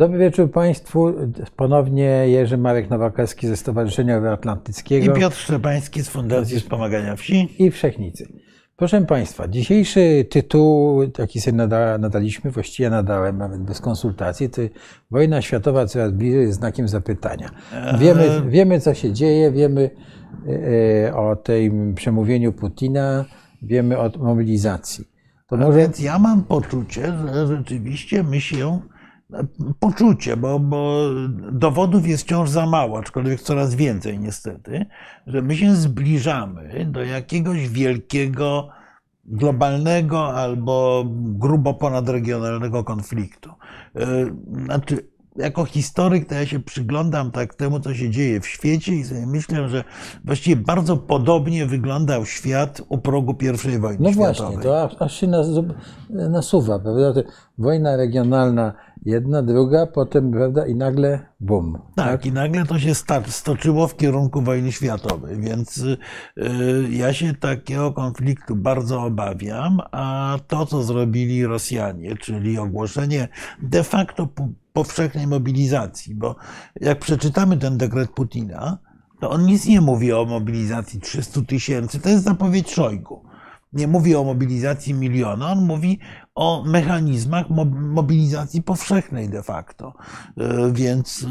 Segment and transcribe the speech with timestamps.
[0.00, 1.14] Dobry wieczór Państwu.
[1.56, 5.16] Ponownie Jerzy Marek Nowakowski ze Stowarzyszenia Euroatlantyckiego.
[5.16, 7.48] I Piotr Szczepański z Fundacji Wspomagania Wsi.
[7.58, 8.32] I Wszechnicy.
[8.76, 14.62] Proszę Państwa, dzisiejszy tytuł, jaki sobie nada, nadaliśmy, właściwie nadałem nawet bez konsultacji, to
[15.10, 17.50] wojna światowa coraz bliżej jest znakiem zapytania.
[17.98, 19.90] Wiemy, wiemy co się dzieje, wiemy
[21.06, 23.24] e, o tym przemówieniu Putina,
[23.62, 25.04] wiemy o mobilizacji.
[25.48, 25.78] To może...
[25.78, 28.80] Więc ja mam poczucie, że rzeczywiście my się
[29.78, 31.10] poczucie, bo, bo
[31.52, 34.86] dowodów jest wciąż za mało, aczkolwiek coraz więcej niestety,
[35.26, 38.68] że my się zbliżamy do jakiegoś wielkiego,
[39.24, 43.50] globalnego albo grubo ponadregionalnego konfliktu.
[43.96, 44.06] E,
[44.64, 49.04] znaczy, jako historyk to ja się przyglądam tak temu, co się dzieje w świecie i
[49.04, 49.84] sobie myślę, że
[50.24, 54.56] właściwie bardzo podobnie wyglądał świat u progu I wojny no światowej.
[54.56, 55.26] No właśnie, to aż się
[56.10, 57.22] nasuwa, prawda?
[57.58, 61.78] Wojna regionalna jedna, druga, potem, prawda, i nagle bum.
[61.94, 62.26] Tak, tak?
[62.26, 62.92] i nagle to się
[63.26, 65.96] stoczyło w kierunku wojny światowej, więc y,
[66.90, 73.28] ja się takiego konfliktu bardzo obawiam, a to, co zrobili Rosjanie, czyli ogłoszenie
[73.62, 74.28] de facto
[74.84, 76.36] powszechnej mobilizacji, bo
[76.80, 78.78] jak przeczytamy ten dekret Putina,
[79.20, 83.30] to on nic nie mówi o mobilizacji 300 tysięcy, to jest zapowiedź Szojgu
[83.72, 85.98] nie mówi o mobilizacji miliona, on mówi
[86.34, 89.94] o mechanizmach mobilizacji powszechnej de facto.
[90.36, 91.26] E, więc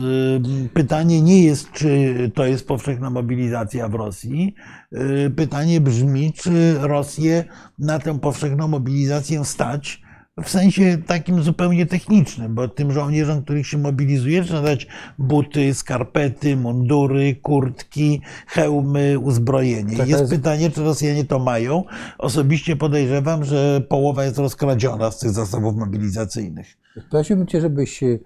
[0.66, 4.56] e, pytanie nie jest, czy to jest powszechna mobilizacja w Rosji.
[4.92, 7.44] E, pytanie brzmi, czy Rosję
[7.80, 10.02] na tę powszechną mobilizację stać
[10.44, 14.88] w sensie takim zupełnie technicznym, bo tym żołnierzom, których się mobilizuje, trzeba dać
[15.20, 19.98] buty, skarpety, mundury, kurtki, hełmy, uzbrojenie.
[19.98, 21.84] Tak jest, jest pytanie, czy Rosjanie to mają.
[22.18, 26.68] Osobiście podejrzewam, że połowa jest rozkradziona z tych zasobów mobilizacyjnych.
[27.12, 28.20] Prosiłbym Cię, żebyś e,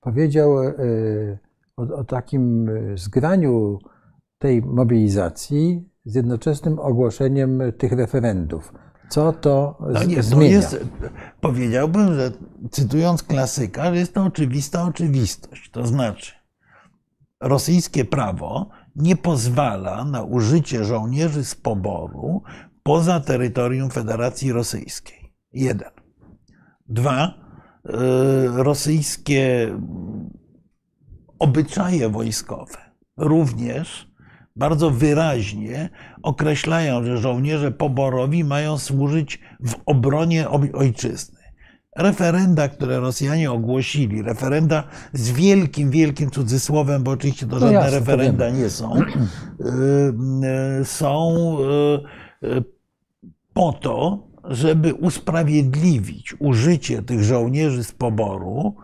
[0.00, 0.72] powiedział e,
[1.76, 3.78] o, o takim e, zgraniu
[4.38, 8.72] tej mobilizacji z jednoczesnym ogłoszeniem tych referendów.
[9.10, 10.60] Co to no nie, zmienia?
[10.60, 10.86] To jest,
[11.40, 12.30] powiedziałbym, że
[12.70, 15.70] cytując klasyka, że jest to oczywista oczywistość.
[15.70, 16.32] To znaczy,
[17.40, 22.42] rosyjskie prawo nie pozwala na użycie żołnierzy z poboru
[22.82, 25.34] poza terytorium Federacji Rosyjskiej.
[25.52, 25.90] Jeden.
[26.88, 27.92] Dwa, y,
[28.62, 29.76] rosyjskie
[31.38, 32.76] obyczaje wojskowe
[33.16, 34.09] również
[34.60, 35.90] bardzo wyraźnie
[36.22, 41.40] określają, że żołnierze poborowi mają służyć w obronie ojczyzny.
[41.96, 47.84] Referenda, które Rosjanie ogłosili, referenda z wielkim, wielkim cudzysłowem, bo oczywiście to no żadne no
[47.84, 49.04] jasne, referenda nie są, y,
[50.80, 51.36] y, są
[52.44, 52.64] y,
[53.52, 58.74] po to, żeby usprawiedliwić użycie tych żołnierzy z poboru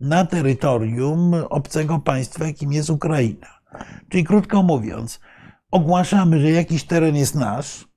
[0.00, 3.53] na terytorium obcego państwa, jakim jest Ukraina.
[4.08, 5.20] Czyli krótko mówiąc,
[5.70, 7.88] ogłaszamy, że jakiś teren jest nasz,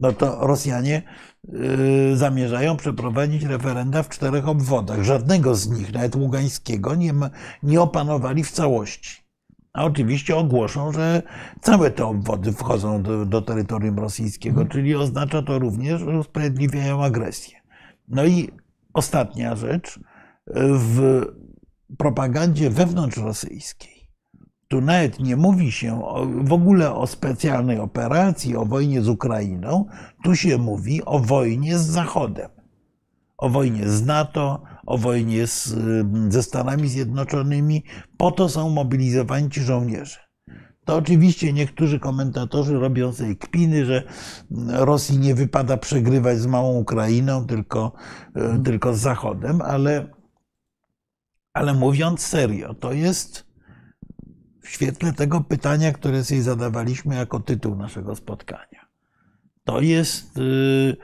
[0.00, 1.02] no to Rosjanie
[1.48, 5.02] yy, zamierzają przeprowadzić referenda w czterech obwodach.
[5.02, 7.30] Żadnego z nich, nawet ługańskiego, nie, ma,
[7.62, 9.20] nie opanowali w całości.
[9.72, 11.22] A oczywiście ogłoszą, że
[11.60, 14.68] całe te obwody wchodzą do, do terytorium rosyjskiego, mhm.
[14.68, 17.60] czyli oznacza to również, że usprawiedliwiają agresję.
[18.08, 18.50] No i
[18.94, 20.00] ostatnia rzecz,
[20.56, 21.22] w
[21.98, 23.99] propagandzie wewnątrzrosyjskiej
[24.70, 26.02] tu nawet nie mówi się
[26.44, 29.84] w ogóle o specjalnej operacji, o wojnie z Ukrainą.
[30.24, 32.50] Tu się mówi o wojnie z Zachodem.
[33.38, 35.76] O wojnie z NATO, o wojnie z,
[36.28, 37.84] ze Stanami Zjednoczonymi.
[38.16, 40.18] Po to są mobilizowani ci żołnierze.
[40.84, 44.02] To oczywiście niektórzy komentatorzy robią sobie kpiny, że
[44.68, 47.92] Rosji nie wypada przegrywać z małą Ukrainą, tylko,
[48.34, 48.62] hmm.
[48.62, 50.06] tylko z Zachodem, ale,
[51.54, 53.49] ale mówiąc serio, to jest
[54.70, 58.86] w świetle tego pytania, które sobie zadawaliśmy jako tytuł naszego spotkania.
[59.64, 60.96] To jest y,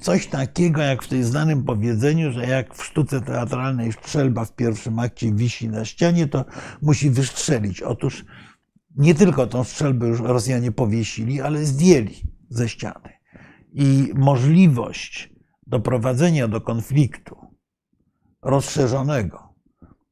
[0.00, 4.98] coś takiego, jak w tej znanym powiedzeniu, że jak w sztuce teatralnej strzelba w pierwszym
[4.98, 6.44] akcie wisi na ścianie, to
[6.82, 7.82] musi wystrzelić.
[7.82, 8.24] Otóż
[8.96, 13.12] nie tylko tą strzelbę już Rosjanie powiesili, ale zdjęli ze ściany.
[13.72, 15.32] I możliwość
[15.66, 17.36] doprowadzenia do konfliktu
[18.42, 19.45] rozszerzonego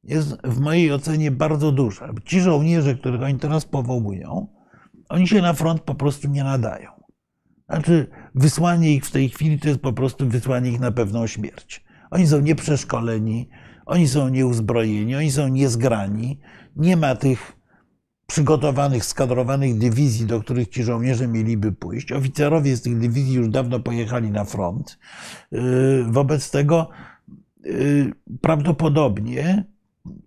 [0.05, 2.13] jest w mojej ocenie bardzo duża.
[2.25, 4.47] Ci żołnierze, których oni teraz powołują,
[5.09, 6.89] oni się na front po prostu nie nadają.
[7.69, 11.85] Znaczy, wysłanie ich w tej chwili to jest po prostu wysłanie ich na pewną śmierć.
[12.11, 13.49] Oni są nieprzeszkoleni,
[13.85, 16.39] oni są nieuzbrojeni, oni są niezgrani.
[16.75, 17.55] Nie ma tych
[18.27, 22.11] przygotowanych, skadrowanych dywizji, do których ci żołnierze mieliby pójść.
[22.11, 24.99] Oficerowie z tych dywizji już dawno pojechali na front.
[25.51, 26.89] Yy, wobec tego
[27.63, 29.74] yy, prawdopodobnie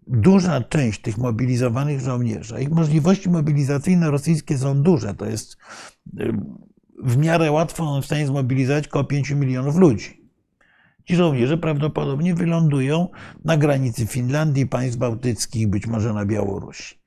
[0.07, 5.57] duża część tych mobilizowanych żołnierzy, ich możliwości mobilizacyjne rosyjskie są duże, to jest
[6.21, 6.33] y,
[7.03, 10.31] w miarę łatwo w stanie zmobilizować około 5 milionów ludzi.
[11.05, 13.09] Ci żołnierze prawdopodobnie wylądują
[13.45, 16.99] na granicy Finlandii, państw bałtyckich, być może na Białorusi.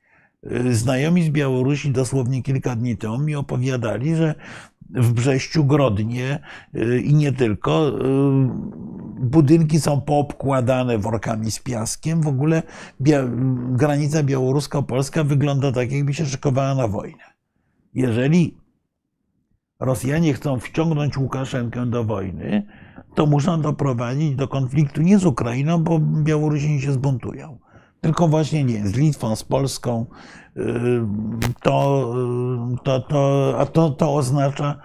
[0.51, 4.35] Y, znajomi z Białorusi dosłownie kilka dni temu mi opowiadali, że
[4.93, 6.39] w Brześciu, Grodnie
[6.75, 7.89] y, i nie tylko.
[7.89, 7.91] Y,
[9.19, 12.21] budynki są poobkładane workami z piaskiem.
[12.21, 12.63] W ogóle
[13.69, 17.23] granica białorusko-polska wygląda tak, jakby się szykowała na wojnę.
[17.93, 18.57] Jeżeli
[19.79, 22.67] Rosjanie chcą wciągnąć Łukaszenkę do wojny,
[23.15, 27.59] to muszą doprowadzić do konfliktu nie z Ukrainą, bo Białorusini się zbuntują,
[28.01, 30.05] tylko właśnie nie, z Litwą, z Polską,
[31.63, 32.13] to,
[32.83, 34.81] to, to, a to, to oznacza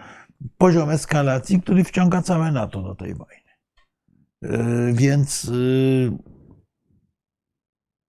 [0.59, 3.47] poziom eskalacji, który wciąga całe NATO do tej wojny.
[4.93, 5.51] Więc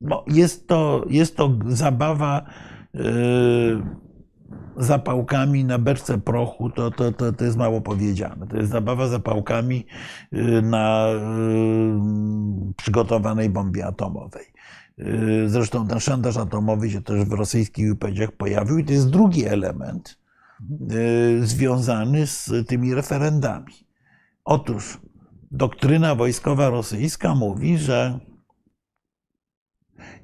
[0.02, 2.46] no, jest, to, jest to zabawa
[4.78, 8.48] zapałkami na beczce prochu, to, to, to, to jest mało powiedziane.
[8.48, 9.86] To jest zabawa zapałkami
[10.64, 11.08] na
[12.78, 14.46] przygotowanej bombie atomowej.
[14.98, 19.46] Yy, zresztą ten szantaż atomowy się też w rosyjskich wypowiedziach pojawił i to jest drugi
[19.46, 20.20] element
[20.70, 23.74] yy, związany z tymi referendami.
[24.46, 25.00] Otóż
[25.52, 28.20] doktryna wojskowa rosyjska mówi, że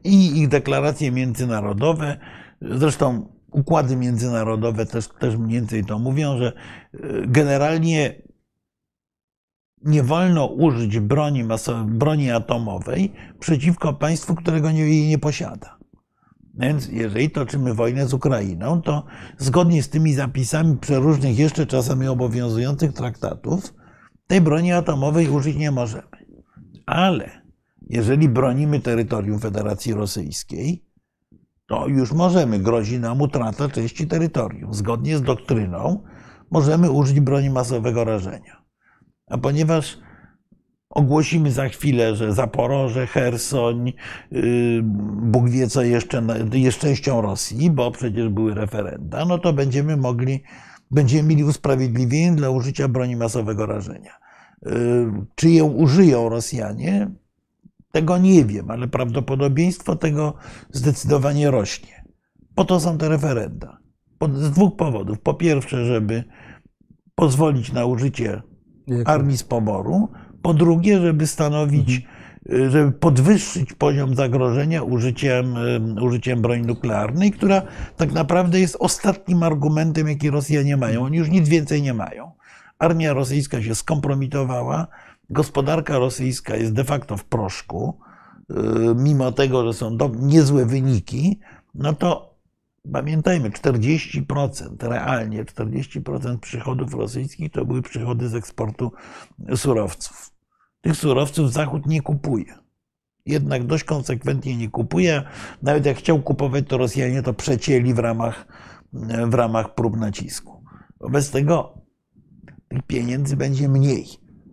[0.04, 2.18] i ich deklaracje międzynarodowe,
[2.62, 6.54] zresztą układy międzynarodowe też, też mniej więcej to mówią, że
[6.94, 8.22] yy, generalnie
[9.86, 11.44] nie wolno użyć broni,
[11.86, 15.78] broni atomowej przeciwko państwu, którego nie, jej nie posiada.
[16.54, 19.06] Więc jeżeli toczymy wojnę z Ukrainą, to
[19.38, 23.74] zgodnie z tymi zapisami przeróżnych, jeszcze czasami obowiązujących traktatów,
[24.28, 26.08] tej broni atomowej użyć nie możemy.
[26.86, 27.30] Ale
[27.90, 30.86] jeżeli bronimy terytorium Federacji Rosyjskiej,
[31.68, 34.74] to już możemy, grozi nam utrata części terytorium.
[34.74, 36.04] Zgodnie z doktryną
[36.52, 38.63] możemy użyć broni masowego rażenia.
[39.34, 39.98] A ponieważ
[40.90, 43.94] ogłosimy za chwilę, że Zaporoże, Hersoń,
[44.34, 44.82] y,
[45.24, 50.44] Bóg wie co jeszcze jest częścią Rosji, bo przecież były referenda, no to będziemy mogli,
[50.92, 54.12] będziemy mieli usprawiedliwienie dla użycia broni masowego rażenia.
[54.68, 54.72] Y,
[55.36, 57.12] czy ją użyją Rosjanie?
[57.92, 60.34] Tego nie wiem, ale prawdopodobieństwo tego
[60.72, 62.04] zdecydowanie rośnie.
[62.56, 63.78] Po to są te referenda.
[64.34, 65.20] Z dwóch powodów.
[65.20, 66.24] Po pierwsze, żeby
[67.16, 68.42] pozwolić na użycie
[69.06, 70.10] armii z poboru.
[70.42, 72.02] Po drugie, żeby stanowić,
[72.46, 72.72] mhm.
[72.72, 75.56] żeby podwyższyć poziom zagrożenia użyciem,
[76.02, 77.62] użyciem broni nuklearnej, która
[77.98, 81.04] tak naprawdę jest ostatnim argumentem, jaki Rosjanie mają.
[81.04, 82.32] Oni już nic więcej nie mają.
[82.80, 84.88] Armia rosyjska się skompromitowała,
[85.30, 87.98] gospodarka rosyjska jest de facto w proszku,
[88.52, 88.56] y,
[88.96, 91.40] mimo tego, że są niezłe wyniki,
[91.76, 92.33] no to
[92.92, 98.92] Pamiętajmy, 40%, realnie 40% przychodów rosyjskich to były przychody z eksportu
[99.56, 100.32] surowców.
[100.82, 102.46] Tych surowców Zachód nie kupuje.
[103.26, 105.24] Jednak dość konsekwentnie nie kupuje.
[105.62, 108.48] Nawet jak chciał kupować, to Rosjanie to przecięli w ramach,
[109.28, 110.64] w ramach prób nacisku.
[111.00, 111.82] Wobec tego
[112.68, 114.08] tych pieniędzy będzie mniej.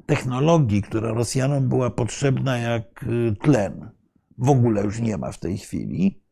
[0.06, 3.04] Technologii, która Rosjanom była potrzebna jak
[3.42, 3.90] tlen,
[4.38, 6.22] w ogóle już nie ma w tej chwili.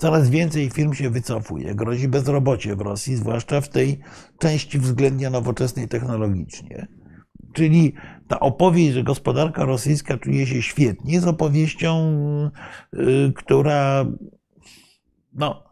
[0.00, 4.00] Coraz więcej firm się wycofuje, grozi bezrobocie w Rosji, zwłaszcza w tej
[4.38, 6.86] części względnie nowoczesnej technologicznie.
[7.52, 7.94] Czyli
[8.28, 12.12] ta opowieść, że gospodarka rosyjska czuje się świetnie, jest opowieścią,
[12.94, 14.06] y, która
[15.32, 15.64] no,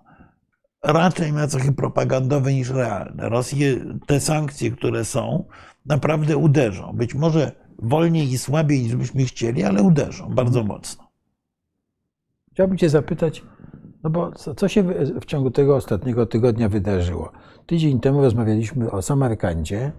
[0.84, 3.28] raczej ma cechy propagandowe niż realne.
[3.28, 5.44] Rosję, te sankcje, które są,
[5.86, 6.92] naprawdę uderzą.
[6.92, 11.08] Być może wolniej i słabiej niż byśmy chcieli, ale uderzą bardzo mocno.
[12.52, 13.42] Chciałbym Cię zapytać,
[14.04, 14.82] no bo co, co, się
[15.20, 17.32] w ciągu tego ostatniego tygodnia wydarzyło?
[17.66, 19.92] Tydzień temu rozmawialiśmy o Samarkandzie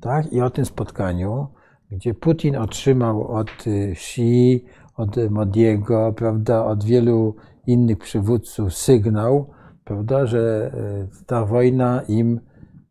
[0.00, 0.32] tak?
[0.32, 1.46] i o tym spotkaniu,
[1.90, 4.64] gdzie Putin otrzymał od y, Xi,
[4.96, 9.50] od Modiego, prawda, od wielu innych przywódców sygnał,
[9.84, 10.72] prawda, że
[11.20, 12.40] y, ta wojna im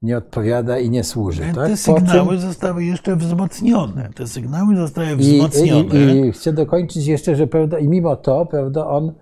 [0.01, 1.41] nie odpowiada i nie służy.
[1.41, 1.77] Te tak?
[1.77, 2.39] sygnały czym...
[2.39, 4.09] zostały jeszcze wzmocnione.
[4.15, 5.95] Te sygnały zostały wzmocnione.
[5.95, 9.13] I, i, I, chcę dokończyć jeszcze, że prawda, i mimo to, prawda, on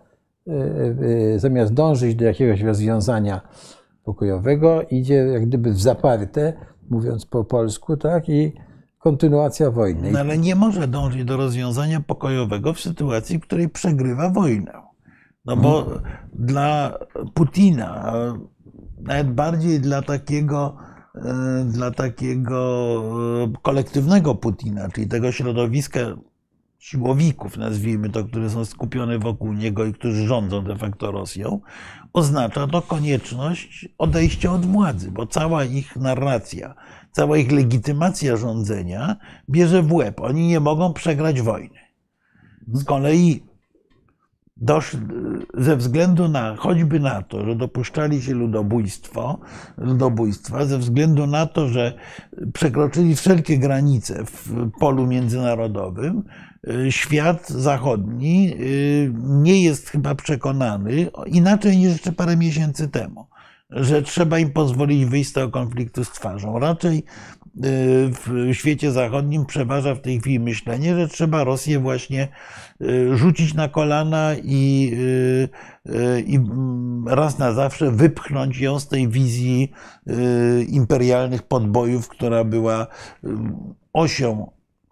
[1.37, 3.41] zamiast dążyć do jakiegoś rozwiązania
[4.03, 6.53] pokojowego, idzie jak gdyby w zaparte,
[6.89, 8.53] mówiąc po polsku, tak, i
[8.99, 10.11] kontynuacja wojny.
[10.11, 14.71] No ale nie może dążyć do rozwiązania pokojowego w sytuacji, w której przegrywa wojnę.
[15.45, 16.03] No bo hmm.
[16.33, 16.97] dla
[17.33, 18.13] Putina,
[18.97, 20.77] nawet bardziej dla takiego,
[21.15, 21.19] y,
[21.65, 23.03] dla takiego
[23.61, 25.99] kolektywnego Putina, czyli tego środowiska
[26.81, 31.59] siłowików, nazwijmy to, które są skupione wokół niego i którzy rządzą de facto Rosją,
[32.13, 36.75] oznacza to konieczność odejścia od władzy, bo cała ich narracja,
[37.11, 39.15] cała ich legitymacja rządzenia
[39.49, 40.21] bierze w łeb.
[40.21, 41.79] Oni nie mogą przegrać wojny.
[42.73, 43.43] Z kolei
[44.57, 44.97] dosz,
[45.53, 49.39] ze względu na, choćby na to, że dopuszczali się ludobójstwo,
[49.77, 51.93] ludobójstwa, ze względu na to, że
[52.53, 56.23] przekroczyli wszelkie granice w polu międzynarodowym,
[56.89, 63.27] świat zachodni y, nie jest chyba przekonany, inaczej niż jeszcze parę miesięcy temu,
[63.69, 66.59] że trzeba im pozwolić wyjść z tego konfliktu z twarzą.
[66.59, 67.03] Raczej
[67.55, 72.27] w świecie zachodnim przeważa w tej chwili myślenie, że trzeba Rosję właśnie
[72.81, 76.39] y, rzucić na kolana i, y, y, i
[77.07, 79.71] raz na zawsze wypchnąć ją z tej wizji
[80.67, 82.87] imperialnych podbojów, która była
[83.93, 84.51] osią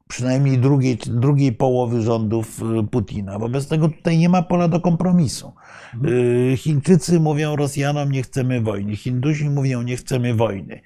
[0.10, 2.62] przynajmniej drugiej, drugiej połowy rządów
[2.92, 3.39] Putina.
[3.39, 5.54] Wobec tego tutaj nie ma pola do kompromisu.
[5.94, 6.58] Mhm.
[6.58, 10.82] Chińczycy mówią Rosjanom nie chcemy wojny, Hindusi mówią nie chcemy wojny.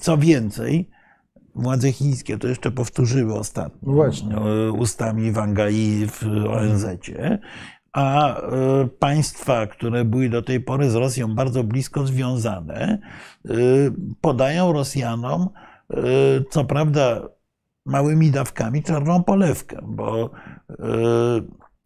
[0.00, 0.90] Co więcej,
[1.54, 4.36] władze chińskie to jeszcze powtórzyły ostatnio Właśnie.
[4.36, 6.86] E, ustami Wanga Yi w ONZ,
[7.92, 8.36] a
[8.98, 12.98] państwa, które były do tej pory z Rosją bardzo blisko związane,
[14.20, 15.48] podają Rosjanom,
[16.50, 17.28] co prawda
[17.86, 20.30] małymi dawkami, czarną polewkę, bo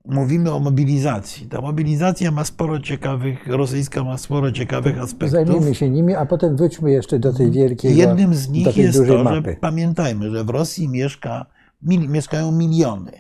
[0.04, 1.46] mówimy o mobilizacji.
[1.48, 5.30] Ta mobilizacja ma sporo ciekawych, rosyjska ma sporo ciekawych aspektów.
[5.30, 9.24] Zajmijmy się nimi, a potem wróćmy jeszcze do tej wielkiej Jednym z nich jest to,
[9.24, 9.50] mapy.
[9.50, 11.46] że pamiętajmy, że w Rosji mieszka,
[11.82, 13.12] mil, mieszkają miliony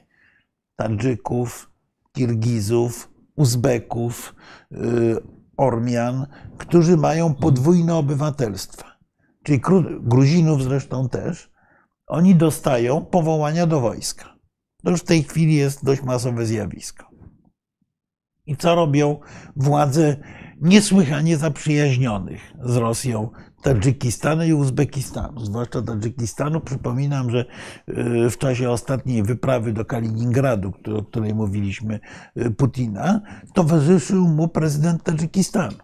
[0.76, 1.70] Tadżyków,
[2.12, 4.34] Kirgizów, Uzbeków,
[4.70, 5.16] yy,
[5.56, 6.26] Ormian,
[6.58, 8.86] którzy mają podwójne obywatelstwa.
[9.42, 9.60] Czyli
[10.00, 11.53] Gruzinów zresztą też.
[12.06, 14.34] Oni dostają powołania do wojska.
[14.84, 17.06] To już w tej chwili jest dość masowe zjawisko.
[18.46, 19.20] I co robią
[19.56, 20.16] władze
[20.60, 23.30] niesłychanie zaprzyjaźnionych z Rosją
[23.62, 26.60] Tadżykistanu i Uzbekistanu, zwłaszcza Tadżykistanu.
[26.60, 27.44] Przypominam, że
[27.88, 32.00] y, w czasie ostatniej wyprawy do Kaliningradu, o której mówiliśmy,
[32.36, 33.20] y, Putina,
[33.54, 35.76] towarzyszył mu prezydent Tadżykistanu.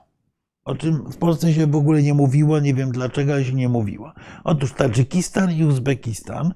[0.70, 3.68] O czym w Polsce się w ogóle nie mówiło, nie wiem dlaczego, ale się nie
[3.68, 4.12] mówiło.
[4.44, 6.54] Otóż Tadżykistan i Uzbekistan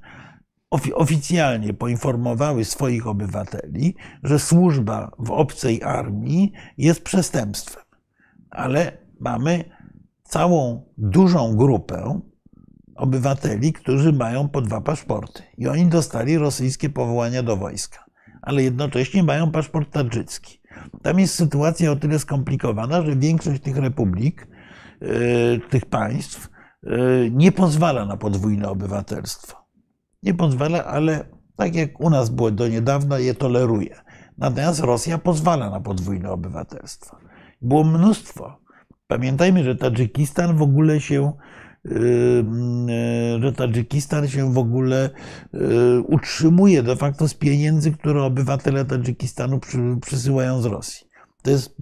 [0.94, 7.82] oficjalnie poinformowały swoich obywateli, że służba w obcej armii jest przestępstwem.
[8.50, 9.64] Ale mamy
[10.22, 12.20] całą dużą grupę
[12.96, 15.42] obywateli, którzy mają po dwa paszporty.
[15.58, 18.04] I oni dostali rosyjskie powołania do wojska,
[18.42, 20.60] ale jednocześnie mają paszport tadżycki.
[21.02, 24.46] Tam jest sytuacja o tyle skomplikowana, że większość tych republik,
[25.00, 25.06] e,
[25.70, 26.50] tych państw
[26.86, 26.90] e,
[27.30, 29.64] nie pozwala na podwójne obywatelstwo
[30.24, 31.24] nie pozwala, ale
[31.56, 33.96] tak jak u nas było do niedawna, je toleruje.
[34.38, 37.16] Natomiast Rosja pozwala na podwójne obywatelstwo.
[37.62, 38.58] Było mnóstwo.
[39.06, 41.32] Pamiętajmy, że Tadżykistan w ogóle się
[43.40, 45.10] że Tadżykistan się w ogóle
[45.52, 49.60] yy, utrzymuje de facto z pieniędzy, które obywatele Tadżykistanu
[50.00, 51.06] przysyłają z Rosji.
[51.42, 51.76] To jest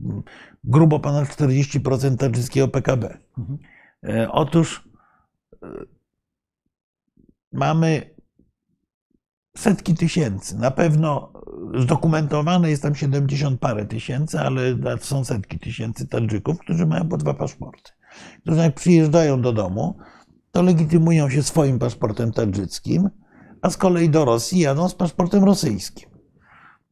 [0.64, 3.18] grubo ponad 40% tadżyckiego PKB.
[3.38, 3.58] Mhm.
[4.30, 4.88] Otóż
[7.52, 8.14] mamy
[9.56, 10.58] setki tysięcy.
[10.58, 11.32] Na pewno
[11.78, 14.62] zdokumentowane jest tam 70 parę tysięcy, ale
[15.00, 17.92] są setki tysięcy Tadżyków, którzy mają po dwa paszporty.
[18.42, 19.98] Którzy jak przyjeżdżają do domu,
[20.50, 23.10] to legitymują się swoim paszportem tadżyckim,
[23.62, 26.10] a z kolei do Rosji jadą z paszportem rosyjskim.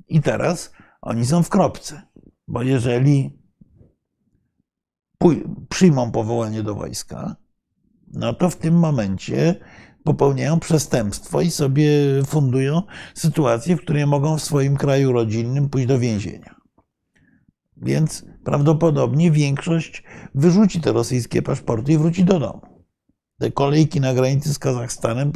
[0.09, 0.73] I teraz
[1.03, 2.03] oni są w kropce,
[2.49, 3.41] bo jeżeli
[5.69, 7.37] przyjmą powołanie do wojska,
[8.13, 9.55] no to w tym momencie
[10.05, 11.91] popełniają przestępstwo i sobie
[12.27, 12.83] fundują
[13.15, 16.55] sytuację, w której mogą w swoim kraju rodzinnym pójść do więzienia.
[17.77, 20.03] Więc prawdopodobnie większość
[20.35, 22.61] wyrzuci te rosyjskie paszporty i wróci do domu.
[23.39, 25.33] Te kolejki na granicy z Kazachstanem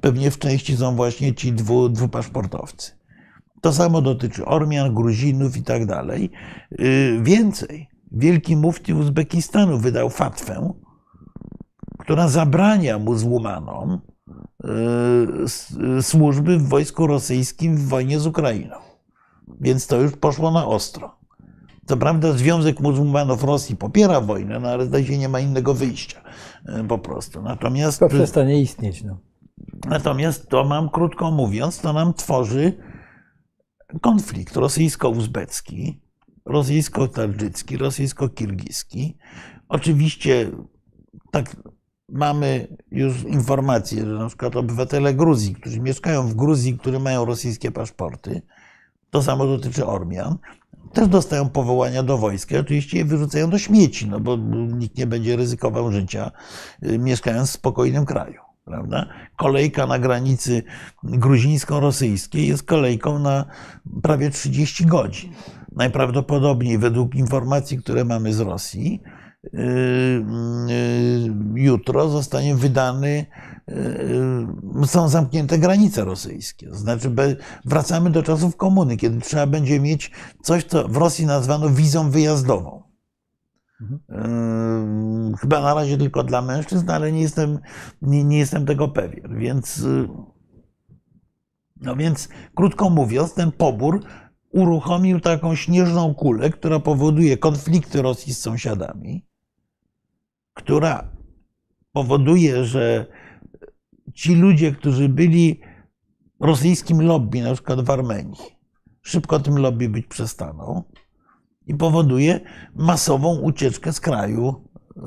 [0.00, 2.92] pewnie w części są właśnie ci dwu, dwupaszportowcy.
[3.60, 6.30] To samo dotyczy Ormian, Gruzinów i tak dalej.
[6.80, 10.74] Y, więcej, wielki mufti Uzbekistanu wydał fatwę,
[11.98, 14.00] która zabrania muzułmanom
[14.64, 18.76] e, służby w wojsku rosyjskim w wojnie z Ukrainą.
[19.60, 21.23] Więc to już poszło na ostro.
[21.86, 26.20] Co prawda Związek Muzułmanów Rosji popiera wojnę, no ale zdaje się nie ma innego wyjścia
[26.66, 27.42] e, po prostu.
[27.42, 29.02] Natomiast, to przestanie istnieć.
[29.02, 29.18] No.
[29.88, 32.72] Natomiast to mam, krótko mówiąc, to nam tworzy
[34.00, 36.00] konflikt rosyjsko-uzbecki,
[36.46, 39.16] rosyjsko-tadżycki, rosyjsko-kirgiski.
[39.68, 40.50] Oczywiście
[41.30, 41.56] tak
[42.08, 47.70] mamy już informacje, że na przykład obywatele Gruzji, którzy mieszkają w Gruzji, którzy mają rosyjskie
[47.70, 48.42] paszporty,
[49.10, 50.38] to samo dotyczy Ormian,
[50.94, 52.58] też dostają powołania do wojska.
[52.58, 54.36] Oczywiście je wyrzucają do śmieci, no bo
[54.78, 56.30] nikt nie będzie ryzykował życia,
[56.82, 58.40] y, mieszkając w spokojnym kraju.
[58.64, 59.06] Prawda?
[59.36, 60.62] Kolejka na granicy
[61.02, 63.44] gruzińsko-rosyjskiej jest kolejką na
[64.02, 65.32] prawie 30 godzin.
[65.72, 69.02] Najprawdopodobniej, według informacji, które mamy z Rosji,
[69.44, 69.62] y, y,
[71.54, 73.26] jutro zostanie wydany,
[74.86, 76.74] są zamknięte granice rosyjskie.
[76.74, 77.14] Znaczy,
[77.64, 80.10] wracamy do czasów komuny, kiedy trzeba będzie mieć
[80.42, 82.82] coś, co w Rosji nazwano wizą wyjazdową.
[83.80, 85.36] Mhm.
[85.36, 87.58] Chyba na razie tylko dla mężczyzn, ale nie jestem,
[88.02, 89.38] nie, nie jestem tego pewien.
[89.38, 90.08] Więc, y,
[91.76, 94.04] no więc, krótko mówiąc, ten pobór
[94.50, 99.26] uruchomił taką śnieżną kulę, która powoduje konflikty Rosji z sąsiadami,
[100.54, 101.10] która
[101.92, 103.06] powoduje, że
[104.14, 105.60] ci ludzie, którzy byli
[106.40, 108.40] rosyjskim lobby, na przykład w Armenii,
[109.02, 110.82] szybko tym lobby być przestaną
[111.66, 112.40] i powoduje
[112.74, 114.54] masową ucieczkę z kraju
[114.96, 115.00] y,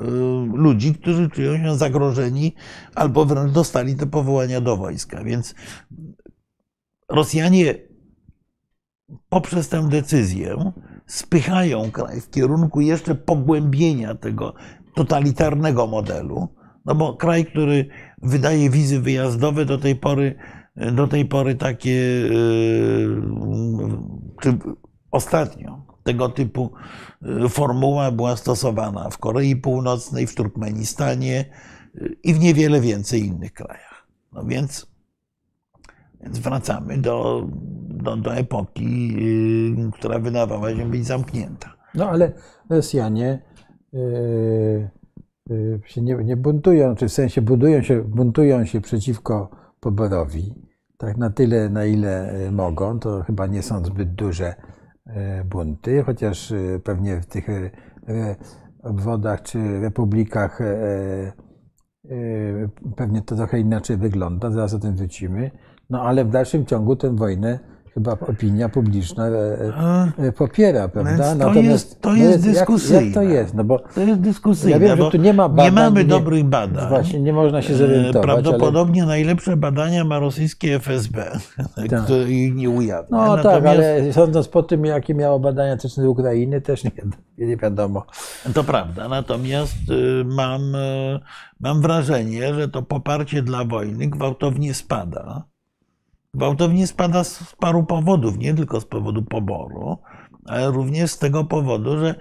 [0.54, 2.54] ludzi, którzy czują się zagrożeni
[2.94, 5.24] albo wręcz dostali te powołania do wojska.
[5.24, 5.54] Więc
[7.08, 7.74] Rosjanie
[9.28, 10.72] poprzez tę decyzję
[11.06, 14.54] spychają kraj w kierunku jeszcze pogłębienia tego
[14.94, 16.48] totalitarnego modelu,
[16.88, 17.88] no bo kraj, który
[18.22, 20.34] wydaje wizy wyjazdowe do tej pory,
[20.76, 23.22] do tej pory takie, y,
[24.40, 24.58] czy
[25.10, 26.70] ostatnio tego typu
[27.44, 31.44] y, formuła była stosowana w Korei Północnej, w Turkmenistanie
[31.94, 34.06] y, i w niewiele więcej innych krajach.
[34.32, 34.86] No więc,
[36.20, 37.46] więc wracamy do,
[37.88, 41.74] do, do epoki, yy, która wydawała się być zamknięta.
[41.94, 42.32] No ale
[42.70, 43.42] Rosjanie
[43.92, 44.90] yy, yy,
[45.84, 50.54] się nie, nie buntują, czy w sensie budują się, buntują się przeciwko poborowi,
[50.98, 52.98] tak na tyle, na ile mogą.
[52.98, 54.54] To chyba nie są zbyt duże
[55.08, 56.52] E, bunty, chociaż
[56.84, 57.46] pewnie w tych
[58.82, 60.58] obwodach czy republikach
[62.96, 65.50] pewnie to trochę inaczej wygląda, zaraz o tym wrócimy.
[65.90, 67.58] No ale w dalszym ciągu tę wojnę
[67.98, 71.30] chyba opinia publiczna e, e, popiera, prawda?
[71.30, 72.96] To Natomiast jest, to jest no dyskusyjne.
[72.96, 73.54] Jak, jak, to jest?
[73.54, 74.70] No bo to jest dyskusyjne.
[74.70, 75.64] Ja wiem, że tu nie ma badań.
[75.64, 76.88] Nie mamy dobrych badań.
[76.88, 78.24] Właśnie, nie można się zorientować.
[78.24, 79.08] Prawdopodobnie ale...
[79.08, 81.30] najlepsze badania ma rosyjskie FSB,
[81.90, 82.04] tak.
[82.04, 83.08] które ich nie ujawnia.
[83.10, 83.42] No Natomiast...
[83.44, 86.90] tak, ale sądząc po tym, jakie miało badania z Ukrainy, też nie,
[87.38, 88.06] nie wiadomo.
[88.54, 89.08] To prawda.
[89.08, 91.20] Natomiast y, mam, y,
[91.60, 95.44] mam wrażenie, że to poparcie dla wojny gwałtownie spada
[96.34, 99.98] gwałtownie spada z paru powodów, nie tylko z powodu poboru,
[100.48, 102.14] ale również z tego powodu, że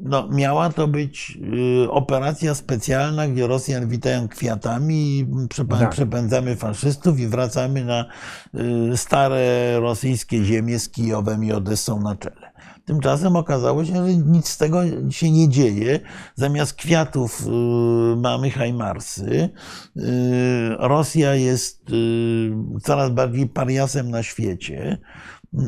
[0.00, 1.38] no, miała to być
[1.84, 5.26] y, operacja specjalna, gdzie Rosjan witają kwiatami i
[5.78, 5.90] tak.
[5.90, 8.04] przepędzamy faszystów i wracamy na
[8.92, 12.53] y, stare rosyjskie ziemie z Kijowem i Odessą na czele.
[12.84, 16.00] Tymczasem okazało się, że nic z tego się nie dzieje.
[16.34, 17.50] Zamiast kwiatów y,
[18.16, 19.50] mamy hajmarsy.
[19.96, 20.00] Y,
[20.78, 24.98] Rosja jest y, coraz bardziej pariasem na świecie.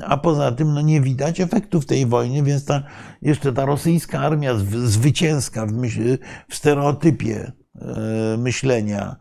[0.07, 2.83] A poza tym no nie widać efektów tej wojny, więc ta,
[3.22, 7.52] jeszcze ta rosyjska armia zwycięska w, myśl, w stereotypie
[8.38, 9.16] myślenia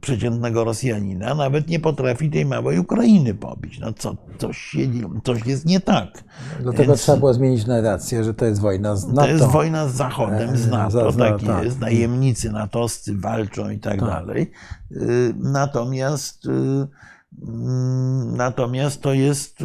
[0.00, 3.78] przeciętnego Rosjanina nawet nie potrafi tej małej Ukrainy pobić.
[3.78, 4.78] No co, coś, się,
[5.24, 6.24] coś jest nie tak.
[6.60, 9.22] Dlatego Więc trzeba było zmienić narrację, że to jest wojna z NATO.
[9.22, 11.80] To jest wojna z Zachodem, z e, NATO, tak jest.
[11.80, 14.08] Najemnicy natowscy walczą i tak, tak.
[14.08, 14.50] dalej.
[14.90, 14.96] E,
[15.36, 16.88] natomiast mm,
[18.36, 19.58] Natomiast to jest,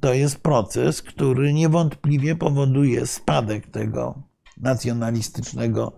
[0.00, 4.14] to jest proces, który niewątpliwie powoduje spadek tego
[4.56, 5.92] nacjonalistycznego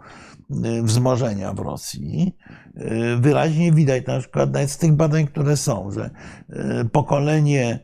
[0.82, 2.36] wzmożenia w Rosji.
[2.76, 6.10] E, wyraźnie widać na przykład z tych badań, które są, że
[6.50, 7.78] e, pokolenie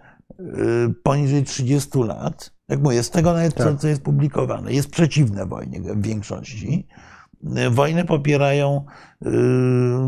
[1.03, 3.79] poniżej 30 lat, jak mówię, z tego nawet, tak.
[3.79, 6.87] co jest publikowane, jest przeciwne wojnie w większości.
[7.71, 8.85] Wojnę popierają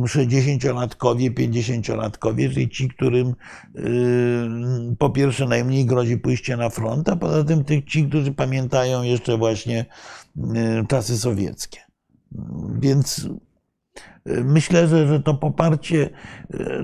[0.04, 3.34] 60-latkowie, 50-latkowie, czyli ci, którym
[4.98, 9.38] po pierwsze najmniej grozi pójście na front, a poza tym tych, ci, którzy pamiętają jeszcze
[9.38, 9.86] właśnie
[10.88, 11.91] czasy sowieckie.
[12.80, 13.28] Więc
[14.44, 16.10] Myślę, że, że to poparcie,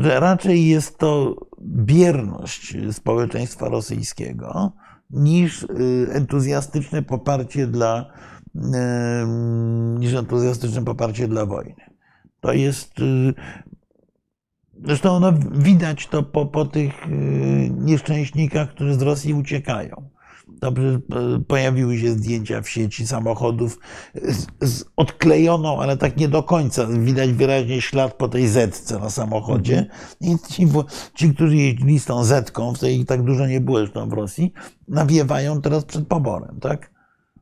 [0.01, 4.73] że raczej jest to bierność społeczeństwa rosyjskiego
[5.11, 8.11] niż y, entuzjastyczne poparcie dla,
[9.99, 11.85] niż entuzjastyczne poparcie dla wojny.
[12.41, 12.93] To jest.
[14.85, 16.93] Zresztą no, widać to po, po tych
[17.71, 20.11] nieszczęśnikach, którzy z Rosji uciekają.
[20.61, 20.73] To
[21.49, 23.79] pojawiły się zdjęcia w sieci samochodów
[24.15, 26.87] z, z, odklejoną, ale tak nie do końca.
[26.87, 29.87] Widać wyraźnie ślad po tej zetce na samochodzie.
[30.21, 30.67] I ci,
[31.15, 34.53] ci, którzy jeździli z tą zetką, w tej tak dużo nie było zresztą w Rosji,
[34.89, 36.91] nawiewają teraz przed poborem, tak?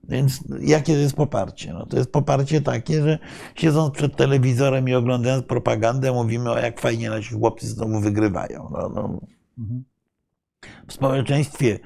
[0.08, 1.72] Więc jakie to jest poparcie?
[1.72, 3.18] No to jest poparcie takie, że
[3.54, 8.70] siedząc przed telewizorem i oglądając propagandę, mówimy o jak fajnie nasi chłopcy znowu wygrywają.
[8.72, 9.20] No, no.
[10.86, 11.78] W społeczeństwie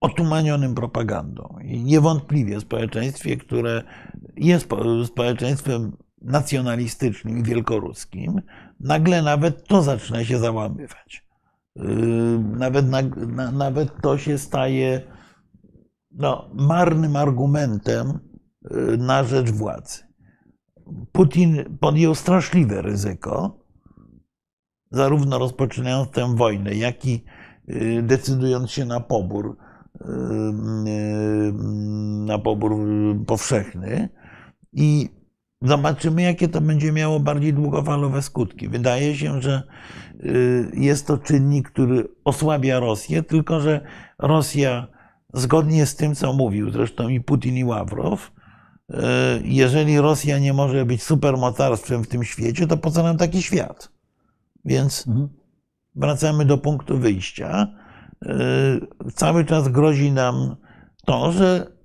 [0.00, 3.82] otumanionym propagandą i niewątpliwie społeczeństwie, które
[4.36, 4.68] jest
[5.06, 8.42] społeczeństwem nacjonalistycznym i wielkoruskim,
[8.80, 11.26] nagle nawet to zaczyna się załamywać.
[11.76, 11.84] Yy,
[12.38, 12.86] nawet,
[13.52, 15.02] nawet to się staje
[16.10, 18.18] no, marnym argumentem
[18.72, 19.98] y, na rzecz władzy.
[21.12, 23.64] Putin podjął straszliwe ryzyko,
[24.90, 27.24] zarówno rozpoczynając tę wojnę, jak i
[27.68, 29.56] y, decydując się na pobór,
[32.26, 32.76] na pobór
[33.26, 34.08] powszechny.
[34.72, 35.08] I
[35.62, 38.68] zobaczymy, jakie to będzie miało bardziej długofalowe skutki.
[38.68, 39.62] Wydaje się, że
[40.74, 43.80] jest to czynnik, który osłabia Rosję, tylko że
[44.18, 44.86] Rosja
[45.34, 48.32] zgodnie z tym, co mówił zresztą i Putin, i Ławrow,
[49.44, 53.92] jeżeli Rosja nie może być supermocarstwem w tym świecie, to po co nam taki świat?
[54.64, 55.28] Więc mhm.
[55.94, 57.79] wracamy do punktu wyjścia.
[58.26, 58.36] E,
[59.14, 60.56] cały czas grozi nam
[61.06, 61.80] to, że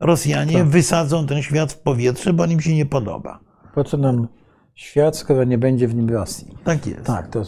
[0.00, 0.66] Rosjanie tak.
[0.66, 3.40] wysadzą ten świat w powietrze, bo im się nie podoba.
[3.74, 4.28] Po co nam
[4.74, 6.54] świat, skoro nie będzie w nim Rosji.
[6.64, 7.04] Tak jest.
[7.04, 7.42] Tak, to,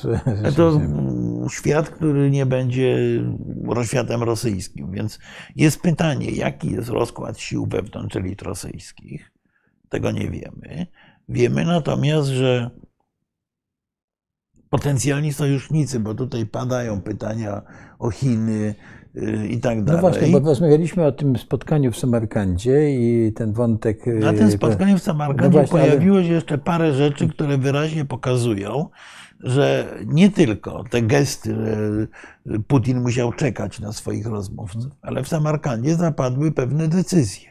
[0.57, 0.81] to
[1.51, 2.97] świat, który nie będzie
[3.83, 4.91] światem rosyjskim.
[4.91, 5.19] Więc
[5.57, 9.33] jest pytanie, jaki jest rozkład sił wewnątrz elit rosyjskich.
[9.89, 10.87] Tego nie wiemy.
[11.29, 12.71] Wiemy natomiast, że
[14.79, 17.63] potencjalni sojusznicy, bo tutaj padają pytania
[17.99, 18.75] o Chiny,
[19.17, 20.03] Y, i tak dalej.
[20.03, 24.07] No właśnie, bo rozmawialiśmy o tym spotkaniu w Samarkandzie i ten wątek...
[24.07, 28.05] Na tym y, spotkaniu w Samarkandzie no właśnie, pojawiło się jeszcze parę rzeczy, które wyraźnie
[28.05, 28.89] pokazują,
[29.41, 31.57] że nie tylko te gesty
[32.67, 37.49] Putin musiał czekać na swoich rozmówców, ale w Samarkandzie zapadły pewne decyzje.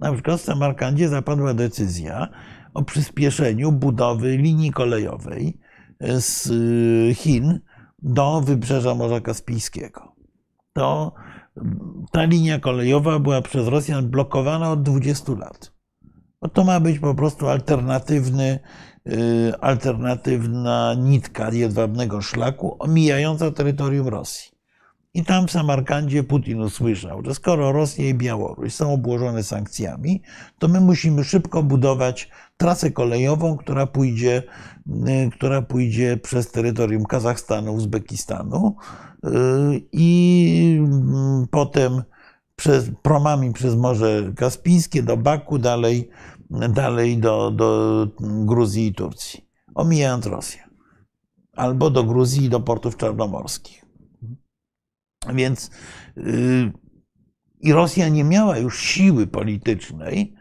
[0.00, 2.28] Na przykład w Samarkandzie zapadła decyzja
[2.74, 5.58] o przyspieszeniu budowy linii kolejowej
[6.00, 6.48] z
[7.18, 7.60] Chin
[8.02, 10.16] do wybrzeża Morza Kaspijskiego
[10.76, 11.12] to
[12.12, 15.72] ta linia kolejowa była przez Rosjan blokowana od 20 lat.
[16.42, 18.58] No to ma być po prostu alternatywny,
[19.06, 24.50] y, alternatywna nitka jedwabnego szlaku omijająca terytorium Rosji.
[25.14, 30.22] I tam w Samarkandzie Putin usłyszał, że skoro Rosja i Białoruś są obłożone sankcjami,
[30.58, 34.42] to my musimy szybko budować trasę kolejową, która pójdzie,
[34.86, 38.76] y, która pójdzie przez terytorium Kazachstanu, Uzbekistanu,
[39.92, 42.02] i mm, potem
[42.56, 46.10] przez, promami przez Morze Kaspijskie do Baku, dalej,
[46.50, 50.60] dalej do, do Gruzji i Turcji, omijając Rosję.
[51.52, 53.84] Albo do Gruzji i do portów czarnomorskich.
[55.34, 55.70] Więc
[56.16, 56.72] yy,
[57.60, 60.35] i Rosja nie miała już siły politycznej,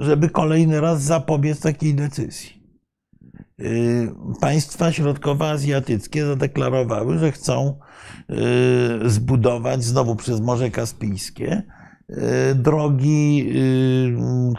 [0.00, 2.60] żeby kolejny raz zapobiec takiej decyzji.
[3.60, 7.78] Y, państwa środkowoazjatyckie zadeklarowały, że chcą
[9.04, 11.62] y, zbudować znowu przez Morze Kaspijskie
[12.10, 12.14] y,
[12.54, 13.52] drogi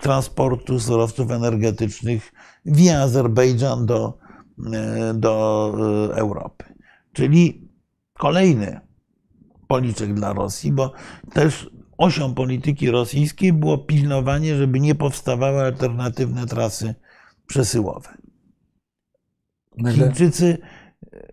[0.01, 2.33] transportu surowców energetycznych
[2.65, 4.17] via Azerbejdżan do,
[5.13, 5.73] do
[6.15, 6.65] Europy.
[7.13, 7.69] Czyli
[8.13, 8.79] kolejny
[9.67, 10.93] policzek dla Rosji, bo
[11.33, 11.69] też
[12.01, 16.95] osią polityki rosyjskiej było pilnowanie, żeby nie powstawały alternatywne trasy
[17.47, 18.09] przesyłowe.
[19.91, 20.57] Chińczycy
[21.13, 21.27] e,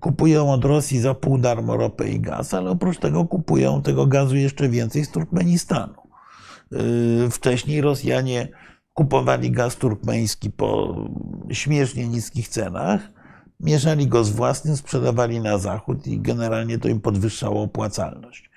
[0.00, 4.36] kupują od Rosji za pół darmo ropę i gaz, ale oprócz tego kupują tego gazu
[4.36, 5.94] jeszcze więcej z Turkmenistanu.
[6.72, 8.48] E, wcześniej Rosjanie
[8.92, 10.96] kupowali gaz turkmeński po
[11.50, 13.00] śmiesznie niskich cenach,
[13.60, 18.53] mieszali go z własnym, sprzedawali na zachód i generalnie to im podwyższało opłacalność.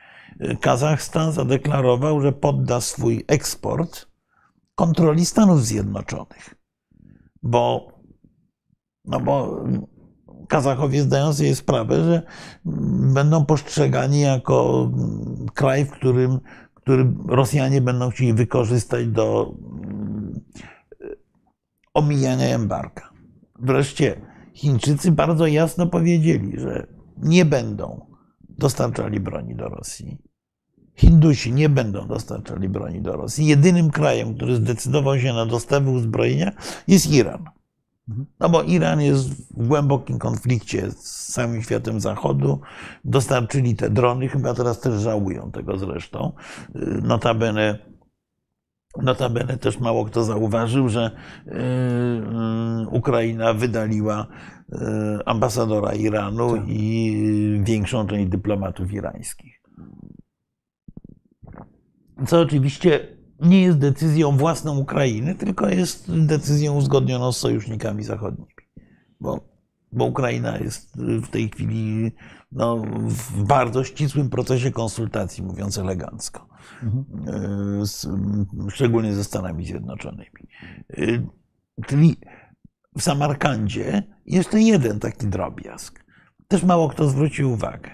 [0.61, 4.07] Kazachstan zadeklarował, że podda swój eksport
[4.75, 6.55] kontroli Stanów Zjednoczonych,
[7.43, 7.91] bo
[9.05, 9.63] no bo
[10.47, 12.21] Kazachowie zdają sobie sprawę, że
[13.13, 14.89] będą postrzegani jako
[15.53, 16.39] kraj, w którym,
[16.73, 19.53] który Rosjanie będą chcieli wykorzystać do
[21.93, 23.09] omijania embarga.
[23.59, 24.21] Wreszcie
[24.53, 28.05] Chińczycy bardzo jasno powiedzieli, że nie będą
[28.49, 30.26] dostarczali broni do Rosji.
[30.97, 33.45] Hindusi nie będą dostarczali broni do Rosji.
[33.45, 36.51] Jedynym krajem, który zdecydował się na dostawy uzbrojenia
[36.87, 37.43] jest Iran.
[38.39, 42.61] No bo Iran jest w głębokim konflikcie z całym światem zachodu.
[43.05, 46.31] Dostarczyli te drony, chyba teraz też żałują tego zresztą.
[47.03, 47.79] Notabene,
[49.01, 51.11] notabene też mało kto zauważył, że
[51.45, 51.53] yy,
[52.91, 54.27] Ukraina wydaliła
[55.25, 56.63] ambasadora Iranu Tak.
[56.67, 59.61] i większą część dyplomatów irańskich.
[62.25, 68.51] Co oczywiście nie jest decyzją własną Ukrainy, tylko jest decyzją uzgodnioną z sojusznikami zachodnimi.
[69.19, 69.49] Bo,
[69.91, 72.11] bo Ukraina jest w tej chwili
[72.51, 72.77] no,
[73.07, 76.47] w bardzo ścisłym procesie konsultacji, mówiąc elegancko,
[77.83, 78.07] z,
[78.69, 80.47] szczególnie ze Stanami Zjednoczonymi.
[81.85, 82.17] Czyli
[82.97, 86.05] w Samarkandzie jeszcze jeden taki drobiazg.
[86.47, 87.89] Też mało kto zwrócił uwagę.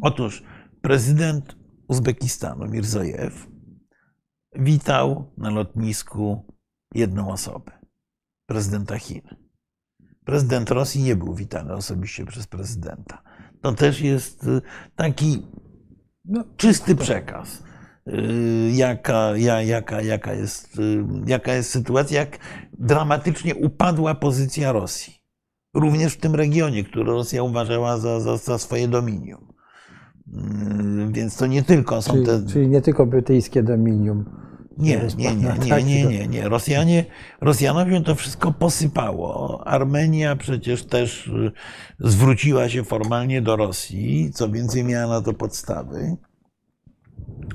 [0.00, 0.42] Otóż
[0.80, 1.55] prezydent
[1.88, 3.46] Uzbekistanu Mirzojew
[4.54, 6.46] witał na lotnisku
[6.94, 7.72] jedną osobę
[8.46, 9.22] prezydenta Chin.
[10.24, 13.22] Prezydent Rosji nie był witany osobiście przez prezydenta.
[13.62, 14.46] To też jest
[14.96, 15.46] taki
[16.24, 17.62] no, czysty przekaz.
[18.72, 20.80] Jaka, jaka, jaka, jest,
[21.26, 22.38] jaka jest sytuacja, jak
[22.78, 25.14] dramatycznie upadła pozycja Rosji.
[25.74, 29.52] Również w tym regionie, który Rosja uważała za, za, za swoje dominium.
[31.08, 32.46] Więc to nie tylko są czyli, te.
[32.46, 34.24] Czyli nie tylko brytyjskie dominium.
[34.78, 36.48] Nie, nie, nie, nie, nie, nie, nie.
[36.48, 37.04] Rosjanie,
[37.40, 39.62] Rosjanowi to wszystko posypało.
[39.66, 41.30] Armenia przecież też
[41.98, 46.16] zwróciła się formalnie do Rosji, co więcej miała na to podstawy,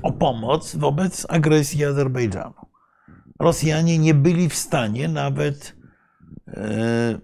[0.02, 2.54] o pomoc wobec agresji Azerbejdżanu.
[3.38, 5.76] Rosjanie nie byli w stanie nawet,
[6.48, 7.18] e,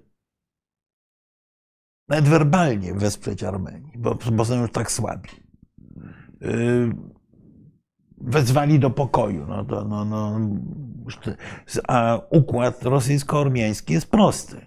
[2.08, 5.30] nawet werbalnie wesprzeć Armenii, bo, bo są już tak słabi.
[6.42, 6.48] E,
[8.20, 9.46] wezwali do pokoju.
[9.46, 10.40] No to, no, no,
[11.88, 14.66] a układ rosyjsko-ormiański jest prosty.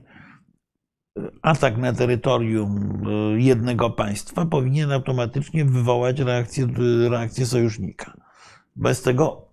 [1.41, 3.03] Atak na terytorium
[3.37, 6.67] jednego państwa powinien automatycznie wywołać reakcję,
[7.09, 8.17] reakcję sojusznika.
[8.75, 9.50] Bez tego,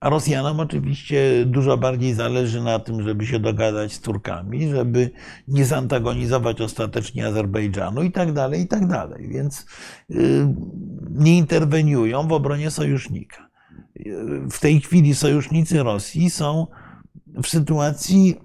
[0.00, 5.10] a Rosjanom oczywiście dużo bardziej zależy na tym, żeby się dogadać z Turkami, żeby
[5.48, 9.28] nie zantagonizować ostatecznie Azerbejdżanu i tak dalej, i tak dalej.
[9.28, 9.66] Więc
[11.10, 13.50] nie interweniują w obronie sojusznika.
[14.50, 16.66] W tej chwili sojusznicy Rosji są
[17.42, 18.40] w sytuacji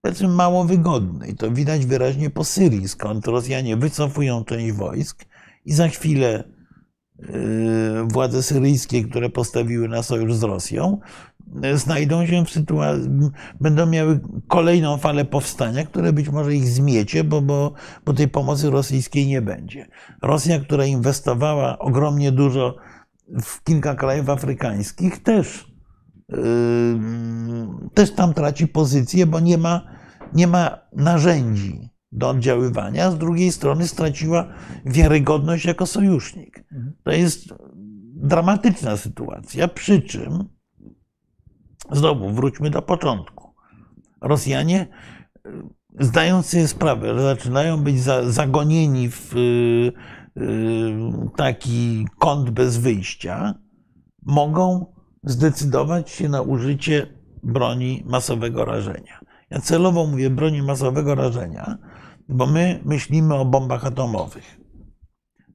[0.00, 1.34] powiedzmy mało wygodnej.
[1.34, 5.24] To widać wyraźnie po Syrii, skąd Rosjanie wycofują część wojsk
[5.64, 6.44] i za chwilę
[8.04, 11.00] władze syryjskie, które postawiły na sojusz z Rosją,
[11.74, 13.10] znajdą się w sytuacji,
[13.60, 17.72] będą miały kolejną falę powstania, które być może ich zmiecie, bo, bo,
[18.04, 19.86] bo tej pomocy rosyjskiej nie będzie.
[20.22, 22.76] Rosja, która inwestowała ogromnie dużo
[23.42, 25.72] w kilka krajów afrykańskich, też,
[26.28, 26.38] yy,
[27.94, 29.80] też tam traci pozycję, bo nie ma,
[30.34, 34.48] nie ma narzędzi do oddziaływania, z drugiej strony straciła
[34.84, 36.64] wiarygodność jako sojusznik.
[37.04, 37.54] To jest
[38.14, 40.44] dramatyczna sytuacja, przy czym
[41.92, 43.54] Znowu wróćmy do początku.
[44.20, 44.88] Rosjanie,
[46.00, 49.34] zdając sobie sprawę, że zaczynają być zagonieni w
[51.36, 53.54] taki kąt bez wyjścia,
[54.22, 54.86] mogą
[55.24, 57.06] zdecydować się na użycie
[57.42, 59.20] broni masowego rażenia.
[59.50, 61.78] Ja celowo mówię broni masowego rażenia,
[62.28, 64.60] bo my myślimy o bombach atomowych.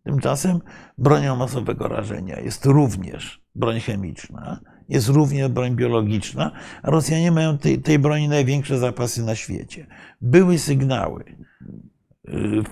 [0.04, 0.60] Tymczasem
[0.98, 6.52] bronią masowego rażenia jest również broń chemiczna, jest również broń biologiczna,
[6.84, 9.88] a Rosjanie mają tej, tej broni największe zapasy na świecie.
[10.22, 11.24] Były sygnały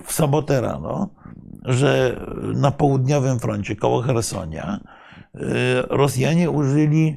[0.04, 1.14] w sobotę rano,
[1.64, 2.20] że
[2.54, 4.80] na południowym froncie koło Hersonia
[5.90, 7.16] Rosjanie użyli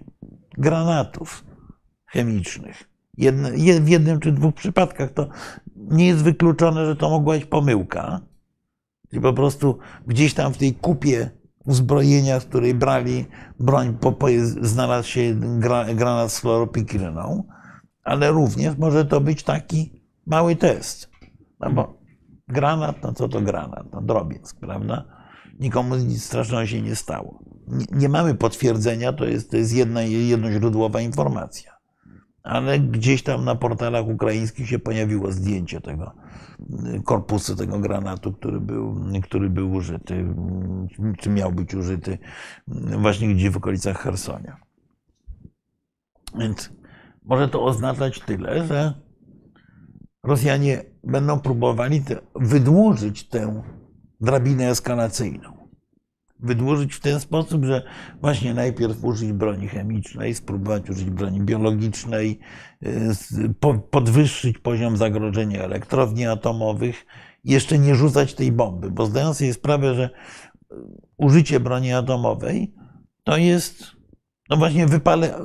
[0.58, 1.46] granatów
[2.06, 2.96] chemicznych.
[3.82, 5.27] W jednym czy dwóch przypadkach to
[5.75, 8.21] nie jest wykluczone, że to mogła być pomyłka.
[9.10, 9.77] Czyli po prostu
[10.08, 11.30] gdzieś tam w tej kupie
[11.65, 13.25] uzbrojenia, z której brali
[13.60, 13.97] broń,
[14.62, 17.43] znalazł się gra, granat z chloropikryną,
[18.03, 21.10] ale również może to być taki mały test.
[21.60, 21.97] No bo
[22.47, 23.91] granat, no co to granat?
[23.93, 25.06] No drobiazg, prawda?
[25.60, 27.39] Nikomu nic strasznego się nie stało.
[27.67, 31.76] Nie, nie mamy potwierdzenia, to jest, to jest jedna, jednoźródłowa informacja.
[32.47, 36.12] Ale gdzieś tam na portalach ukraińskich się pojawiło zdjęcie tego
[37.05, 40.25] korpusu, tego granatu, który był, który był użyty,
[41.19, 42.17] czy miał być użyty
[42.97, 44.57] właśnie gdzieś w okolicach Hersonia.
[46.39, 46.69] Więc
[47.23, 48.93] może to oznaczać tyle, że
[50.23, 53.63] Rosjanie będą próbowali te, wydłużyć tę
[54.21, 55.57] drabinę eskalacyjną.
[56.39, 57.84] Wydłużyć w ten sposób, że
[58.21, 62.39] właśnie najpierw użyć broni chemicznej, spróbować użyć broni biologicznej,
[62.84, 63.54] y,
[63.91, 67.06] podwyższyć poziom zagrożenia elektrowni atomowych,
[67.43, 70.10] jeszcze nie rzucać tej bomby, bo zdają sobie sprawę, że
[70.71, 70.76] y,
[71.17, 72.73] użycie broni atomowej
[73.23, 73.84] to jest
[74.50, 75.39] no właśnie wypale,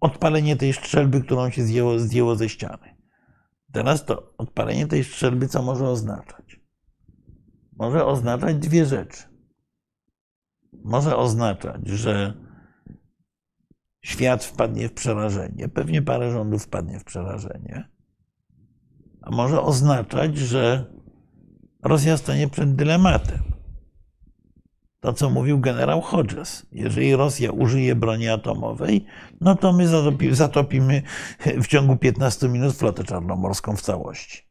[0.00, 2.96] odpalenie tej strzelby, którą się zdjęło, zdjęło ze ściany.
[3.72, 6.60] Teraz to odpalenie tej strzelby co może oznaczać?
[7.76, 9.29] Może oznaczać dwie rzeczy
[10.84, 12.34] może oznaczać, że
[14.04, 17.88] świat wpadnie w przerażenie, pewnie parę rządów wpadnie w przerażenie,
[19.22, 20.84] a może oznaczać, że
[21.82, 23.42] Rosja stanie przed dylematem.
[25.00, 26.66] To, co mówił generał Hodges.
[26.72, 29.06] Jeżeli Rosja użyje broni atomowej,
[29.40, 29.88] no to my
[30.34, 31.02] zatopimy
[31.62, 34.50] w ciągu 15 minut flotę czarnomorską w całości.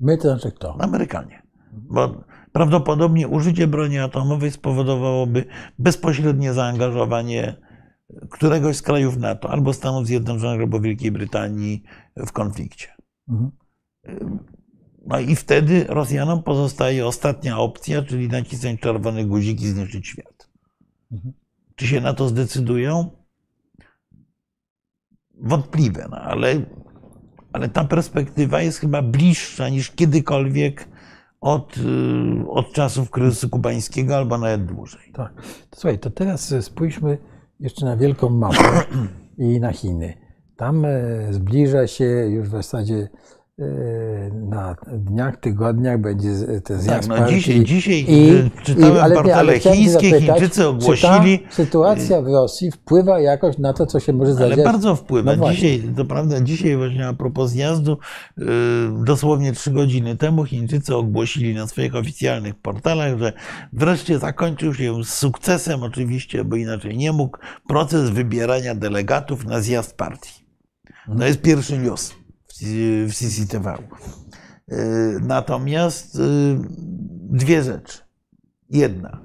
[0.00, 0.76] My to znaczy kto?
[0.80, 1.42] Amerykanie.
[1.72, 2.24] Bo
[2.56, 5.44] Prawdopodobnie użycie broni atomowej spowodowałoby
[5.78, 7.56] bezpośrednie zaangażowanie
[8.30, 11.82] któregoś z krajów NATO, albo Stanów Zjednoczonych, albo Wielkiej Brytanii
[12.16, 12.88] w konflikcie.
[13.28, 13.50] Mhm.
[15.06, 20.48] No i wtedy Rosjanom pozostaje ostatnia opcja, czyli nacisnąć czerwony guzik i zniszczyć świat.
[21.12, 21.34] Mhm.
[21.74, 23.10] Czy się na to zdecydują?
[25.34, 26.62] Wątpliwe, no ale,
[27.52, 30.95] ale ta perspektywa jest chyba bliższa niż kiedykolwiek
[31.46, 35.12] od, y, od czasów kryzysu kubańskiego albo nawet dłużej.
[35.12, 35.32] Tak.
[35.74, 37.18] Słuchaj, to teraz spójrzmy
[37.60, 38.82] jeszcze na wielką mapę
[39.38, 40.14] i na Chiny.
[40.56, 40.88] Tam e,
[41.30, 43.08] zbliża się już w zasadzie
[44.32, 46.30] na dniach, tygodniach będzie
[46.64, 50.66] ten zjazd tak, no dzisiaj, dzisiaj i, czytałem i, ale, portale ale chińskie, zapytać, Chińczycy
[50.66, 51.38] ogłosili...
[51.38, 54.52] Czy sytuacja w Rosji wpływa jakoś na to, co się może zadziać?
[54.58, 55.36] Ale bardzo wpływa.
[55.36, 57.98] No dzisiaj, to prawda, dzisiaj właśnie a propos zjazdu,
[58.38, 58.44] y,
[59.04, 63.32] dosłownie trzy godziny temu Chińczycy ogłosili na swoich oficjalnych portalach, że
[63.72, 67.38] wreszcie zakończył się z sukcesem oczywiście, bo inaczej nie mógł,
[67.68, 70.46] proces wybierania delegatów na zjazd partii.
[71.18, 72.25] To jest pierwszy news
[73.06, 73.78] w CCTV.
[74.72, 76.18] Y, natomiast y,
[77.30, 77.98] dwie rzeczy.
[78.70, 79.20] Jedna.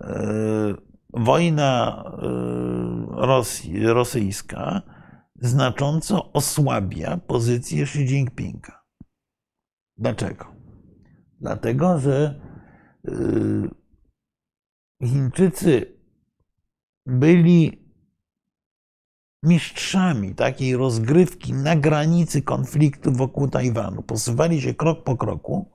[0.00, 2.04] Y, wojna
[3.08, 4.82] Rosji, rosyjska
[5.40, 8.82] znacząco osłabia pozycję Xi Jinpinga.
[9.96, 10.46] Dlaczego?
[11.40, 12.40] Dlatego, że
[15.02, 15.98] Chińczycy
[17.06, 17.81] byli
[19.42, 24.02] mistrzami takiej rozgrywki na granicy konfliktu wokół Tajwanu.
[24.02, 25.70] Posuwali się krok po kroku,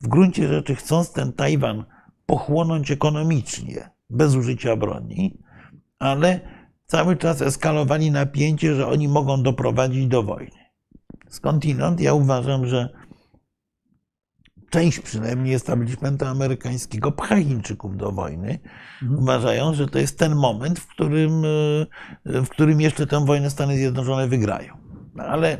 [0.00, 1.84] w gruncie rzeczy chcąc ten Tajwan
[2.26, 5.38] pochłonąć ekonomicznie, bez użycia broni,
[5.98, 6.40] ale
[6.86, 10.58] cały czas eskalowali napięcie, że oni mogą doprowadzić do wojny.
[11.28, 12.97] Skądinąd ja uważam, że
[14.70, 18.58] część przynajmniej establishmenta amerykańskiego pcha Chińczyków do wojny,
[19.02, 19.22] mhm.
[19.22, 23.76] uważając, że to jest ten moment, w którym, e, w którym jeszcze tę wojnę Stany
[23.76, 24.76] Zjednoczone wygrają.
[25.14, 25.58] No ale,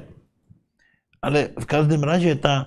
[1.20, 2.64] ale w każdym razie ta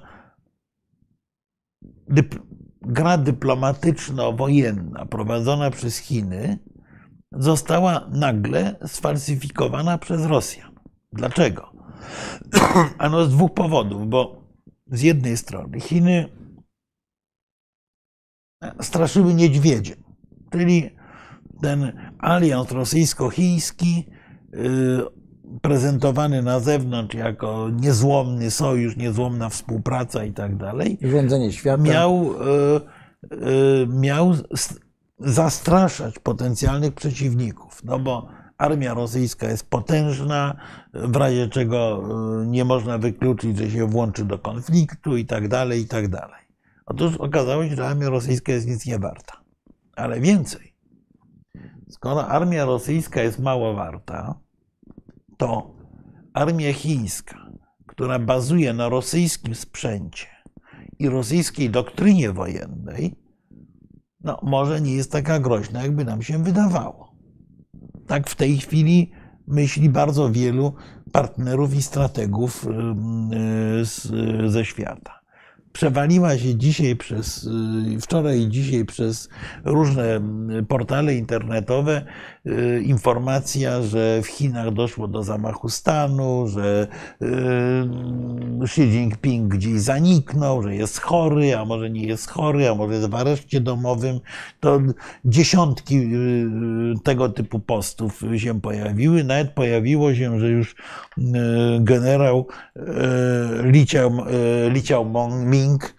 [2.08, 2.36] dyp
[2.82, 6.60] gra dyplomatyczno-wojenna prowadzona przez Chiny
[7.32, 10.72] została nagle sfalsyfikowana przez Rosjan.
[11.14, 11.72] Dlaczego?
[12.98, 14.41] Ano z dwóch powodów, bo
[14.92, 16.30] z jednej strony Chiny
[18.82, 20.04] straszyły niedźwiedziem,
[20.52, 20.90] czyli
[21.62, 24.06] ten alians rosyjsko-chiński
[24.54, 30.98] y, prezentowany na zewnątrz jako niezłomny sojusz, niezłomna współpraca i tak dalej.
[31.02, 31.84] Rządzenie świata.
[31.84, 34.34] Miał, y, miał
[35.20, 38.28] zastraszać potencjalnych przeciwników, no bo
[38.58, 40.56] Armia rosyjska jest potężna,
[40.94, 42.04] w razie czego
[42.42, 46.42] y, nie można wykluczyć, że się włączy do konfliktu i tak dalej, i tak dalej.
[46.86, 49.42] Otóż okazało się, że armia rosyjska jest nic nie warta.
[49.96, 50.74] Ale więcej.
[51.90, 54.40] Skoro armia rosyjska jest mało warta,
[55.38, 55.76] to
[56.34, 57.52] armia chińska,
[57.88, 60.28] która bazuje na rosyjskim sprzęcie
[61.00, 63.16] i rosyjskiej doktrynie wojennej,
[64.24, 67.16] no, może nie jest taka groźna, jakby nam się wydawało.
[68.08, 69.12] Tak w tej chwili
[69.48, 70.74] myśli bardzo wielu
[71.12, 72.68] partnerów i strategów
[74.48, 75.22] ze świata.
[75.74, 77.44] Przewaliła się dzisiaj przez,
[77.96, 79.30] y, wczoraj i dzisiaj przez
[79.66, 80.22] różne
[80.68, 82.06] portale internetowe
[82.41, 82.41] y,
[82.84, 86.88] informacja, że w Chinach doszło do zamachu stanu, że
[88.64, 93.10] Xi Jinping gdzieś zaniknął, że jest chory, a może nie jest chory, a może jest
[93.10, 94.20] w areszcie domowym.
[94.60, 94.80] To
[95.26, 99.24] dziesiątki y, tego typu postów się pojawiły.
[99.24, 100.76] Nawet pojawiło się, że już
[101.18, 101.24] y,
[101.80, 102.48] generał
[103.64, 103.82] Li
[104.80, 105.96] Xiaoming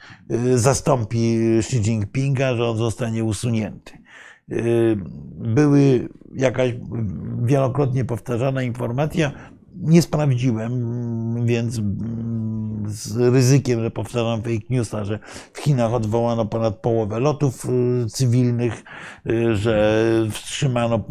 [0.54, 4.01] zastąpi Xi Jinpinga, że on zostanie usunięty.
[5.36, 6.74] Były jakaś
[7.42, 9.32] wielokrotnie powtarzana informacja,
[9.76, 10.72] nie sprawdziłem,
[11.46, 11.80] więc
[12.86, 15.18] z ryzykiem, że powtarzam fake newsa, że
[15.52, 18.84] w Chinach odwołano ponad połowę lotów y, cywilnych,
[19.26, 21.04] y, że wstrzymano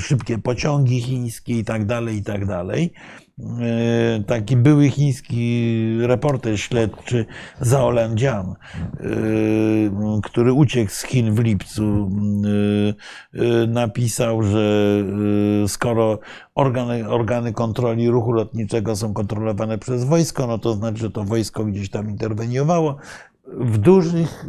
[0.00, 2.92] szybkie pociągi chińskie i tak dalej, i tak dalej.
[3.40, 7.26] E, taki były chiński reporter śledczy
[7.60, 8.54] Zhao Lanjian, e,
[10.22, 12.10] który uciekł z Chin w lipcu,
[13.34, 15.04] e, napisał, że
[15.66, 16.18] skoro
[16.54, 21.64] organy, organy kontroli ruchu lotniczego są kontrolowane przez wojsko, no to znaczy, że to wojsko
[21.64, 22.96] gdzieś tam interweniowało.
[23.46, 24.46] W dużych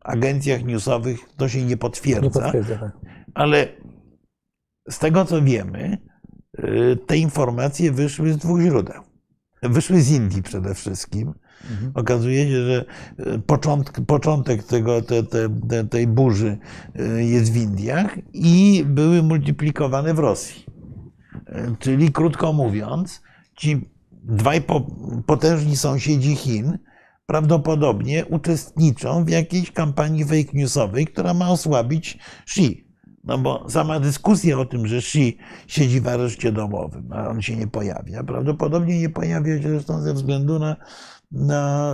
[0.00, 2.92] agencjach newsowych to się nie potwierdza, nie potwierdza tak.
[3.34, 3.68] ale
[4.90, 5.98] z tego co wiemy,
[7.06, 9.02] te informacje wyszły z dwóch źródeł.
[9.62, 11.34] Wyszły z Indii przede wszystkim.
[11.70, 11.92] Mhm.
[11.94, 12.84] Okazuje się, że
[13.34, 16.58] y, początek, początek tego, te, te, tej burzy
[17.00, 20.64] y, jest w Indiach i były multiplikowane w Rosji.
[21.78, 23.22] Czyli krótko mówiąc,
[23.56, 24.62] ci dwaj
[25.26, 26.78] potężni sąsiedzi Chin
[27.26, 32.87] prawdopodobnie uczestniczą w jakiejś kampanii fake newsowej, która ma osłabić Xi.
[33.24, 37.56] No bo sama dyskusja o tym, że Xi siedzi w areszcie domowym, a on się
[37.56, 40.76] nie pojawia, prawdopodobnie nie pojawia się zresztą ze względu na,
[41.32, 41.92] na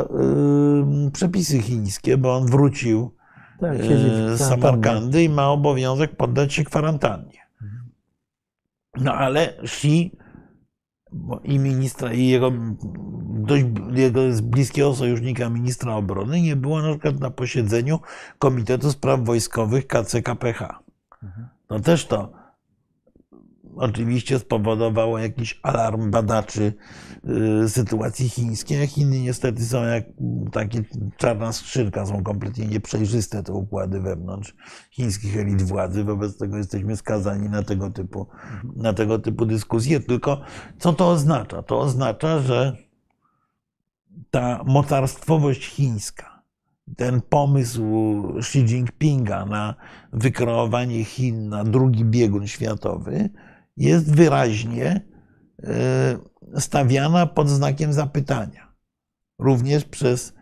[1.05, 3.15] yy, przepisy chińskie, bo on wrócił
[3.61, 7.45] tak, yy, z Samarkandy i ma obowiązek poddać się kwarantannie.
[9.01, 10.17] No ale Xi
[11.45, 12.53] i ministra, i jego
[13.35, 17.99] dość jego bliskiego sojusznika ministra obrony nie było na przykład na posiedzeniu
[18.39, 20.84] Komitetu Spraw Wojskowych KCKPH.
[21.71, 22.45] No też to
[23.77, 26.73] oczywiście spowodowało jakiś alarm badaczy
[27.65, 30.05] y, sytuacji chińskiej, a Chiny niestety są jak
[30.53, 30.83] takie
[31.17, 34.55] czarna skrzynka, są kompletnie nieprzejrzyste te układy wewnątrz
[34.91, 38.27] chińskich elit władzy, wobec tego jesteśmy skazani na tego typu,
[38.77, 40.01] na tego typu dyskusje.
[40.01, 40.41] Tylko
[40.79, 41.63] co to oznacza?
[41.63, 42.77] To oznacza, że
[44.31, 46.34] ta mocarstwowość chińska,
[46.97, 47.83] ten pomysł
[48.39, 49.75] Xi Jinpinga na
[50.13, 53.31] wykreowanie Chin na drugi biegun światowy
[53.77, 55.01] jest wyraźnie
[55.63, 58.75] e, stawiana pod znakiem zapytania.
[59.39, 60.35] Również przez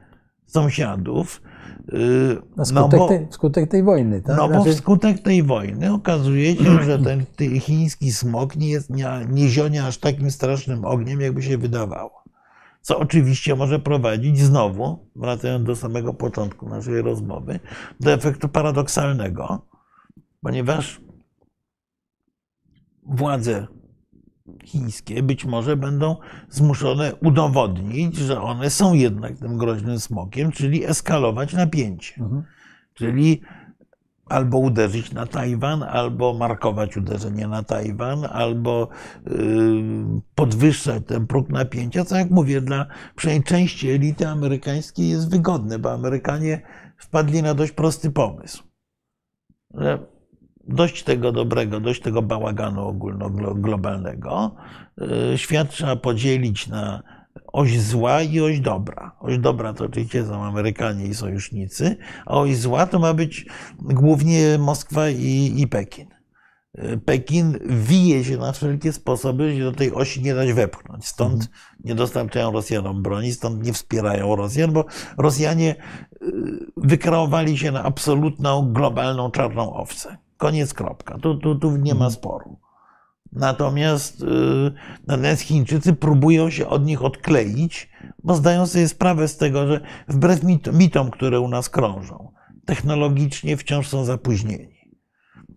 [0.47, 1.43] sąsiadów.
[1.93, 1.97] E,
[2.57, 4.37] no skutek, no bo, tej, skutek tej wojny, tak?
[4.37, 4.73] No bo znaczy...
[4.73, 7.25] wskutek tej wojny okazuje się, że ten,
[7.61, 12.22] chiński smog nie, jest, nie, nie zionie aż takim strasznym ogniem, jakby się wydawało
[12.83, 17.61] co oczywiście może prowadzić znowu, wracając do samego początku naszej rozmowy,
[18.01, 19.67] do efektu paradoksalnego,
[20.41, 21.01] ponieważ
[23.07, 23.67] władze
[24.65, 26.17] chińskie być może będą
[26.49, 32.15] zmuszone udowodnić, że one są jednak tym groźnym smokiem, czyli eskalować napięcie.
[32.21, 32.43] Mhm.
[32.95, 33.41] Czyli
[34.33, 38.89] albo uderzyć na Tajwan, albo markować uderzenie na Tajwan, albo
[39.27, 39.31] y,
[40.35, 45.93] podwyższać ten próg napięcia, co jak mówię, dla przynajmniej części elity amerykańskiej jest wygodne, bo
[45.93, 46.63] Amerykanie
[46.97, 48.63] wpadli na dość prosty pomysł.
[49.75, 49.99] Że
[50.69, 54.55] dość tego dobrego, dość tego bałaganu ogólnoglobalnego,
[55.35, 57.03] y, świat trzeba podzielić na
[57.53, 59.17] oś zła i oś dobra.
[59.21, 61.97] Oś dobra to oczywiście są Amerykanie i sojusznicy,
[62.27, 63.47] a oś zła to ma być
[63.79, 66.09] głównie Moskwa i, i Pekin.
[67.05, 71.07] Pekin wije się na wszelkie sposoby, żeby do tej osi nie dać wepchnąć.
[71.07, 71.51] Stąd mhm.
[71.85, 74.85] nie dostarczają Rosjanom broni, stąd nie wspierają Rosjan, bo
[75.19, 75.77] Rosjanie
[76.23, 76.33] y,
[76.77, 80.17] wykreowali się na absolutną, globalną czarną owcę.
[80.37, 81.19] Koniec, kropka.
[81.19, 82.11] Tu, tu, tu nie ma mhm.
[82.11, 82.59] sporu.
[83.33, 84.27] Natomiast, y,
[85.07, 87.91] natomiast Chińczycy próbują się od nich odkleić,
[88.25, 90.41] bo zdają sobie sprawę z tego, że wbrew
[90.73, 92.33] mitom, które u nas krążą,
[92.67, 94.73] technologicznie wciąż są zapóźnieni.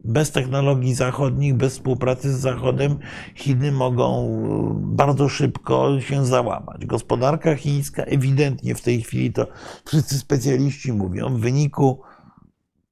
[0.03, 2.99] Bez technologii zachodnich, bez współpracy z Zachodem,
[3.36, 6.86] Chiny mogą y, bardzo szybko się załamać.
[6.86, 9.47] Gospodarka chińska ewidentnie w tej chwili, to
[9.86, 12.01] wszyscy specjaliści mówią, w wyniku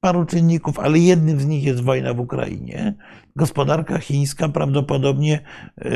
[0.04, 2.95] paru czynników, ale jednym z nich jest wojna w Ukrainie.
[3.36, 5.91] Gospodarka chińska prawdopodobnie e,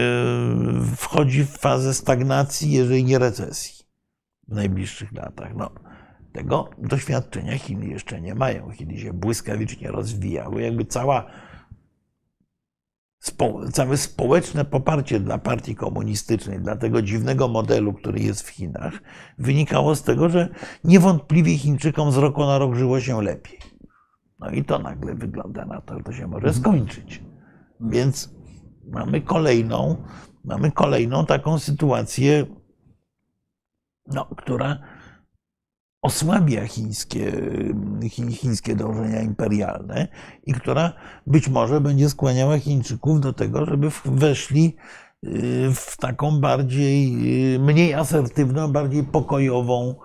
[0.95, 3.85] wchodzi w fazę stagnacji, jeżeli nie recesji
[4.47, 5.55] w najbliższych latach.
[5.55, 5.69] No,
[6.33, 8.71] tego doświadczenia Chiny jeszcze nie mają.
[8.71, 10.61] Chiny się błyskawicznie rozwijały.
[10.61, 11.25] Jakby cała
[13.73, 18.93] całe społeczne poparcie dla partii komunistycznej, dla tego dziwnego modelu, który jest w Chinach,
[19.37, 20.49] wynikało z tego, że
[20.83, 23.66] niewątpliwie Chińczykom z roku na rok żyło się lepiej.
[24.39, 27.23] No i to nagle wygląda na to, że to się może skończyć.
[27.79, 28.35] Więc
[28.91, 30.03] mamy kolejną,
[30.45, 32.45] mamy kolejną taką sytuację,
[34.07, 34.79] no, która
[36.01, 37.31] osłabia chińskie,
[38.31, 40.07] chińskie dążenia imperialne
[40.45, 40.93] i która
[41.27, 44.75] być może będzie skłaniała Chińczyków do tego, żeby weszli
[45.25, 49.95] y, w taką bardziej, y, mniej asertywną, bardziej pokojową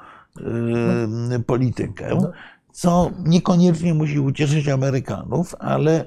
[1.35, 2.33] y, politykę, no.
[2.73, 6.05] Co niekoniecznie musi ucieszyć Amerykanów, ale,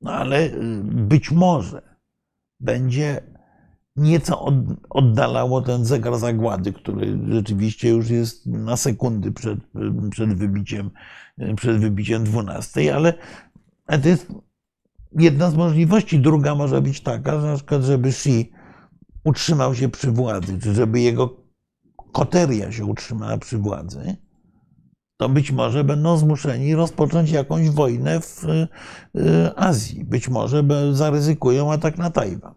[0.00, 0.50] no ale
[0.82, 1.82] być może
[2.60, 3.20] będzie
[3.96, 4.52] nieco
[4.90, 9.60] oddalało ten zegar zagłady, który rzeczywiście już jest na sekundy przed,
[10.10, 10.90] przed, wybiciem,
[11.56, 13.14] przed wybiciem 12, ale
[14.02, 14.32] to jest
[15.12, 16.18] jedna z możliwości.
[16.18, 18.52] Druga może być taka, że na przykład, żeby Xi
[19.24, 21.36] utrzymał się przy władzy, czy żeby jego
[22.12, 24.16] koteria się utrzymała przy władzy,
[25.20, 28.68] to być może będą zmuszeni rozpocząć jakąś wojnę w y,
[29.56, 30.04] Azji.
[30.04, 32.54] Być może zaryzykują atak na Tajwan.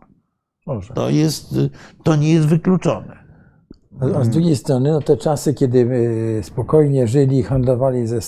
[0.67, 0.93] Może.
[0.93, 1.55] To, jest,
[2.03, 3.23] to nie jest wykluczone.
[4.15, 5.89] A z drugiej strony, no te czasy, kiedy
[6.43, 8.21] spokojnie żyli i handlowali ze,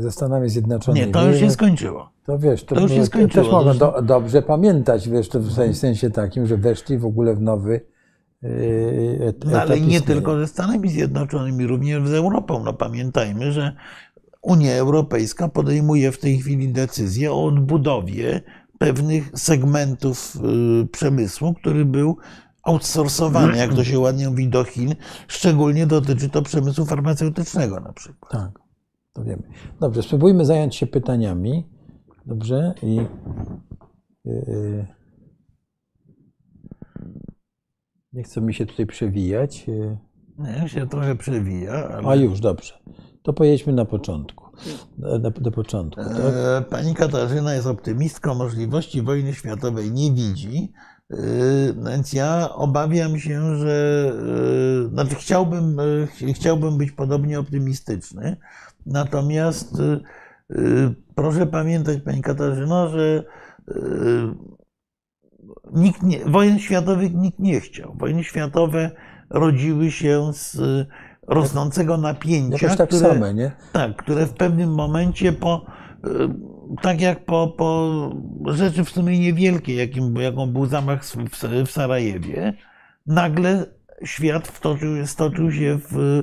[0.00, 1.06] ze, Stanami Zjednoczonymi.
[1.06, 2.10] Nie, to już się skończyło.
[2.26, 3.44] To wiesz, to, to już się skończyło.
[3.44, 7.40] też mogą do, dobrze pamiętać, wiesz, to w sensie takim, że weszli w ogóle w
[7.40, 7.80] nowy
[8.42, 12.64] yy, no, Ale nie tylko ze Stanami Zjednoczonymi, również z Europą.
[12.64, 13.76] No pamiętajmy, że
[14.42, 18.40] Unia Europejska podejmuje w tej chwili decyzję o odbudowie
[18.78, 20.36] pewnych segmentów
[20.82, 22.16] y, przemysłu, który był
[22.62, 24.94] outsourcowany, jak to się ładnie mówi, do Chin.
[25.28, 28.32] Szczególnie dotyczy to przemysłu farmaceutycznego na przykład.
[28.32, 28.50] Tak,
[29.12, 29.42] to wiemy.
[29.80, 31.66] Dobrze, spróbujmy zająć się pytaniami.
[32.26, 32.74] Dobrze?
[32.82, 33.00] I.
[34.24, 35.01] Yy,
[38.12, 39.66] nie chcę mi się tutaj przewijać.
[40.38, 41.72] Nie, się trochę przewija.
[41.72, 42.08] Ale...
[42.08, 42.74] A już, dobrze.
[43.22, 44.44] To pojedźmy na początku.
[44.98, 46.04] Do, do początku.
[46.04, 46.16] Tak?
[46.16, 50.72] E, pani Katarzyna jest optymistką, możliwości wojny światowej nie widzi.
[51.10, 51.16] E,
[51.86, 54.12] więc ja obawiam się, że
[54.86, 55.76] e, znaczy chciałbym,
[56.34, 58.36] chciałbym być podobnie optymistyczny.
[58.86, 59.82] Natomiast
[61.14, 63.24] proszę pamiętać, Pani Katarzyno, że
[65.72, 67.94] nikt nie, wojen światowych nikt nie chciał.
[67.98, 68.90] Wojny światowe
[69.30, 70.58] rodziły się z
[71.26, 73.52] rosnącego napięcia, tak które, same, nie?
[73.72, 75.66] Tak, które w pewnym momencie po,
[76.04, 76.08] e,
[76.82, 77.90] tak jak po, po
[78.46, 81.16] rzeczy w sumie niewielkiej, jakim, jaką był zamach w,
[81.66, 82.52] w Sarajewie,
[83.06, 83.66] nagle
[84.04, 86.22] świat wtoczył, stoczył się w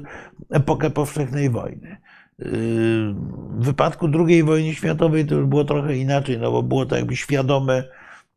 [0.49, 1.97] epokę powszechnej wojny.
[2.39, 7.15] W wypadku II wojny światowej to już było trochę inaczej, no bo było to jakby
[7.15, 7.83] świadome,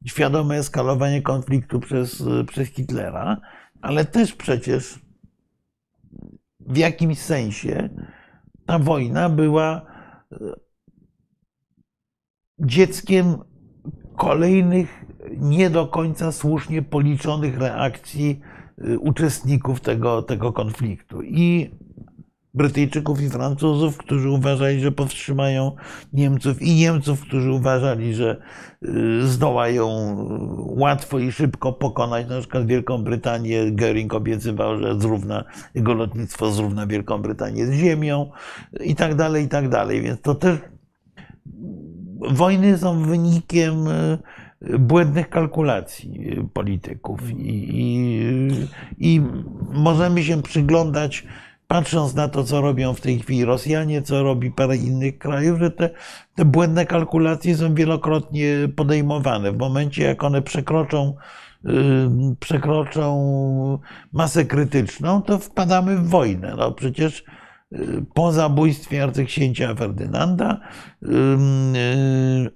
[0.05, 3.41] świadome eskalowanie konfliktu przez, przez Hitlera,
[3.81, 5.01] ale też przecież
[6.61, 7.89] w jakimś sensie
[8.67, 9.83] ta wojna była
[10.33, 10.37] e,
[12.59, 13.37] dzieckiem
[14.17, 15.05] kolejnych
[15.37, 18.41] nie do końca słusznie policzonych reakcji
[18.79, 21.23] e, uczestników tego, tego konfliktu.
[21.23, 21.71] I
[22.55, 25.73] Brytyjczyków i Francuzów, którzy uważali, że powstrzymają
[26.13, 28.37] Niemców, i Niemców, którzy uważali, że
[28.85, 29.89] y, zdołają
[30.59, 33.73] łatwo i szybko pokonać na przykład Wielką Brytanię.
[33.73, 35.45] Göring obiecywał, że zrówna,
[35.75, 38.31] jego lotnictwo zrówna Wielką Brytanię z ziemią
[38.81, 40.03] i tak dalej, i tak dalej.
[40.03, 40.59] Więc to też
[42.31, 44.19] wojny są wynikiem y,
[44.79, 49.23] błędnych kalkulacji polityków i, i, i
[49.73, 51.27] możemy się przyglądać
[51.73, 55.71] patrząc na to, co robią w tej chwili Rosjanie, co robi parę innych krajów, że
[55.71, 55.91] te,
[56.35, 59.53] te błędne kalkulacje są wielokrotnie podejmowane.
[59.53, 61.15] W momencie, jak one przekroczą,
[61.65, 61.73] yy,
[62.41, 63.79] przekroczą
[64.13, 66.55] masę krytyczną, to wpadamy w wojnę.
[66.59, 67.25] No przecież
[68.15, 70.61] po zabójstwie arcyksięcia Ferdynanda
[71.03, 71.11] yy,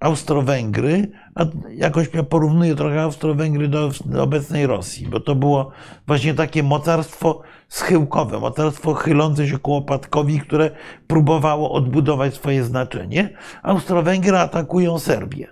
[0.00, 1.44] Austro-Węgry, a
[1.74, 5.70] jakoś ja porównuję trochę Austro-Węgry do, do obecnej Rosji, bo to było
[6.06, 10.70] właśnie takie mocarstwo schyłkowe, mocarstwo chylące się ku opadkowi, które
[11.06, 13.30] próbowało odbudować swoje znaczenie.
[13.62, 15.46] Austro-Węgry atakują Serbię.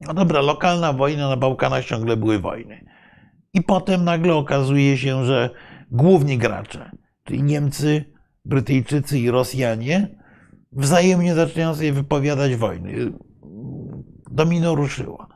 [0.00, 2.84] No dobra, lokalna wojna na Bałkanach ciągle były wojny.
[3.54, 5.50] I potem nagle okazuje się, że
[5.90, 6.90] główni gracze,
[7.24, 8.13] czyli Niemcy,
[8.44, 10.08] Brytyjczycy i Rosjanie,
[10.72, 13.12] wzajemnie zaczynają sobie wypowiadać wojny.
[14.30, 15.26] Domino ruszyło.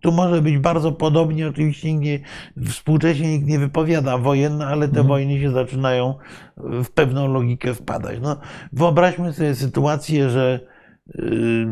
[0.00, 2.20] Tu może być bardzo podobnie, oczywiście nie,
[2.68, 5.06] współcześnie nikt nie wypowiada wojen, ale te mhm.
[5.06, 6.14] wojny się zaczynają
[6.56, 8.18] w pewną logikę wpadać.
[8.22, 8.36] No,
[8.72, 10.60] wyobraźmy sobie sytuację, że
[11.08, 11.66] y,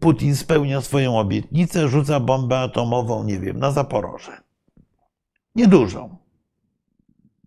[0.00, 4.32] Putin spełnia swoją obietnicę, rzuca bombę atomową, nie wiem, na Zaporoże.
[5.54, 6.16] Niedużą.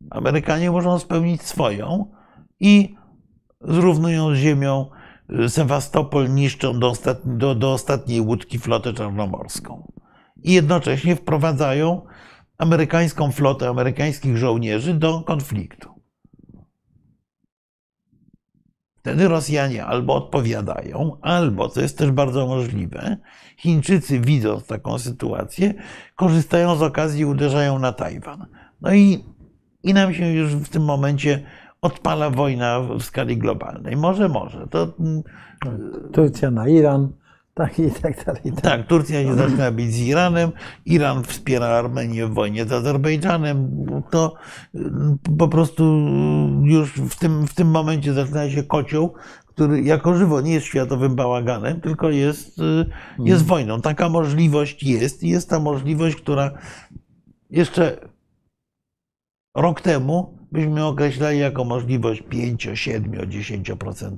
[0.10, 2.12] Amerykanie muszą spełnić swoją
[2.60, 2.96] i
[3.62, 4.90] zrównują z ziemią
[5.48, 9.92] Sewastopol, niszczą do, ostatni, do, do ostatniej łódki flotę czarnomorską.
[10.44, 12.02] I jednocześnie wprowadzają
[12.58, 15.90] amerykańską flotę, amerykańskich żołnierzy do konfliktu.
[18.98, 23.18] Wtedy Rosjanie albo odpowiadają, albo, co jest też bardzo możliwe,
[23.58, 25.74] Chińczycy widząc taką sytuację,
[26.16, 28.46] korzystają z okazji i uderzają na Tajwan.
[28.82, 29.26] No i,
[29.84, 31.44] i nam się już w tym momencie
[31.82, 33.96] odpala wojna w skali globalnej.
[33.98, 34.68] Może, może.
[34.68, 34.94] To,
[36.12, 37.12] Turcja na Iran,
[37.54, 38.42] tak i tak dalej.
[38.46, 38.62] i tak.
[38.62, 40.52] tak, Turcja się zaczyna bić z Iranem,
[40.86, 43.86] Iran wspiera Armenię w wojnie z Azerbejdżanem.
[44.10, 44.36] To
[44.76, 45.84] mm, po prostu
[46.64, 49.14] już w tym, w tym momencie zaczyna się kocioł,
[49.46, 52.86] który jako żywo nie jest światowym bałaganem, tylko jest, y,
[53.20, 53.82] jest wojną.
[53.82, 56.52] Taka możliwość jest i jest ta możliwość, która
[57.50, 57.98] jeszcze
[59.56, 64.18] rok temu byśmy określali jako możliwość 5, 7, 10%.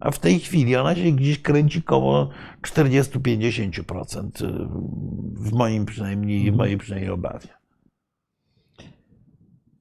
[0.00, 2.28] A w tej chwili ona się gdzieś kręci koło
[2.62, 4.30] 40-50%
[5.34, 7.48] w moim przynajmniej, w mojej przynajmniej obawie.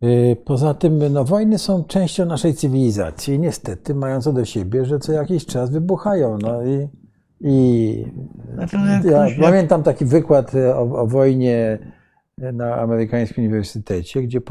[0.03, 4.85] Y, Poza tym, no, wojny są częścią naszej cywilizacji i niestety mają co do siebie,
[4.85, 6.37] że co jakiś czas wybuchają.
[6.41, 6.87] No i,
[7.41, 8.05] i
[8.53, 11.79] Znaczy, no ja jak- pamiętam taki wykład o, o wojnie
[12.37, 14.41] na amerykańskim uniwersytecie, gdzie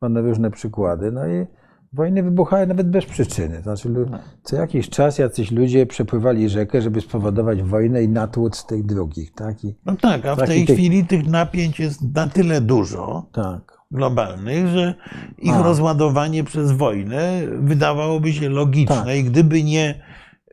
[0.00, 1.12] podawano różne przykłady.
[1.12, 1.46] No i
[1.92, 3.60] wojny wybuchały nawet bez przyczyny.
[3.62, 4.18] Znaczy, No.
[4.42, 9.32] co jakiś czas jacyś ludzie przepływali rzekę, żeby spowodować wojnę i natłuc tych drugich.
[9.34, 9.64] Tak?
[9.64, 13.78] I, No tak, a w tej tych- chwili tych napięć jest na tyle dużo tak.
[13.90, 14.94] globalnych, że
[15.38, 15.62] ich A.
[15.62, 19.16] rozładowanie przez wojnę wydawałoby się logiczne Tak.
[19.16, 19.94] i gdyby nie,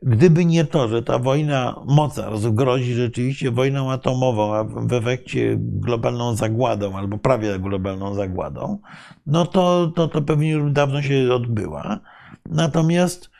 [0.02, 6.36] gdyby nie to, że ta wojna mocarstw grozi rzeczywiście wojną atomową, a w efekcie globalną
[6.36, 8.78] zagładą albo prawie globalną zagładą,
[9.26, 12.00] no to, to, to pewnie już dawno się odbyła.
[12.50, 13.30] Natomiast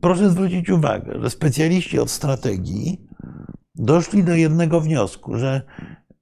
[0.00, 3.06] proszę zwrócić uwagę, że specjaliści od strategii
[3.74, 5.62] doszli do jednego wniosku, że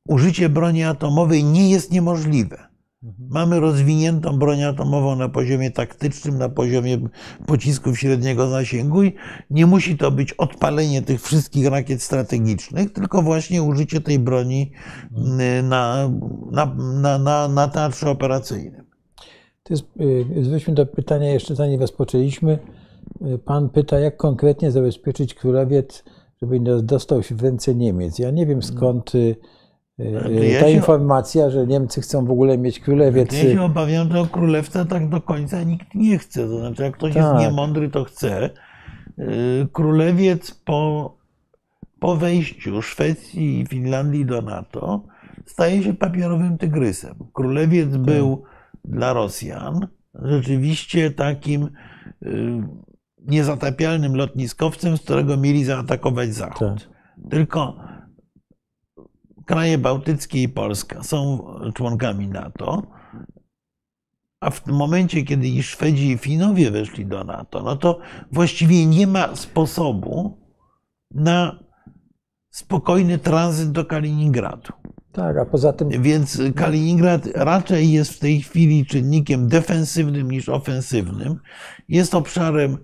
[0.09, 2.74] użycie broni atomowej nie jest niemożliwe.
[3.31, 6.99] Mamy rozwiniętą broń atomową na poziomie taktycznym, na poziomie
[7.47, 9.13] pocisków średniego zasięgu i
[9.51, 14.73] nie musi to być odpalenie tych wszystkich rakiet strategicznych, tylko właśnie użycie tej broni
[15.59, 16.11] y, na,
[16.51, 18.85] na, na, na, na teatrze operacyjnym.
[19.63, 22.59] To jest, y, zwróćmy do pytania jeszcze zanim rozpoczęliśmy.
[23.35, 26.05] Y, Pan pyta, jak konkretnie zabezpieczyć królowiec,
[26.43, 28.19] żeby dostał się w ręce Niemiec.
[28.19, 29.37] Ja nie wiem skąd y, y,
[29.99, 33.33] ja ta się- informacja, że Niemcy chcą w ogóle mieć królewiec.
[33.33, 36.41] Ja się obawiam, że o królewca tak do końca nikt nie chce.
[36.49, 37.23] To znaczy, jak ktoś Tak.
[37.23, 38.51] jest niemądry, to chce.
[39.19, 41.17] Y, Królewiec po,
[42.01, 45.03] po wejściu Szwecji i Finlandii do NATO
[45.47, 47.15] staje się papierowym tygrysem.
[47.33, 48.01] Królewiec Tak.
[48.01, 48.43] był
[48.85, 49.87] dla Rosjan
[50.23, 51.69] rzeczywiście takim
[52.23, 52.63] y,
[53.27, 56.59] niezatapialnym lotniskowcem, z którego mieli zaatakować Zachód.
[56.59, 57.31] Tak.
[57.31, 57.77] Tylko
[59.47, 62.83] kraje bałtyckie i Polska są członkami NATO,
[64.41, 67.99] a w momencie, kiedy i Szwedzi i Finowie weszli do NATO, no to
[68.33, 70.39] właściwie nie ma sposobu
[71.11, 71.65] na
[72.51, 74.73] spokojny tranzyt do Kaliningradu.
[75.13, 81.39] Tak, a poza tym Więc Kaliningrad raczej jest w tej chwili czynnikiem defensywnym niż ofensywnym.
[81.89, 82.79] Jest obszarem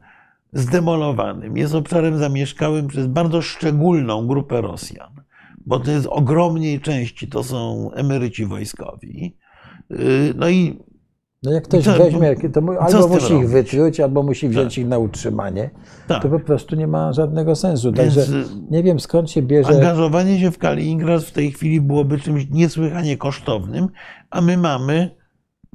[0.53, 5.21] zdemolowanym, jest obszarem zamieszkałym przez bardzo szczególną grupę Rosjan,
[5.67, 9.37] bo to jest ogromnej części to są emeryci wojskowi.
[9.91, 9.99] Yy,
[10.37, 10.79] No i
[11.43, 14.99] no jak ktoś co- weźmie, to albo musi ich wytruć, albo musi wziąć ich na
[14.99, 15.71] utrzymanie.
[16.07, 17.93] tak, To po prostu nie ma żadnego sensu.
[17.93, 19.69] Więc, Także y, nie wiem skąd się bierze.
[19.69, 23.89] angażowanie się w Kaliningrad w tej chwili byłoby czymś niesłychanie kosztownym,
[24.31, 25.17] a my mamy,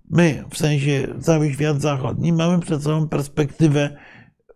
[0.09, 3.97] my, w sensie cały świat zachodni, mamy przed sobą perspektywę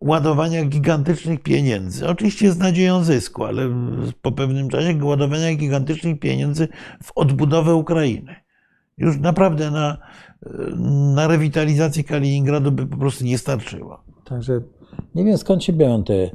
[0.02, 2.08] ładowania gigantycznych pieniędzy.
[2.08, 3.70] Oczywiście z nadzieją zysku, ale
[4.22, 6.68] po pewnym czasie ładowania gigantycznych pieniędzy
[7.04, 8.36] w odbudowę Ukrainy.
[8.98, 9.98] Już naprawdę na,
[11.16, 14.04] na rewitalizację Kaliningradu by po prostu nie starczyło.
[14.26, 14.62] Także
[15.16, 16.30] nie wiem skąd się biorą te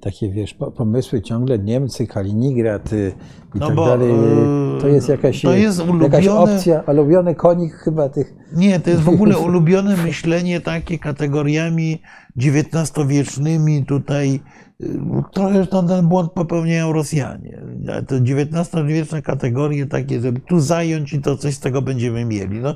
[0.00, 3.12] takie wiesz, po- pomysły ciągle Niemcy, Kaliningrad y,
[3.54, 4.10] i No tak bo, dalej.
[4.10, 8.34] e, To jest jakaś, to jest jakaś ulubione- opcja, ulubiony konik chyba tych.
[8.52, 12.02] Nie, to jest w ogóle ulubione myślenie takie kategoriami
[12.36, 14.40] XIX-wiecznymi tutaj.
[14.80, 14.86] y,
[15.32, 17.62] Trochę ten błąd popełniają Rosjanie.
[18.08, 22.58] To XIX-wieczne kategorie takie, żeby tu zająć i to coś z tego będziemy mieli.
[22.60, 22.74] No,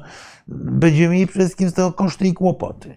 [0.48, 2.94] będziemy mieli przede wszystkim z tego koszty i kłopoty.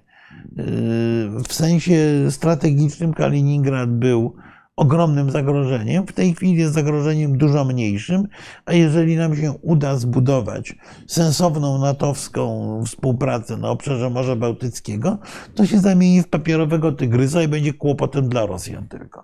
[0.59, 1.97] Y, W sensie
[2.29, 4.33] strategicznym Kaliningrad był
[4.75, 6.07] ogromnym zagrożeniem.
[6.07, 8.27] W tej chwili jest zagrożeniem dużo mniejszym,
[8.65, 10.75] a jeżeli nam się uda zbudować
[11.07, 15.17] sensowną natowską współpracę na obszarze Morza Bałtyckiego,
[15.55, 19.23] to się zamieni w papierowego tygrysa i będzie kłopotem dla Rosjan tylko.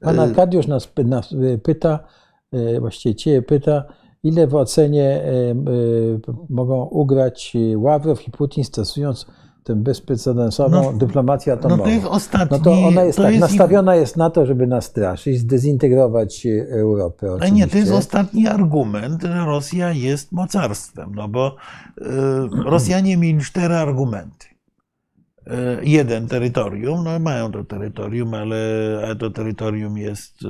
[0.00, 1.98] Pan Arkadiusz nas, nas pyta,
[2.80, 3.84] właściwie Ciebie pyta,
[4.22, 5.22] ile w ocenie
[6.48, 9.26] mogą ugrać Ławrow i Putin stosując
[9.64, 11.76] tę bezprecedensową no, dyplomację atomową.
[11.76, 12.58] No to jest ostatni.
[12.58, 14.00] No to ona jest to tak, jest nastawiona ich...
[14.00, 17.32] jest na to, żeby nas straszyć, zdezintegrować Europę.
[17.32, 17.42] Oczywiście.
[17.42, 21.56] Ale nie, to jest ostatni argument, że Rosja jest mocarstwem, no bo
[21.98, 22.04] y,
[22.64, 24.51] Rosjanie mieli cztery argumenty.
[25.46, 30.48] E, jeden terytorium, no mają to terytorium, ale, to terytorium jest e,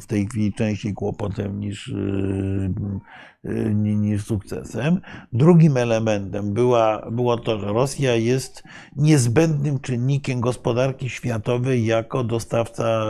[0.00, 5.00] w tej chwili częściej kłopotem niż, e, niż sukcesem.
[5.32, 8.62] Drugim elementem była, było to, że Rosja jest
[8.96, 13.04] niezbędnym czynnikiem gospodarki światowej jako dostawca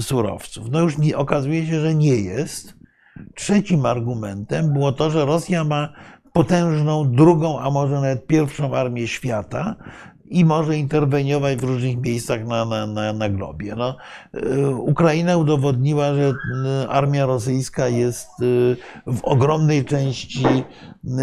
[0.00, 0.70] surowców.
[0.70, 2.76] No już nie, okazuje się, że nie jest.
[3.34, 5.92] Trzecim argumentem było to, że Rosja ma
[6.36, 9.74] potężną drugą, a może nawet pierwszą armię świata
[10.28, 13.74] i może interweniować w różnych miejscach na, na, na, na globie.
[13.76, 13.96] No,
[14.34, 16.34] y, Ukraina udowodniła, że y,
[16.88, 18.76] armia rosyjska jest y,
[19.06, 20.44] w ogromnej części,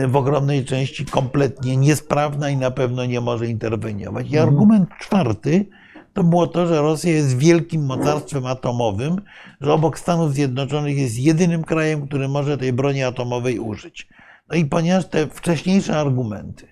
[0.08, 4.26] w ogromnej części kompletnie niesprawna i na pewno nie może interweniować.
[4.26, 4.50] I mhm.
[4.50, 5.66] argument czwarty
[6.14, 9.22] to było to, że Rosja jest wielkim mocarstwem atomowym,
[9.62, 14.08] że obok Stanów Zjednoczonych jest jedynym krajem, który może tej broni atomowej użyć.
[14.54, 16.68] No i ponieważ te wcześniejsze argumenty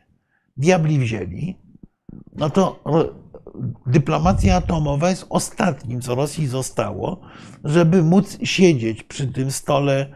[0.58, 1.58] diabli wzięli,
[2.36, 2.80] no to
[3.86, 7.22] dyplomacja atomowa jest ostatnim, co Rosji zostało,
[7.64, 10.08] żeby móc siedzieć przy tym stole,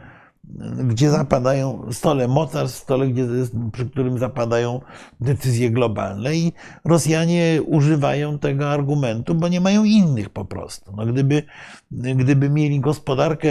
[0.84, 3.28] gdzie zapadają, stole mocarstw, stole, gdzie,
[3.72, 4.82] przy którym zapadają
[5.20, 6.36] decyzje globalne.
[6.36, 6.54] I
[6.84, 10.94] Rosjanie używają tego argumentu, bo nie mają innych po prostu.
[10.98, 11.44] No gdyby,
[11.92, 13.50] gdyby mieli gospodarkę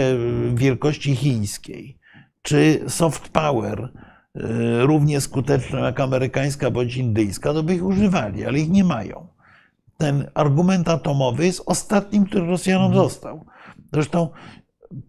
[0.53, 1.97] wielkości chińskiej,
[2.41, 3.89] czy soft power
[4.79, 9.27] równie skuteczną jak amerykańska bądź indyjska, to by ich używali, ale ich nie mają.
[9.97, 13.03] Ten argument atomowy jest ostatnim, który Rosjanom mhm.
[13.03, 13.45] został.
[13.93, 14.29] Zresztą,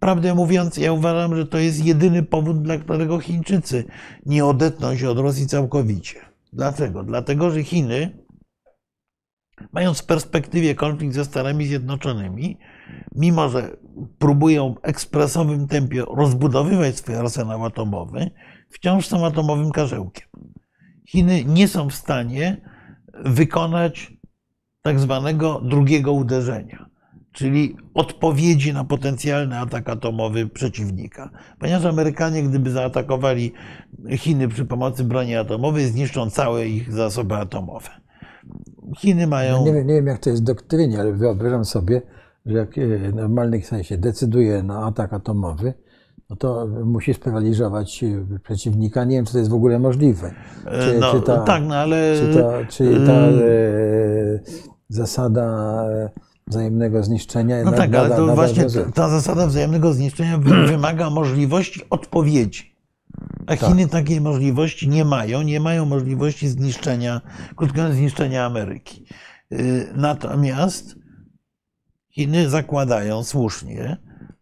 [0.01, 3.85] prawdę mówiąc, ja uważam, że to jest jedyny powód, dla którego Chińczycy
[4.27, 6.21] nie odetną się od Rosji całkowicie.
[6.53, 7.03] Dlaczego?
[7.03, 8.19] Dlatego, że Chiny,
[9.73, 12.59] mając w perspektywie konflikt ze Stanami Zjednoczonymi,
[13.15, 13.77] mimo że
[14.19, 18.31] próbują w ekspresowym tempie rozbudowywać swój arsenał atomowy,
[18.69, 20.29] wciąż są atomowym karzełkiem.
[21.09, 22.61] Chiny nie są w stanie
[23.25, 24.13] wykonać
[24.83, 26.87] tak zwanego drugiego uderzenia,
[27.33, 31.31] czyli odpowiedzi na potencjalny atak atomowy przeciwnika.
[31.59, 33.53] Ponieważ Amerykanie, gdyby zaatakowali
[34.11, 37.89] Chiny przy pomocy broni atomowej, zniszczą całe ich zasoby atomowe.
[38.99, 39.65] Chiny mają.
[39.65, 42.03] nie, wiem, nie wiem, jak to jest w doktrynie, ale wyobrażam sobie,
[42.47, 45.75] że jak w normalnym sensie decyduje na atak atomowy,
[46.31, 48.05] no to musi sparaliżować
[48.43, 49.05] przeciwnika.
[49.05, 50.35] Nie wiem, czy to jest w ogóle możliwe.
[50.65, 52.15] Czy, no, czy ta, tak, no ale.
[52.19, 53.37] Czy ta, czy ta e,
[54.89, 55.85] zasada
[56.47, 57.65] wzajemnego zniszczenia.
[57.65, 58.65] No tak, ale to właśnie
[58.95, 62.77] ta zasada wzajemnego zniszczenia wymaga możliwości odpowiedzi.
[63.47, 63.61] A tak.
[63.61, 63.91] Chiny tak.
[63.91, 65.43] takiej możliwości nie mają.
[65.43, 67.21] Nie mają możliwości zniszczenia,
[67.57, 69.07] krótko mówiąc, zniszczenia Ameryki.
[69.97, 70.97] Natomiast
[72.17, 73.97] Chiny zakładają słusznie,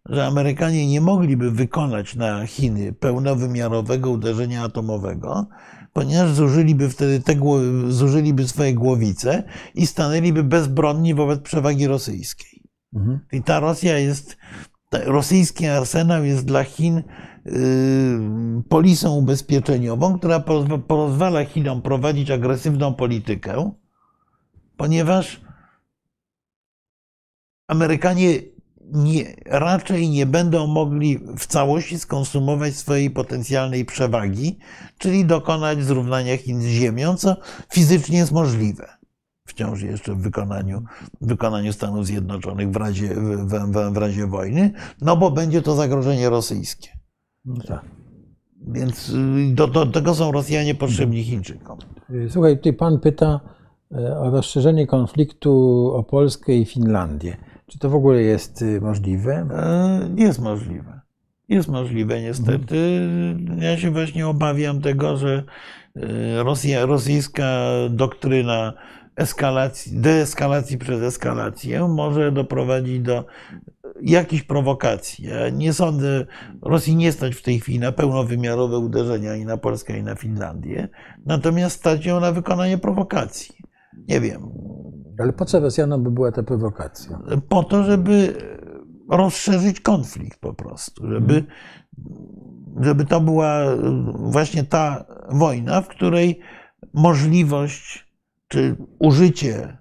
[0.08, 5.46] że Amerykanie nie mogliby wykonać na Chiny pełnowymiarowego uderzenia atomowego,
[5.92, 7.34] ponieważ zużyliby wtedy te,
[7.88, 9.42] zużyliby swoje głowice
[9.74, 12.62] i stanęliby bezbronni wobec przewagi rosyjskiej.
[12.94, 13.20] Mhm.
[13.32, 14.36] I ta Rosja jest,
[14.92, 17.02] rosyjski arsenał jest dla Chin
[17.44, 17.52] yy,
[18.68, 20.40] polisą ubezpieczeniową, która
[20.86, 23.72] pozwala Chinom prowadzić agresywną politykę,
[24.76, 25.40] ponieważ
[27.68, 28.53] Amerykanie
[28.92, 34.58] nie, raczej nie będą mogli w całości skonsumować swojej potencjalnej przewagi,
[34.98, 37.36] czyli dokonać zrównania Chin z Ziemią, co
[37.72, 38.88] fizycznie jest możliwe.
[39.46, 40.82] Wciąż jeszcze w wykonaniu,
[41.20, 45.74] w wykonaniu Stanów Zjednoczonych w razie, w, w, w razie wojny, no bo będzie to
[45.74, 46.88] zagrożenie rosyjskie.
[47.44, 47.84] No tak.
[48.66, 51.78] Więc y, do, do, tego są Rosjanie potrzebni Chińczykom.
[52.28, 53.40] Słuchaj, tutaj pan pyta
[53.92, 55.52] e, o rozszerzenie konfliktu
[55.94, 57.36] o Polskę i Finlandię.
[57.66, 59.32] Czy to w ogóle jest y, możliwe?
[59.32, 61.00] E, jest możliwe.
[61.48, 63.08] Jest możliwe, niestety.
[63.60, 65.42] Ja się właśnie obawiam tego, że
[65.96, 68.72] e, Rosja, rosyjska doktryna
[69.16, 73.24] eskalacji, deeskalacji przez eskalację może doprowadzić do
[74.02, 75.24] jakichś prowokacji.
[75.24, 76.26] Ja nie sądzę,
[76.62, 80.88] Rosji nie stać w tej chwili na pełnowymiarowe uderzenia i na Polskę, i na Finlandię,
[81.26, 83.54] natomiast stać ją na wykonanie prowokacji.
[84.08, 84.48] Nie wiem,
[85.18, 87.18] Ale po co Rosjanom by była ta prowokacja?
[87.48, 88.34] Po to, żeby
[89.10, 91.44] rozszerzyć konflikt po prostu, żeby,
[92.80, 93.58] żeby to była
[94.14, 96.40] właśnie ta wojna, w której
[96.94, 98.14] możliwość
[98.48, 99.78] czy użycie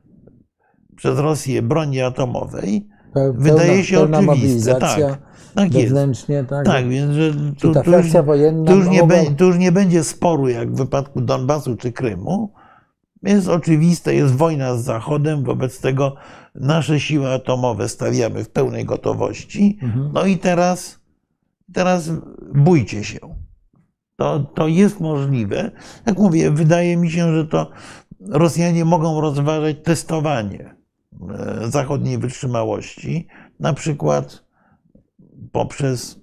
[0.96, 4.76] przez Rosję broni atomowej Pe- wydaje się pełna oczywiste.
[4.76, 5.00] Tak,
[5.56, 5.94] tak jest.
[5.94, 6.66] wewnętrznie, tak?
[6.66, 7.32] Tak, więc że
[7.62, 8.12] tu, ta tu, już,
[8.66, 12.54] tu, już nie tu już nie będzie sporu jak w wypadku Donbasu czy Krymu.
[13.24, 16.16] Jest oczywiste, jest wojna z Zachodem, wobec tego
[16.56, 19.80] nasze siły atomowe stawiamy w pełnej gotowości.
[19.82, 20.12] Mhm.
[20.14, 21.00] No i teraz,
[21.74, 22.12] teraz
[22.56, 23.20] bójcie się.
[24.16, 25.72] To, to jest możliwe.
[26.06, 27.72] Jak mówię, wydaje mi się, że to
[28.30, 30.76] Rosjanie mogą rozważać testowanie
[31.30, 33.28] e, zachodniej wytrzymałości,
[33.60, 34.44] na przykład
[35.52, 36.20] poprzez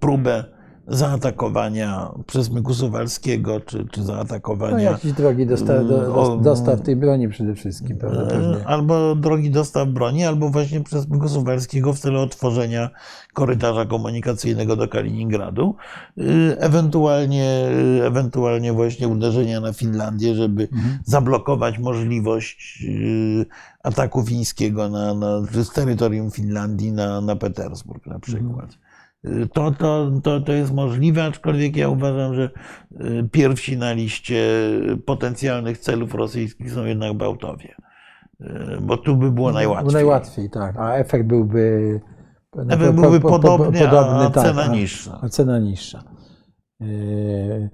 [0.00, 0.57] próbę
[0.88, 7.54] zaatakowania przesmyku suwalskiego, czy, czy No, zaatakowania jakieś drogi dostaw, do, dostaw tej broni przede
[7.54, 8.26] wszystkim, prawda?
[8.26, 8.56] Pewnie.
[8.56, 12.90] E, albo drogi dostaw broni, albo właśnie przez Suwalskiego w celu otworzenia
[13.34, 15.76] korytarza komunikacyjnego do Kaliningradu,
[16.18, 17.68] y, ewentualnie,
[18.00, 20.98] y, ewentualnie właśnie uderzenia na Finlandię, żeby Mhm.
[21.04, 23.46] zablokować możliwość y,
[23.82, 28.70] ataku fińskiego na, na, z terytorium Finlandii na, na Petersburg na przykład.
[28.72, 28.87] Y,
[29.52, 32.50] To, to, to, to jest możliwe, aczkolwiek ja uważam, że
[33.00, 34.44] y, pierwsi na liście
[35.06, 37.74] potencjalnych celów rosyjskich są jednak Bałtowie.
[38.40, 38.46] Y,
[38.80, 39.92] Bo tu by było najłatwiej.
[39.94, 40.76] Najłatwiej, tak.
[40.76, 42.00] A efekt byłby.
[42.56, 45.18] no, Efekt byłby po- po- podobny, a- a tak, cena niższa.
[45.22, 46.02] A cena niższa.
[46.80, 47.70] Yy,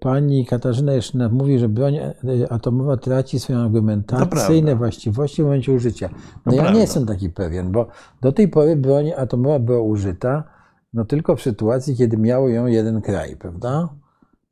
[0.00, 2.14] Pani Katarzyna jeszcze nam mówi, że broń e,
[2.50, 6.08] atomowa traci swoje argumentacyjne właściwości w momencie użycia.
[6.46, 6.74] No To ja prawda.
[6.74, 7.86] nie jestem taki pewien, bo
[8.20, 10.44] do tej pory broń atomowa była użyta
[10.92, 13.88] no tylko w sytuacji, kiedy miał ją jeden kraj, prawda?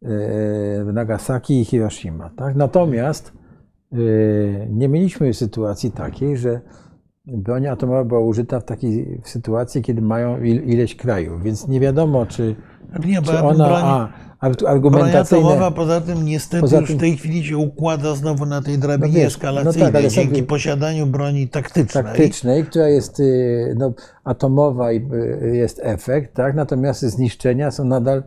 [0.03, 2.31] Yy, Nagasaki i Hiroshima.
[2.37, 2.57] Tak?
[2.57, 3.33] Natomiast
[4.71, 6.61] nie mieliśmy sytuacji takiej, że
[7.27, 11.81] broń atomowa była użyta w takiej w sytuacji, kiedy mają il, ileś krajów, więc nie
[11.81, 12.57] wiadomo, czy,
[13.07, 13.67] Nie, bo ona.
[13.69, 14.09] broń, a,
[14.41, 15.45] ar- broń argumentacyjne.
[15.47, 18.79] atomowa poza tym niestety Poza już tym- w tej chwili się układa znowu na tej
[18.79, 22.05] drabinie No wiesz, no eskalacyjnej, tak, ale dzięki sobie- posiadaniu broni taktycznej.
[22.05, 23.93] taktycznej, która jest y, no,
[24.25, 24.97] atomowa i
[25.43, 26.55] y, jest efekt, tak?
[26.55, 28.23] natomiast zniszczenia są nadal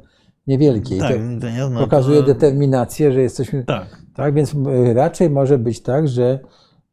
[0.48, 0.96] niewielkie.
[0.96, 3.64] I Tak, to to znaczy, pokazuje że- determinację, że jesteśmy.
[3.64, 3.88] Tak.
[4.16, 6.40] Tak, więc y, raczej może być tak, że,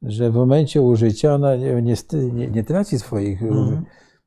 [0.03, 3.49] że w momencie użycia ona nie, nie, nie, traci swoich, y,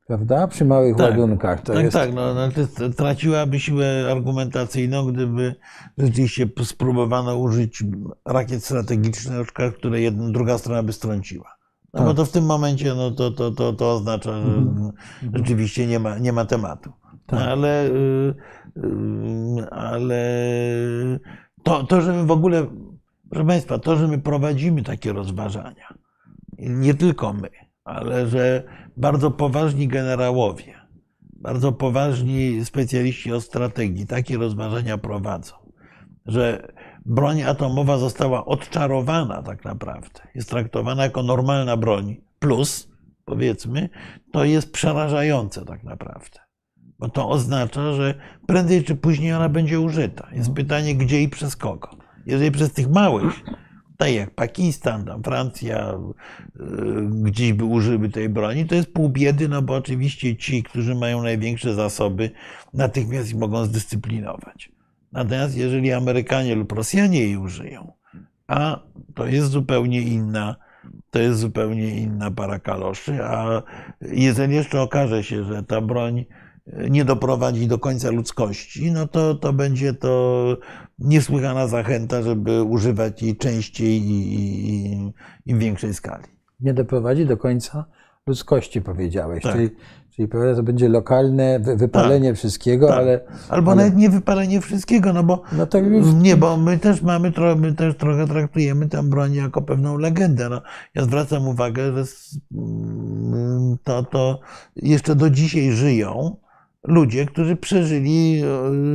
[0.06, 0.96] prawda, przy małych.
[0.96, 1.10] Tak.
[1.10, 1.60] ładunkach.
[1.62, 5.54] To tak, jest, tak, no, no, to traciłaby siłę argumentacyjną, gdyby
[5.98, 7.84] rzeczywiście spróbowano użyć
[8.26, 9.48] rakiet strategicznych,
[9.78, 11.54] które jedna, druga strona by strąciła.
[11.94, 12.16] No bo Tak.
[12.16, 14.92] to w tym momencie no, to, to, to, to oznacza, że Mhm.
[15.34, 16.92] rzeczywiście nie ma, nie ma tematu.
[17.12, 17.48] No, Tak.
[17.48, 18.34] ale y,
[18.76, 20.20] y, ale
[21.62, 22.66] to, to, że my w ogóle,
[23.30, 25.94] proszę Państwa, to, że my prowadzimy takie rozważania,
[26.58, 27.48] nie tylko my,
[27.84, 28.62] ale że
[28.96, 30.74] bardzo poważni generałowie,
[31.20, 35.54] bardzo poważni specjaliści od strategii takie rozważania prowadzą,
[36.26, 36.72] że
[37.04, 42.88] broń atomowa została odczarowana tak naprawdę, jest traktowana jako normalna broń, plus,
[43.24, 43.88] powiedzmy,
[44.32, 46.38] to jest przerażające tak naprawdę.
[46.98, 48.14] Bo to oznacza, że
[48.46, 50.28] prędzej czy później ona będzie użyta.
[50.32, 51.90] Jest pytanie, gdzie i przez kogo.
[52.26, 53.42] Jeżeli przez tych małych,
[53.96, 55.94] tak jak Pakistan, tam Francja,
[56.56, 60.94] yy, gdzieś by użyły tej broni, to jest pół biedy, no bo oczywiście ci, którzy
[60.94, 62.30] mają największe zasoby,
[62.74, 64.72] natychmiast ich mogą zdyscyplinować.
[65.12, 67.92] Natomiast jeżeli Amerykanie lub Rosjanie jej użyją,
[68.46, 68.80] a
[69.14, 70.56] to jest zupełnie inna,
[71.10, 73.62] to jest zupełnie inna para kaloszy, a
[74.00, 76.24] jeżeli jeszcze okaże się, że ta broń
[76.90, 80.56] nie doprowadzi do końca ludzkości, no to, to będzie to
[80.98, 84.34] niesłychana zachęta, żeby używać jej częściej i,
[84.74, 85.12] i,
[85.46, 86.24] i w większej skali.
[86.60, 87.84] nie doprowadzi do końca
[88.26, 89.42] ludzkości, powiedziałeś.
[89.42, 89.52] Tak.
[89.52, 89.70] Czyli,
[90.16, 92.98] czyli to będzie lokalne wy- wypalenie wszystkiego, Tak.
[92.98, 93.20] ale.
[93.48, 96.06] Albo ale- nawet nie wypalenie wszystkiego, no bo No już.
[96.14, 100.48] Nie, bo my też mamy, my też trochę traktujemy tę broń jako pewną legendę.
[100.48, 100.62] No,
[100.94, 102.04] ja zwracam uwagę, że
[102.56, 104.40] mm, to, to
[104.76, 106.36] jeszcze do dzisiaj żyją
[106.84, 108.46] ludzie, którzy przeżyli e,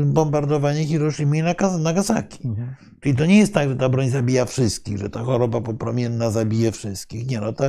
[0.06, 2.48] bombardowanie Hiroshimy i Nagas- Nagasaki.
[2.48, 2.76] Mhm.
[3.00, 6.72] Czyli to nie jest tak, że ta broń zabija wszystkich, że ta choroba popromienna zabije
[6.72, 7.28] wszystkich.
[7.28, 7.64] Nie, no to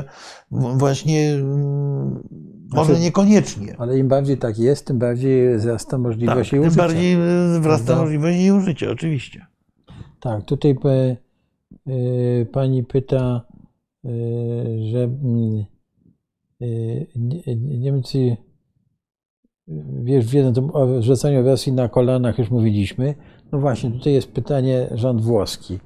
[0.50, 2.28] w- właśnie mm,
[2.72, 3.74] może Znaczy- niekoniecznie.
[3.78, 6.82] Ale im bardziej tak jest, tym bardziej wzrasta Tak, możliwość jej tym użycia.
[6.82, 9.46] bardziej e, wzrasta możliwość jej użycia, oczywiście.
[10.20, 11.16] Tak, tutaj pe,
[11.88, 13.40] y, pani pyta,
[14.92, 15.64] że mm,
[17.16, 18.36] Nie- Niemcy,
[20.02, 23.14] wiesz, wiedzą to o zrzucaniu Rosji na kolanach, już mówiliśmy.
[23.52, 25.78] No właśnie, tutaj jest pytanie rząd włoski.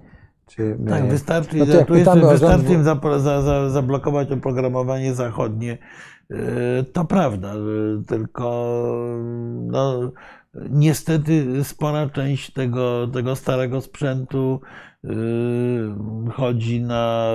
[0.46, 5.78] Czy, Tak, e, wystarczy, no tu jest, wystarczy im zapro- za, za, zablokować oprogramowanie zachodnie.
[6.30, 6.36] Yy,
[6.92, 7.54] To prawda,
[8.06, 8.74] tylko
[9.62, 10.12] no,
[10.70, 14.60] niestety spora część tego, tego starego sprzętu
[16.32, 17.32] chodzi na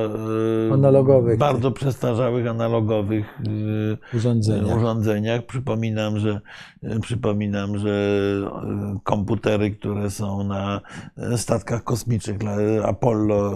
[0.67, 1.39] yy, Analogowych.
[1.39, 4.75] bardzo przestarzałych analogowych yy, urządzenia.
[4.75, 5.45] urządzeniach.
[5.45, 6.41] Przypominam, że
[7.01, 8.19] przypominam, że
[9.03, 10.81] komputery, które są na
[11.37, 12.37] statkach kosmicznych
[12.83, 13.55] Apollo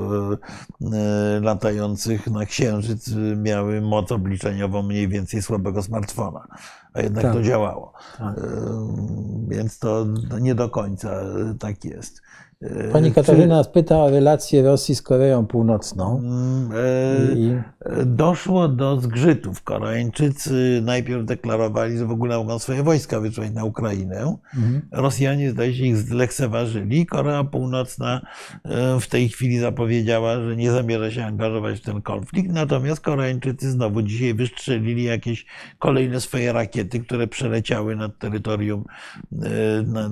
[1.42, 6.48] latających na Księżyc miały moc obliczeniową mniej więcej słabego smartfona,
[6.94, 7.34] a jednak Tak.
[7.34, 7.94] to działało.
[8.18, 8.36] Tak.
[9.48, 10.06] Więc to
[10.42, 11.10] nie do końca
[11.60, 12.22] tak jest.
[12.92, 16.18] Pani czy- Katarzyna pyta o relacje Rosji z Koreą Północną.
[16.20, 17.58] Mm, e, I,
[18.06, 19.64] Doszło do zgrzytów.
[19.64, 24.38] Koreańczycy najpierw deklarowali, że w ogóle mogą swoje wojska wysłać na Ukrainę.
[24.56, 24.82] mhm.
[24.92, 27.06] Rosjanie zdaje się ich zlekceważyli.
[27.06, 28.22] Korea Północna
[28.64, 32.52] e, w tej chwili zapowiedziała, że nie zamierza się angażować w ten konflikt.
[32.52, 35.46] Natomiast Koreańczycy znowu dzisiaj wystrzelili jakieś
[35.80, 38.84] kolejne swoje rakiety, które przeleciały nad terytorium,
[39.34, 40.12] e, nad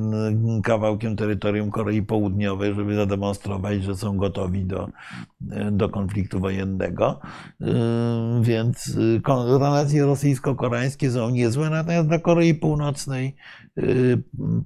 [0.64, 2.41] kawałkiem terytorium Korei Południowej,
[2.76, 4.90] żeby zademonstrować, że są gotowi do,
[5.52, 7.20] e, do konfliktu wojennego.
[7.62, 7.66] E,
[8.42, 13.36] Więc e, relacje rosyjsko-koreańskie są niezłe, natomiast dla Korei Północnej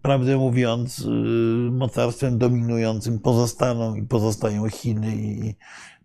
[0.01, 5.55] prawdę mówiąc, y, mocarstwem dominującym pozostaną i pozostają Chiny i,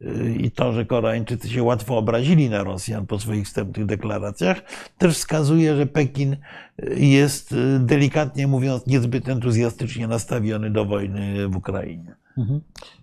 [0.01, 4.63] y, i to, że Koreańczycy się łatwo obrazili na Rosjan po swoich wstępnych deklaracjach,
[4.99, 6.37] też wskazuje, że Pekin y,
[6.99, 12.15] jest y, delikatnie mówiąc niezbyt entuzjastycznie nastawiony do wojny w Ukrainie.
[12.39, 12.61] Mhm.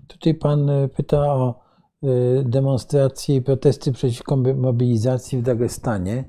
[0.07, 1.66] Tutaj pan pyta o
[2.43, 6.23] demonstracje i protesty przeciwko mobilizacji w Dagestanie,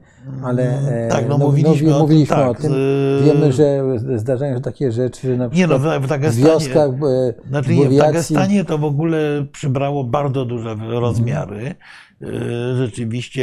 [0.44, 0.62] ale
[1.04, 2.72] e, Tak, no mówiliśmy o tym, mówiliśmy o tak, tym.
[2.72, 3.82] y- Wiemy, że
[4.16, 6.46] zdarzają się takie rzeczy, że na Nie przykład no, w, Dagestanie...
[6.46, 11.74] wioskach e, Znaczy nie, w Dagestanie to w ogóle przybrało bardzo duże rozmiary.
[12.22, 13.42] Y, Rzeczywiście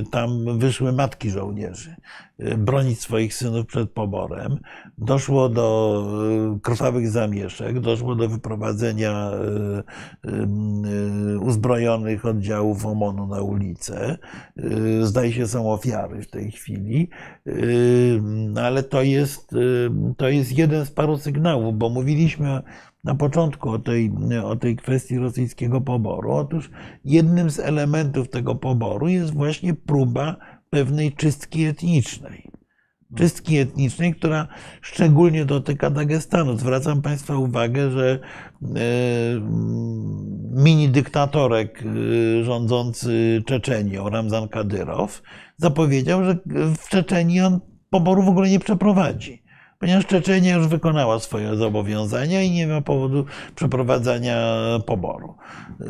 [0.00, 1.96] y, tam wyszły matki żołnierzy
[2.40, 4.58] y, bronić swoich synów przed poborem.
[4.98, 9.30] Doszło do krwawych zamieszek, doszło do wyprowadzenia
[11.40, 14.18] uzbrojonych oddziałów OMON-u na ulicę.
[15.02, 17.10] Zdaje się, są ofiary w tej chwili,
[18.62, 19.54] ale to jest,
[20.16, 22.62] to jest jeden z paru sygnałów, bo mówiliśmy
[23.06, 24.12] na początku o tej,
[24.44, 26.32] o tej kwestii rosyjskiego poboru.
[26.32, 26.70] Otóż
[27.04, 30.36] jednym z elementów tego poboru jest właśnie próba
[30.70, 32.50] pewnej czystki etnicznej.
[33.16, 34.48] Czystki etnicznej, która
[34.80, 36.58] szczególnie dotyka Dagestanu.
[36.58, 38.18] Zwracam Państwa uwagę, że
[38.62, 38.68] e,
[40.62, 45.22] mini dyktatorek e, rządzący Czeczenią, Ramzan Kadyrow,
[45.56, 46.38] zapowiedział, że
[46.76, 49.45] w Czeczenii on poboru w ogóle nie przeprowadzi
[49.78, 53.24] ponieważ Czeczenia już wykonała swoje zobowiązania i nie ma powodu
[53.54, 54.36] przeprowadzania
[54.86, 55.34] poboru.
[55.80, 55.86] Yy,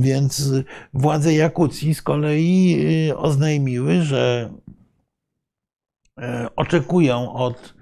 [0.00, 0.52] Więc
[0.94, 2.70] władze Jakucji z kolei
[3.06, 4.50] yy, oznajmiły, że
[6.18, 6.24] yy,
[6.56, 7.74] oczekują od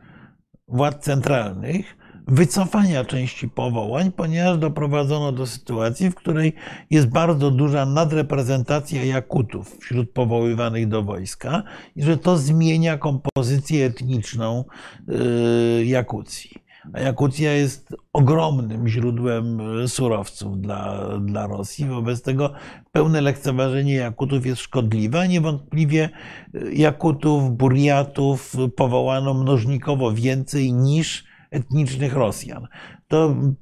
[0.69, 6.53] władz centralnych wycofania części powołań, ponieważ doprowadzono do sytuacji, w której
[6.91, 11.63] jest bardzo duża nadreprezentacja Jakutów wśród powoływanych do wojska
[11.97, 14.65] i że to zmienia kompozycję etniczną
[15.09, 16.63] y, Jakucji.
[16.93, 21.87] A Jakucja jest ogromnym źródłem y, surowców dla, dla Rosji.
[21.87, 22.53] Wobec tego
[22.93, 25.29] pełne lekceważenie Jakutów jest szkodliwe.
[25.29, 26.11] Niewątpliwie
[26.55, 32.69] y, Jakutów, Burjatów powołano mnożnikowo więcej niż etnicznych Rosjan.
[33.09, 33.55] To mm,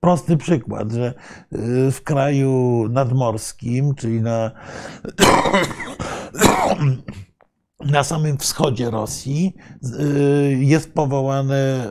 [0.00, 1.14] prosty przykład, że
[1.52, 4.50] y, w kraju nadmorskim, czyli na,
[7.84, 9.54] na samym wschodzie Rosji,
[10.00, 11.90] y, jest powołane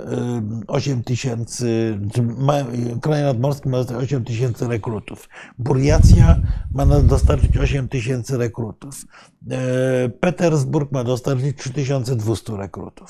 [0.67, 2.65] 8 tysięcy, czy ma-
[3.01, 5.29] kraj nadmorski ma dostać 8 tysięcy rekrutów.
[5.59, 6.41] Burjacja
[6.73, 9.05] ma dostarczyć 8 tysięcy rekrutów.
[9.51, 13.09] E, Petersburg ma dostarczyć 3200 rekrutów.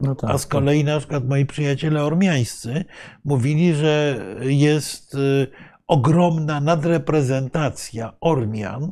[0.00, 2.84] No tak, A z kolei na przykład moi przyjaciele ormiańscy
[3.24, 5.46] mówili, że jest y,
[5.86, 8.90] ogromna nadreprezentacja Ormian,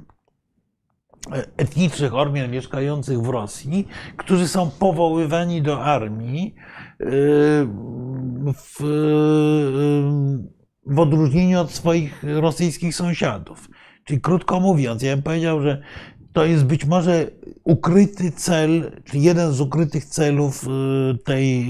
[1.57, 6.55] etnicznych Ormian mieszkających w Rosji, którzy są powoływani do armii
[7.01, 7.07] y,
[8.55, 8.85] w, y,
[10.87, 13.69] w odróżnieniu od swoich rosyjskich sąsiadów.
[14.05, 15.83] Czyli krótko mówiąc, ja bym powiedział, że
[16.33, 17.27] to jest być może
[17.65, 20.69] ukryty cel, czy jeden z ukrytych celów y,
[21.25, 21.67] tej,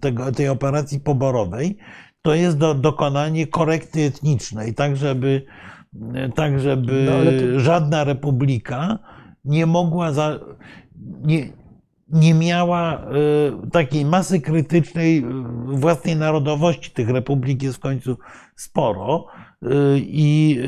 [0.00, 1.78] tego, tej operacji poborowej,
[2.22, 5.42] to jest do, dokonanie korekty etnicznej, tak żeby,
[6.34, 7.12] tak żeby No,
[7.52, 8.98] to- żadna republika
[9.44, 10.40] nie mogła za,
[11.22, 11.48] nie,
[12.08, 13.04] nie miała
[13.66, 15.22] y, takiej masy krytycznej y,
[15.66, 16.90] własnej narodowości.
[16.90, 18.16] Tych republik jest w końcu
[18.56, 19.26] sporo
[19.62, 19.68] y,
[20.00, 20.58] i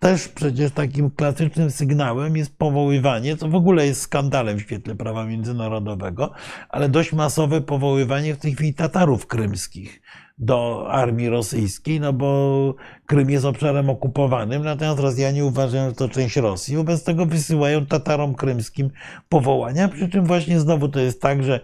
[0.00, 5.26] też przecież takim klasycznym sygnałem jest powoływanie, co w ogóle jest skandalem w świetle prawa
[5.26, 6.32] międzynarodowego,
[6.68, 10.02] ale dość masowe powoływanie w tej chwili Tatarów krymskich
[10.38, 12.74] do armii rosyjskiej, no bo
[13.06, 16.76] Krym jest obszarem okupowanym, natomiast Rosjanie uważają, że to część Rosji.
[16.76, 18.90] Wobec tego wysyłają Tatarom krymskim
[19.28, 21.60] powołania, przy czym właśnie znowu to jest tak, że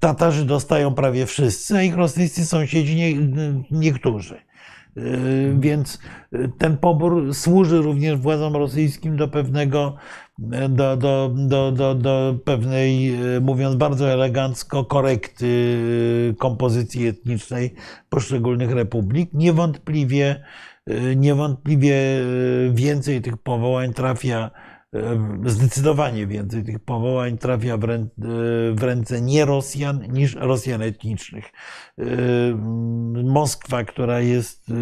[0.00, 3.14] Tatarzy dostają prawie wszyscy, a ich rosyjscy sąsiedzi nie,
[3.70, 4.36] niektórzy.
[4.96, 5.98] Yy, więc
[6.58, 9.96] ten pobór służy również władzom rosyjskim do pewnego,
[10.68, 15.46] do, do, do, do, do pewnej, yy, mówiąc bardzo elegancko, korekty
[16.26, 17.74] yy, kompozycji etnicznej
[18.08, 19.30] poszczególnych republik.
[19.32, 20.44] Niewątpliwie,
[21.16, 21.96] niewątpliwie
[22.70, 24.50] więcej tych powołań trafia
[25.46, 31.44] zdecydowanie więcej tych powołań trafia w, ręce, nie Rosjan niż Rosjan etnicznych.
[33.24, 34.72] Moskwa, która jest,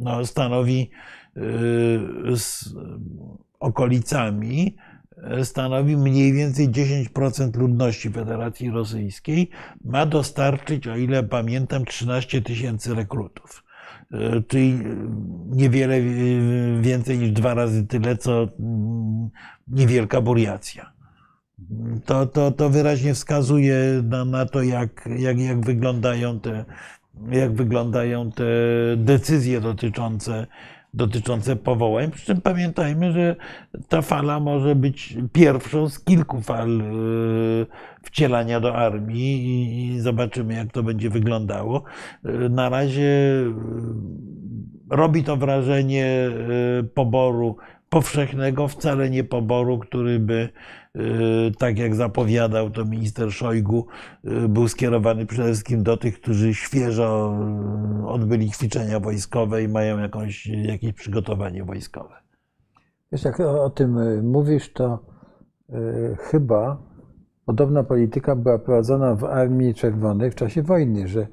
[0.00, 0.90] no, stanowi
[3.62, 4.76] okolicami,
[5.42, 9.50] stanowi mniej więcej 10% ludności Federacji Rosyjskiej,
[9.84, 13.64] ma dostarczyć, o ile pamiętam, 13 tysięcy rekrutów.
[14.12, 14.78] E, czyli
[15.50, 16.00] niewiele
[16.80, 19.30] więcej niż dwa razy tyle, co mm,
[19.68, 20.92] niewielka buriacja.
[22.04, 26.64] To, to, to wyraźnie wskazuje na, na to, jak, jak, jak, wyglądają te,
[27.30, 28.44] jak wyglądają te
[28.96, 30.46] decyzje dotyczące
[30.94, 32.10] dotyczące powołań.
[32.10, 33.36] Przy czym pamiętajmy, że
[33.88, 36.84] ta fala może być pierwszą z kilku fal e,
[38.02, 41.82] wcielania do armii i zobaczymy, jak to będzie wyglądało.
[42.24, 43.52] E, na razie e,
[44.90, 46.30] robi to wrażenie
[46.94, 47.56] poboru
[47.88, 50.48] powszechnego, wcale nie poboru, który by,
[51.58, 53.86] tak jak zapowiadał to minister Szojgu,
[54.24, 57.38] y, był skierowany przede wszystkim do tych, którzy świeżo
[58.02, 62.14] y, odbyli ćwiczenia wojskowe i mają jakąś, jakieś przygotowanie wojskowe.
[63.12, 64.98] Wiesz, jak o, tym mówisz, to
[65.70, 66.82] y, chyba
[67.44, 71.26] podobna polityka była prowadzona w Armii Czerwonej w czasie wojny, że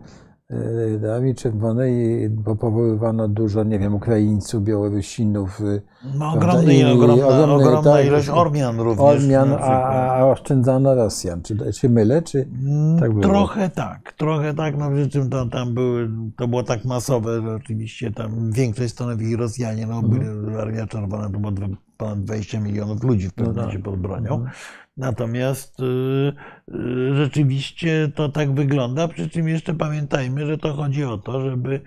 [0.99, 2.29] do Armii Czerwonej
[2.59, 5.61] powoływano dużo, nie wiem, Ukraińców, Białorusinów.
[5.61, 5.81] Y,
[6.15, 9.05] no, ogromny, i, ogromna, ogromna, ogromna tak, ilość Ormian również.
[9.05, 11.41] Ormian, a, a oszczędzano Rosjan.
[11.41, 13.23] Czy, czy mylę, czy mm, tak było?
[13.23, 14.77] Trochę tak, trochę tak.
[14.77, 19.35] No, przy czym to, tam były, to było tak masowe, że oczywiście tam większość stanowili
[19.35, 19.87] Rosjanie.
[19.87, 20.55] No, mhm.
[20.59, 21.53] Armia Czerwona to było
[21.97, 23.81] ponad 20 milionów ludzi w pewnym no tak.
[23.81, 24.33] pod bronią.
[24.33, 24.51] Mhm.
[24.99, 31.17] Natomiast y, y, rzeczywiście to tak wygląda, przy czym jeszcze pamiętajmy, że to chodzi o
[31.17, 31.81] to, żeby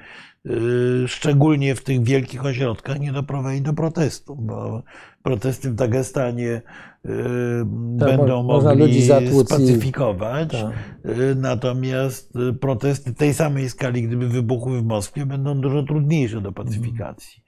[0.47, 4.83] y, szczególnie w tych wielkich ośrodkach nie doprowadzić do protestu, bo
[5.23, 6.63] protesty w Dagestanie
[7.99, 9.09] tak, będą mogli
[9.45, 10.73] spacyfikować, tak.
[11.37, 17.42] natomiast protesty tej samej skali, gdyby wybuchły w Moskwie, będą dużo trudniejsze do pacyfikacji.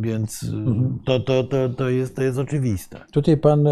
[0.00, 0.98] Więc mhm.
[1.04, 3.00] to, to, to, to, jest, to jest oczywiste.
[3.12, 3.68] Tutaj pan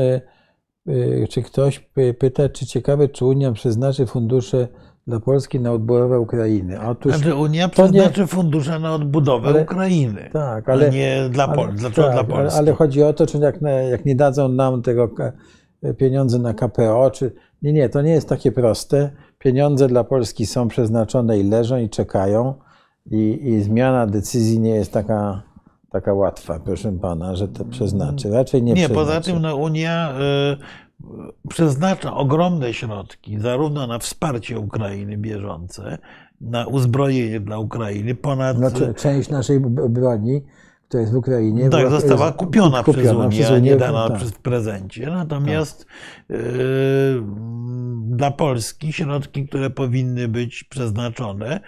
[0.89, 4.69] Y, czy ktoś pyta, czy ciekawe, czy Unia przeznaczy fundusze
[5.07, 6.81] dla Polski na odbudowę Ukrainy.
[6.81, 8.27] Otóż znaczy Unia przeznaczy nie...
[8.27, 12.37] fundusze na odbudowę ale, Ukrainy, tak, ale, nie dla, Pol ale, tak, dla Polski.
[12.37, 13.59] Ale, ale, chodzi o to, czy jak,
[13.91, 15.11] jak nie dadzą nam tego
[15.99, 17.33] pieniądze na KPO, czy...
[17.63, 19.11] Nie, nie, to nie jest takie proste.
[19.39, 22.55] Pieniądze dla Polski są przeznaczone i leżą i czekają
[23.11, 25.43] i, i zmiana decyzji nie jest taka
[25.93, 28.31] taka łatwa, proszę pana, że to przeznaczy.
[28.31, 29.07] Raczej nie Nie, przeznaczy.
[29.07, 30.15] poza tym no, Unia
[31.43, 35.99] y, przeznacza ogromne środki zarówno na wsparcie Ukrainy bieżące,
[36.41, 38.57] na uzbrojenie dla Ukrainy, ponad...
[38.57, 40.43] Znaczy, część naszej broni
[40.93, 41.71] która jest w Ukrainie.
[41.71, 44.19] Tak, była, została kupiona, kupiona przez Unię, nie dana tak.
[44.19, 45.07] przez prezencie.
[45.07, 45.87] Natomiast tak.
[48.13, 51.61] Dla Polski środki, które powinny być przeznaczone,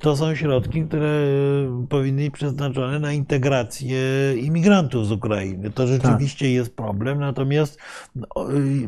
[0.00, 1.08] to są środki, które
[1.88, 3.98] powinny być przeznaczone na integrację
[4.36, 5.70] imigrantów z Ukrainy.
[5.70, 6.52] To rzeczywiście tak.
[6.52, 7.78] jest problem, natomiast
[8.14, 8.26] no,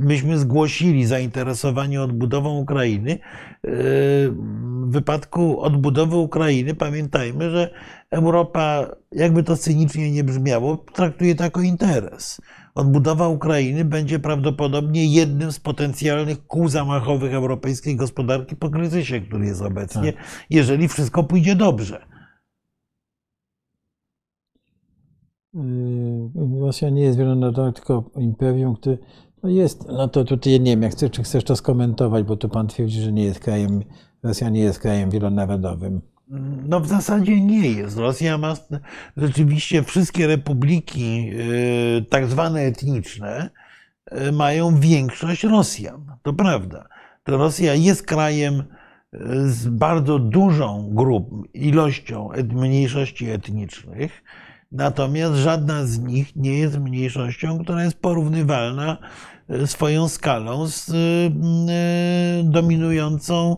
[0.01, 3.19] myśmy zgłosili zainteresowanie odbudową Ukrainy.
[3.63, 7.71] W wypadku odbudowy Ukrainy pamiętajmy, że
[8.11, 12.41] Europa, jakby to cynicznie nie brzmiało, traktuje to jako interes
[12.75, 19.63] odbudowa Ukrainy będzie prawdopodobnie jednym z potencjalnych kół zamachowych europejskiej gospodarki po kryzysie, który jest
[19.63, 20.25] obecnie, tak.
[20.51, 22.07] jeżeli wszystko pójdzie dobrze.
[25.55, 28.99] Yy, Rosja nie jest wielonarodowa, tylko imperium, które
[29.43, 32.49] no jest, no to tutaj nie wiem, jak chcesz, czy chcesz to skomentować, bo tu
[32.49, 33.83] pan twierdzi, że nie jest krajem,
[34.23, 36.14] Rosja nie jest krajem wielonarodowym.
[36.69, 37.97] No w zasadzie nie jest.
[37.97, 38.55] Rosja ma
[39.17, 43.51] rzeczywiście wszystkie republiki y, tak zwane etniczne,
[44.07, 46.17] e, mają większość Rosjan.
[46.23, 46.89] To prawda.
[47.25, 48.65] To Rosja jest krajem e,
[49.49, 54.25] z bardzo dużą grupą, ilością mniejszości etnicznych,
[54.73, 58.99] natomiast żadna z nich nie jest mniejszością, która jest porównywalna
[59.67, 60.91] swoją skalą z
[62.45, 63.57] dominującą,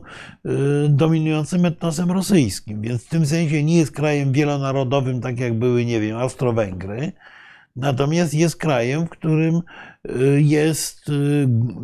[0.89, 2.81] dominującym etnosem rosyjskim.
[2.81, 7.13] Więc w tym sensie nie jest krajem wielonarodowym, tak jak były, nie wiem, Austro-Węgry.
[7.77, 9.63] Natomiast jest krajem, w którym
[10.37, 11.11] jest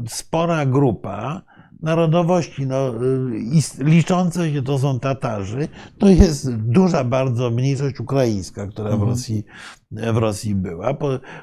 [0.09, 1.43] spora grupa
[1.83, 2.95] narodowości, no,
[3.79, 5.69] liczące się to są Tatarzy,
[5.99, 9.11] to jest duża bardzo mniejszość ukraińska, która w, mhm.
[9.11, 9.45] Rosji,
[9.91, 10.97] w Rosji była.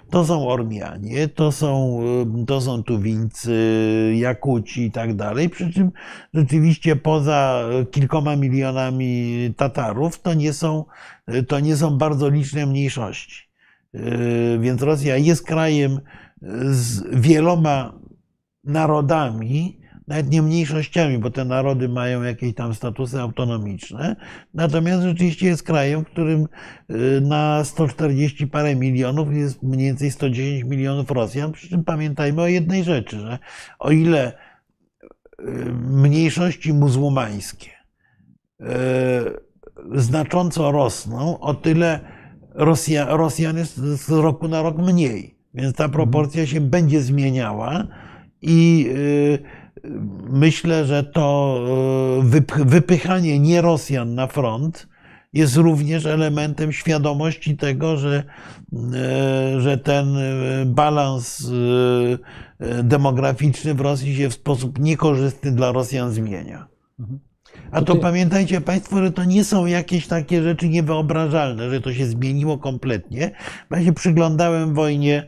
[0.09, 1.99] To są Ormianie, to są,
[2.47, 3.53] to są Tuwińcy,
[4.15, 5.91] Jakuci i tak dalej, przy czym
[6.33, 10.85] rzeczywiście poza kilkoma milionami Tatarów to nie są,
[11.47, 13.49] to nie są bardzo liczne mniejszości.
[14.59, 15.99] Więc Rosja jest krajem
[16.71, 17.93] z wieloma
[18.63, 19.78] narodami,
[20.09, 24.15] nawet nie mniejszościami, bo te narody mają jakieś tam statusy autonomiczne.
[24.53, 26.47] Natomiast rzeczywiście jest krajem, w którym
[26.89, 31.51] y, na 140 parę milionów jest mniej więcej 110 milionów Rosjan.
[31.51, 33.39] Przy czym pamiętajmy o jednej rzeczy, że
[33.79, 35.45] o ile y,
[35.81, 37.71] mniejszości muzułmańskie
[38.61, 38.65] y,
[39.95, 41.99] znacząco rosną, o tyle
[42.53, 45.39] Rosja, Rosjan jest z roku na rok mniej.
[45.53, 47.87] Więc ta proporcja się będzie zmieniała
[48.41, 48.89] i
[50.29, 51.59] myślę, że to
[52.57, 54.87] e, wypychanie nie Rosjan na front
[55.33, 58.23] jest również elementem świadomości tego, że,
[58.93, 61.51] e, że ten e, balans
[62.83, 66.67] demograficzny w Rosji się w sposób niekorzystny dla Rosjan zmienia.
[66.99, 67.19] Mhm.
[67.71, 72.05] A to pamiętajcie Państwo, że to nie są jakieś takie rzeczy niewyobrażalne, że to się
[72.05, 73.31] zmieniło kompletnie.
[73.71, 75.27] Ja się przyglądałem wojnie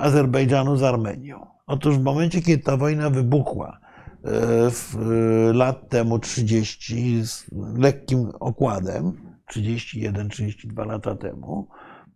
[0.00, 1.53] Azerbejdżanu z Armenią.
[1.66, 3.78] Otóż w momencie, kiedy ta wojna wybuchła,
[4.24, 7.46] e, e, lat temu 30 z
[7.78, 9.12] lekkim okładem,
[9.50, 11.68] 31-32 lata temu,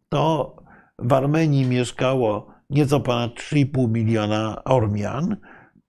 [0.08, 0.56] to
[0.98, 5.36] w Armenii mieszkało nieco ponad 3,5 miliona Ormian,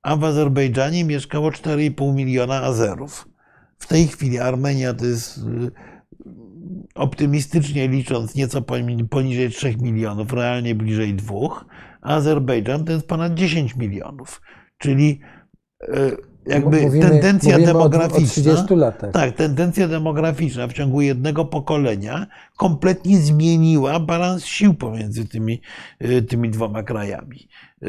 [0.01, 3.27] a w Azerbejdżanie mieszkało 4,5 miliona Azerów.
[3.77, 5.41] W tej chwili Armenia to jest e,
[6.95, 8.61] optymistycznie licząc nieco
[9.09, 11.35] poniżej 3 milionów, realnie bliżej 2
[12.01, 14.41] Azerbejdżan to jest ponad 10 milionów.
[14.77, 15.19] Czyli
[15.81, 16.11] e,
[16.45, 18.65] jakby mówimy, tendencja mówimy demograficzna.
[19.07, 19.11] O.
[19.11, 22.27] Tak, tendencja demograficzna w ciągu jednego pokolenia
[22.57, 25.61] kompletnie zmieniła balans sił pomiędzy tymi,
[25.99, 27.47] e, tymi dwoma krajami.
[27.81, 27.87] E,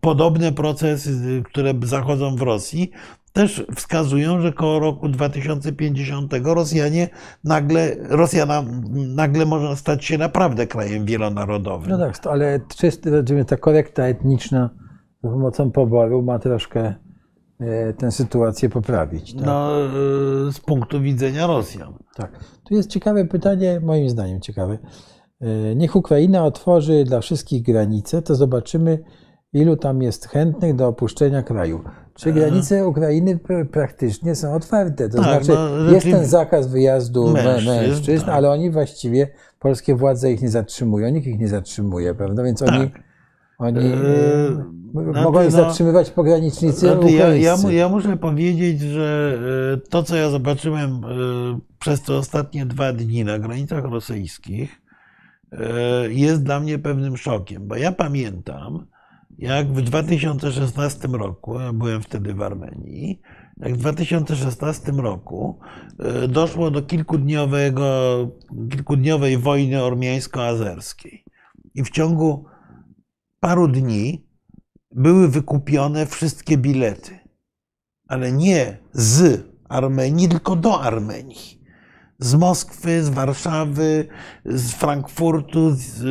[0.00, 2.90] podobne procesy, które zachodzą w Rosji,
[3.38, 7.08] też wskazują, że koło roku 2050 Rosjanie
[7.44, 8.46] nagle, Rosja
[8.92, 11.90] nagle może stać się naprawdę krajem wielonarodowym.
[11.90, 13.10] No tak, ale czysto,
[13.46, 14.70] ta korekta etniczna
[15.22, 16.94] za pomocą poboru ma troszkę
[17.60, 19.34] e, tę sytuację poprawić.
[19.34, 19.46] Tak?
[19.46, 19.88] No, e,
[20.52, 21.94] z punktu widzenia Rosjan.
[22.16, 22.44] Tak.
[22.64, 24.78] Tu jest ciekawe pytanie, moim zdaniem ciekawe.
[25.40, 28.98] E, niech Ukraina otworzy dla wszystkich granice, to zobaczymy,
[29.52, 31.84] ilu tam jest chętnych do opuszczenia kraju.
[32.18, 33.38] Czy granice Ukrainy
[33.72, 35.08] praktycznie są otwarte?
[35.08, 38.34] To tak, znaczy, no, jest ten zakaz wyjazdu mężczyzn, mężczyzn tak.
[38.34, 39.28] ale oni właściwie,
[39.58, 42.42] polskie władze ich nie zatrzymują, nikt ich nie zatrzymuje, prawda?
[42.42, 42.68] Więc tak.
[42.68, 42.90] oni,
[43.58, 43.92] oni e,
[44.92, 49.38] znaczy, mogą ich no, zatrzymywać pogranicznicy znaczy, ja, ja, ja, muszę powiedzieć, że
[49.74, 50.98] e, to, co ja zobaczyłem e,
[51.78, 54.82] przez te ostatnie dwa dni na granicach rosyjskich,
[56.08, 58.86] jest dla mnie pewnym szokiem, bo ja pamiętam,
[59.38, 63.20] jak w 2016 roku, ja byłem wtedy w Armenii,
[63.56, 65.58] jak w 2016 roku
[65.98, 67.86] e, doszło do kilkudniowego,
[68.70, 71.24] kilkudniowej wojny ormiańsko-azerskiej.
[71.74, 72.44] I w ciągu
[73.40, 74.26] paru dni
[74.90, 77.18] były wykupione wszystkie bilety.
[78.08, 81.57] Ale nie z Armenii, tylko do Armenii
[82.18, 84.08] z Moskwy, z Warszawy,
[84.44, 86.02] z Frankfurtu, z,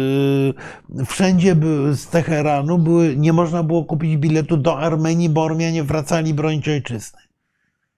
[1.00, 5.84] y, wszędzie były, z Teheranu były, nie można było kupić biletu do Armenii, bo Ormianie
[5.84, 7.20] wracali bronić ojczyzny.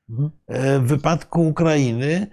[0.09, 0.31] Mhm.
[0.47, 2.27] E, w wypadku Ukrainy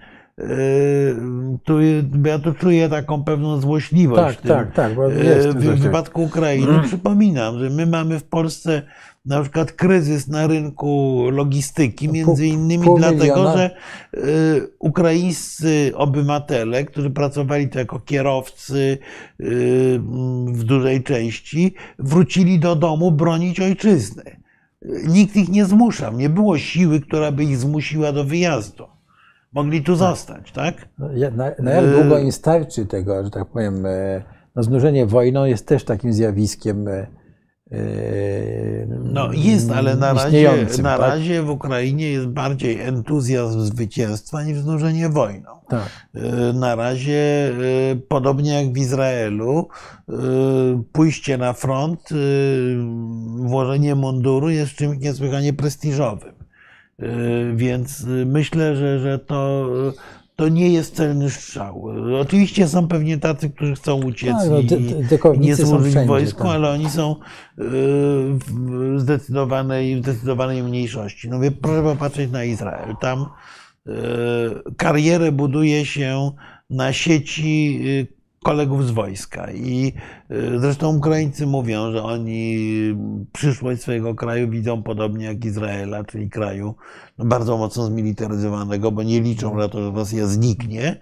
[1.65, 1.81] tu,
[2.25, 4.37] ja tu czuję taką pewną złośliwość.
[4.37, 4.93] Tak, tym, tak, tak.
[4.93, 6.89] E, w, w wypadku Ukrainy mhm.
[6.89, 8.83] przypominam, że my mamy w Polsce
[9.27, 13.57] na przykład kryzys na rynku logistyki, między innymi pół dlatego, miliona.
[13.57, 13.71] że
[14.15, 14.21] y,
[14.79, 18.99] ukraińscy obywatele, którzy pracowali tu jako kierowcy
[20.49, 24.37] w dużej części, wrócili do domu bronić ojczyzny.
[25.07, 28.96] Nikt ich nie zmuszał, nie było siły, która by ich zmusiła do wyjazdu.
[29.53, 29.99] Mogli tu tak.
[29.99, 30.89] zostać, tak?
[30.99, 34.23] No, na, na jak długo im starczy tego, że tak powiem, e,
[34.57, 37.07] no znużenie wojną jest też takim zjawiskiem e,
[38.91, 41.01] No jest, ale na razie, na tak?
[41.01, 45.51] razie w Ukrainie jest bardziej entuzjazm zwycięstwa niż znużenie wojną.
[45.69, 45.89] Tak.
[46.17, 47.53] Y, Na razie,
[47.93, 49.69] y, podobnie jak w Izraelu,
[50.09, 50.15] y,
[50.93, 52.77] pójście na front, y,
[53.37, 56.36] włożenie munduru jest czymś niesłychanie prestiżowym.
[57.03, 59.69] Y, Więc y, myślę, że, że to,
[60.37, 61.89] to nie jest celny strzał.
[62.21, 64.59] Oczywiście są pewnie tacy, którzy chcą uciec Tak, no,
[65.35, 66.53] i, nie służyć wszędzie, wojsku, tak.
[66.53, 67.17] ale oni są y,
[67.59, 71.29] w zdecydowanej, w zdecydowanej mniejszości.
[71.29, 72.97] No, wie, proszę popatrzeć na Izrael.
[73.01, 73.27] Tam
[74.77, 76.31] karierę buduje się
[76.71, 77.81] na sieci
[78.45, 79.53] kolegów z wojska.
[79.53, 79.93] I
[80.31, 82.57] y, zresztą Ukraińcy mówią, że oni
[83.33, 86.75] przyszłość swojego kraju widzą podobnie jak Izraela, czyli kraju
[87.19, 91.01] no, bardzo mocno zmilitaryzowanego, bo nie liczą na to, że Rosja zniknie.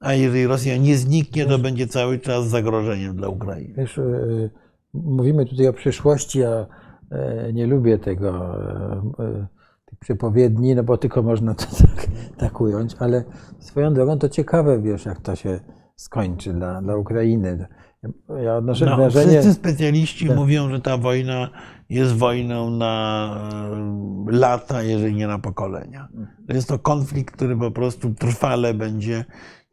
[0.00, 3.74] A jeżeli Rosja nie zniknie, to będzie cały czas zagrożeniem dla Ukrainy.
[3.76, 4.50] Wiesz, e,
[4.94, 6.66] mówimy tutaj o przyszłości, a
[7.10, 8.30] e, nie lubię tego,
[9.18, 9.46] e, e,
[10.00, 13.24] przepowiedni, no bo tylko można to tak, tak ująć, ale
[13.58, 15.60] swoją drogą to ciekawe, wiesz, jak to się
[16.00, 17.66] skończy dla, dla Ukrainy.
[18.44, 19.30] Ja odnoszę No, wrażenie...
[19.30, 20.36] wszyscy specjaliści Tak.
[20.36, 21.50] mówią, że ta wojna
[21.88, 23.34] jest wojną na
[24.28, 26.08] e, lata, jeżeli nie na pokolenia.
[26.48, 29.24] Jest to konflikt, który po prostu trwale będzie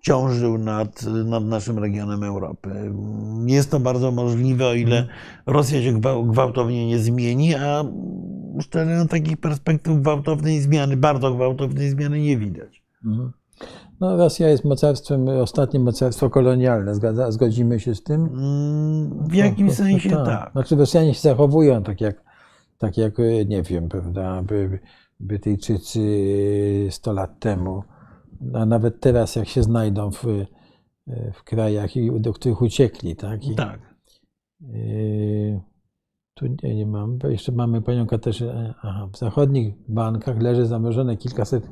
[0.01, 2.91] ciążył nad, nad naszym regionem Europy.
[3.45, 5.17] Jest to bardzo możliwe, o ile Mhm.
[5.47, 7.83] Rosja się gwał- gwałtownie nie zmieni, a
[8.61, 12.83] szczerze no, takich perspektyw gwałtownej zmiany, bardzo gwałtownej zmiany nie widać.
[13.05, 13.31] Mhm.
[13.99, 18.21] No, Rosja jest mocarstwem, ostatnie mocarstwo kolonialne, zgadza, zgodzimy się z tym?
[18.25, 20.51] Mm, W jakimś sensie tak.
[20.51, 22.23] Znaczy Rosjanie się zachowują tak jak,
[22.77, 24.79] tak jak e, nie wiem, prawda, by,
[25.19, 27.83] Brytyjczycy 100 lat temu,
[28.53, 33.45] a nawet teraz jak się znajdą w, e, w krajach, do których uciekli, tak?
[33.47, 33.79] I, Tak.
[34.63, 34.67] e,
[36.33, 38.73] tu nie, nie mam, bo jeszcze mamy panią Katarzynę.
[38.81, 41.69] Aha, w zachodnich bankach leży zamrożone kilkaset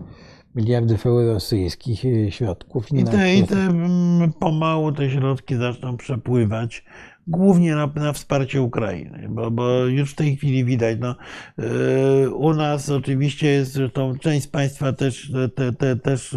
[0.56, 2.92] miliardów rosyjskich e, środków.
[2.92, 6.84] I te, i te mm, pomału te środki zaczną przepływać,
[7.28, 11.16] głównie na, na wsparcie Ukrainy, bo, bo już w tej chwili widać, no,
[11.58, 16.36] yy, u nas oczywiście jest, zresztą część z Państwa też, te, te, też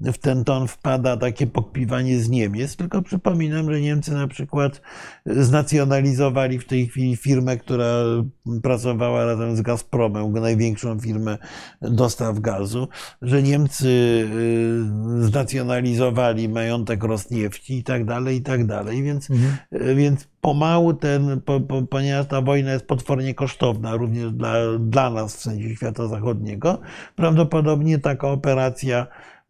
[0.00, 4.80] w ten ton wpada takie pokpiwanie z Niemiec, tylko przypominam, że Niemcy na przykład
[5.26, 7.86] znacjonalizowali w tej chwili firmę, która
[8.62, 11.38] pracowała razem z Gazpromem, największą firmę
[11.82, 12.88] dostaw gazu,
[13.22, 19.56] że Niemcy y, znacjonalizowali majątek Rosniewci i tak dalej, i tak dalej, więc, Mhm.
[19.88, 25.10] y, więc pomału ten, po, po, ponieważ ta wojna jest potwornie kosztowna również dla, dla
[25.10, 26.78] nas w sensie świata zachodniego,
[27.16, 29.06] prawdopodobnie taka operacja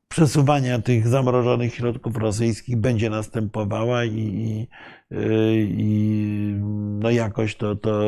[0.08, 4.68] przesuwania tych zamrożonych środków rosyjskich będzie następowała i, i,
[5.12, 6.54] y, i
[7.00, 8.00] no jakoś to, to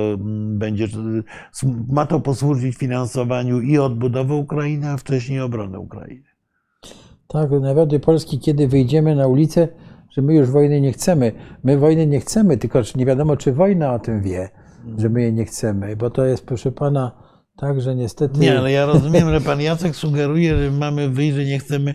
[0.48, 0.88] będzie,
[1.88, 6.24] ma to posłużyć finansowaniu i odbudowy Ukrainy, a wcześniej obrony Ukrainy.
[7.28, 9.68] Tak, narody Polski, kiedy wyjdziemy na ulicę,
[10.10, 11.32] że my już wojny nie chcemy.
[11.64, 14.48] My wojny nie chcemy, tylko nie wiadomo, czy wojna o tym wie,
[14.98, 17.12] że my jej nie chcemy, bo to jest, proszę pana,
[17.56, 18.40] tak, że niestety.
[18.40, 21.94] Nie, ale ja rozumiem, że pan Jacek sugeruje, że mamy wyjść, że nie chcemy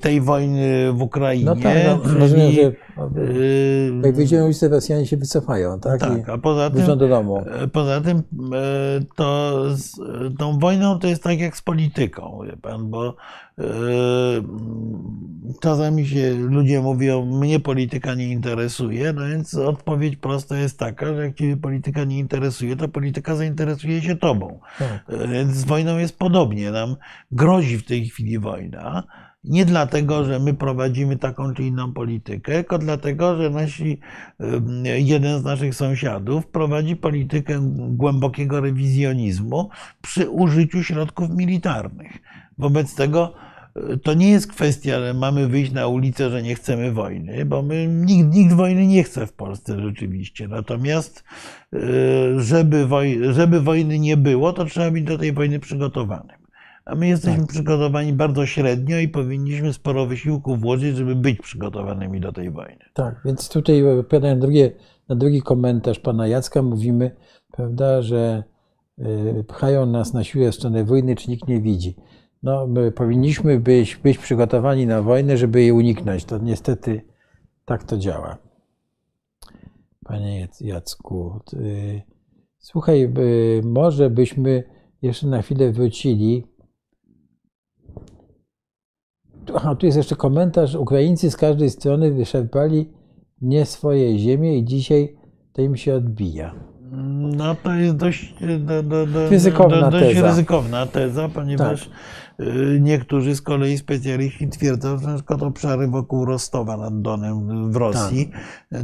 [0.00, 1.44] tej wojny w Ukrainie.
[1.44, 6.00] No tak, no, rozumiem, że y, jak wyjdziemy ulicę, Rosjanie się wycofają, tak?
[6.00, 7.44] tak, a poza tym do domu.
[7.62, 8.22] E, Poza tym e,
[9.16, 9.96] to z
[10.38, 13.16] tą wojną to jest tak jak z polityką, wie pan, bo
[13.58, 13.64] e,
[15.60, 21.24] czasami się ludzie mówią, mnie polityka nie interesuje, no więc odpowiedź prosta jest taka, że
[21.24, 24.58] jak ciebie polityka nie interesuje, to polityka zainteresuje się tobą.
[24.78, 25.04] Tak.
[25.28, 26.70] Więc z wojną jest podobnie.
[26.70, 26.96] Nam
[27.32, 29.02] grozi w tej chwili wojna.
[29.46, 34.00] Nie dlatego, że my prowadzimy taką czy inną politykę, tylko dlatego, że nasi,
[34.40, 37.58] em, jeden z naszych sąsiadów prowadzi politykę
[37.90, 39.70] głębokiego rewizjonizmu
[40.02, 42.12] przy użyciu środków militarnych.
[42.58, 43.34] Wobec tego
[43.76, 47.62] e, to nie jest kwestia, że mamy wyjść na ulicę, że nie chcemy wojny, bo
[47.62, 50.48] my, nikt, nikt wojny nie chce w Polsce rzeczywiście.
[50.48, 51.24] Natomiast,
[51.72, 51.78] e,
[52.40, 56.45] żeby, woj, żeby wojny nie było, to trzeba być do tej wojny przygotowanym.
[56.86, 62.32] A my jesteśmy przygotowani bardzo średnio i powinniśmy sporo wysiłku włożyć, żeby być przygotowanymi do
[62.32, 62.84] tej wojny.
[62.94, 64.70] Tak, więc tutaj odpowiadając na, drugie,
[65.08, 67.16] na drugi komentarz pana Jacka, mówimy,
[67.52, 68.44] prawda, że
[68.98, 71.96] y, pchają nas na siłę w stronę wojny, czy nikt nie widzi.
[72.42, 76.24] No, my powinniśmy być, być przygotowani na wojnę, żeby jej uniknąć.
[76.24, 77.00] To niestety
[77.64, 78.38] tak to działa.
[80.04, 82.02] Panie Jac- Jacku, y,
[82.58, 83.12] słuchaj,
[83.62, 84.64] może byśmy
[85.02, 86.55] jeszcze na chwilę wrócili.
[89.46, 90.74] Tu- Aha, tu jest jeszcze komentarz.
[90.74, 92.90] Ukraińcy z każdej strony wyszarpali
[93.40, 95.16] nie swoje ziemie i dzisiaj
[95.52, 96.54] to im się odbija.
[97.36, 100.26] No to jest dość, do, do, do, Ryzykowna dość teza.
[100.26, 101.90] ryzykowna teza, ponieważ
[102.40, 107.76] y, niektórzy z kolei specjaliści twierdzą, że na przykład obszary wokół Rostowa nad Donem w
[107.76, 108.30] Rosji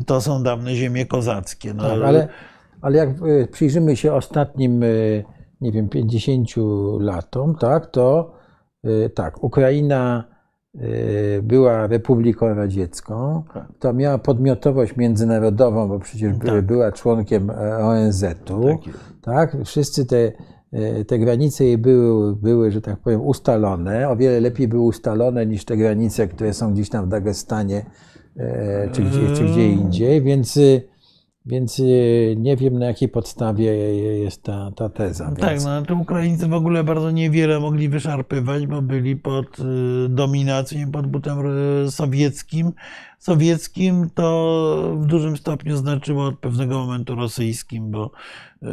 [0.07, 1.75] to są dawne ziemie kozackie.
[1.75, 2.29] No, Tak, ale,
[2.81, 5.25] ale jak y, przyjrzymy się ostatnim, y,
[5.61, 6.49] nie wiem, 50
[7.01, 8.33] latom, tak, to
[9.15, 10.32] tak, Ukraina
[11.43, 13.67] była Republiką Radziecką, Tak.
[13.79, 16.67] to miała podmiotowość międzynarodową, bo przecież Tak.
[16.67, 18.63] była członkiem e, ONZ-u.
[18.63, 18.95] Tak.
[19.23, 20.33] Tak, wszyscy te,
[20.73, 24.09] e, te granice jej były, były, że tak powiem, ustalone.
[24.09, 27.87] O wiele lepiej były ustalone niż te granice, które są gdzieś tam w Dagestanie
[28.37, 30.92] e, czy, gdzie, czy gdzie indziej, więc, y,
[31.47, 33.65] więc y, nie wiem na jakiej podstawie
[34.19, 35.33] jest ta, ta teza.
[35.39, 39.63] Tak, Więc, no to Ukraińcy w ogóle bardzo niewiele mogli wyszarpywać, bo byli pod y,
[40.09, 41.39] dominacją, pod butem
[41.87, 42.73] y, sowieckim.
[43.19, 48.11] Sowieckim to w dużym stopniu znaczyło od pewnego momentu rosyjskim, bo,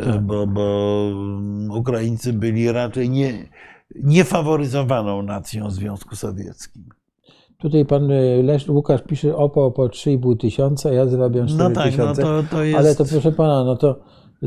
[0.05, 0.21] Tak.
[0.21, 3.49] bo, bo mm, Ukraińcy byli raczej nie,
[3.95, 6.89] niefaworyzowaną nacją w Związku Sowieckim.
[7.61, 11.85] Tutaj pan y, Lesz, Łukasz pisze OPO po 3,5 tysiąca, ja zarabiam 4 No tak,
[11.85, 12.21] no tysiące.
[12.21, 12.79] to, to jest...
[12.79, 13.99] Ale to proszę pana, no to,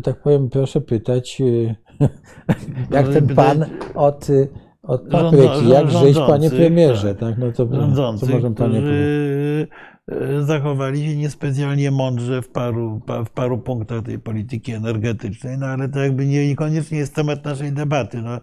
[0.02, 1.74] tak powiem, proszę pytać, y,
[2.90, 3.64] jak Proszę ten pan
[3.94, 4.48] od, y,
[4.82, 7.28] od papryki, jak żyć, panie premierze, tak.
[7.28, 9.68] tak, no to co rządzących, może panie którzy
[10.10, 15.66] e, zachowali się niespecjalnie mądrze w paru, pa- w paru punktach tej polityki energetycznej, no
[15.66, 18.22] ale to jakby nie, niekoniecznie jest temat naszej debaty.
[18.22, 18.40] No, e,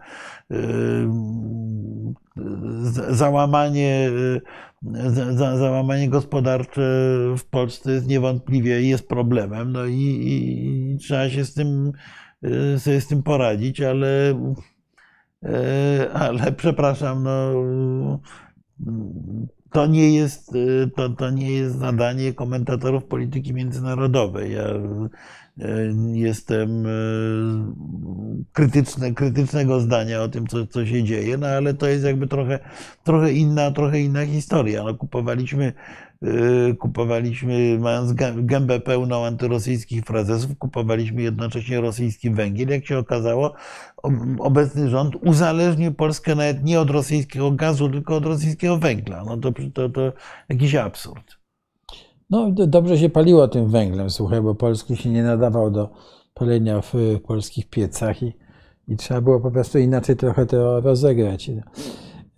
[3.09, 4.11] załamanie,
[4.95, 6.81] e, za- za- załamanie gospodarcze
[7.37, 11.91] w Polsce jest niewątpliwie jest problemem, no i, i, i trzeba się z tym,
[12.77, 14.33] sobie z tym poradzić, ale
[16.13, 18.19] ale przepraszam, no,
[19.71, 20.51] to nie jest,
[20.95, 24.53] to, to nie jest zadanie komentatorów polityki międzynarodowej.
[24.53, 24.65] Ja
[26.13, 26.89] jestem e,
[28.53, 32.59] krytyczne, krytycznego zdania o tym, co, co się dzieje, no ale to jest jakby trochę,
[33.03, 34.83] trochę inna, trochę inna historia.
[34.83, 35.73] No, kupowaliśmy
[36.23, 42.69] e, kupowaliśmy, mając gę- gębę pełną antyrosyjskich frazesów, kupowaliśmy jednocześnie rosyjski węgiel.
[42.69, 43.53] Jak się okazało,
[43.97, 49.23] ob- obecny rząd uzależnił Polskę nawet nie od rosyjskiego gazu, tylko od rosyjskiego węgla.
[49.25, 50.13] No to, to, to
[50.49, 51.38] jakiś absurd.
[52.29, 55.89] No, dobrze się paliło tym węglem, słuchaj, bo polski się nie nadawał do
[56.33, 56.93] palenia w
[57.27, 58.33] polskich piecach i,
[58.87, 61.51] i trzeba było po prostu inaczej trochę to rozegrać.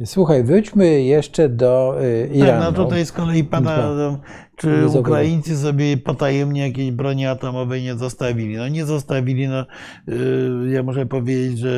[0.06, 2.64] Słuchaj, wróćmy jeszcze do y, Tak, Iranu.
[2.64, 4.18] no tutaj z kolei pada,
[4.56, 4.88] czy.
[4.88, 8.56] Ukraińcy sobie potajemnie jakiejś broni atomowej nie zostawili.
[8.56, 9.66] No nie zostawili, no
[10.10, 11.70] y, ja muszę powiedzieć, że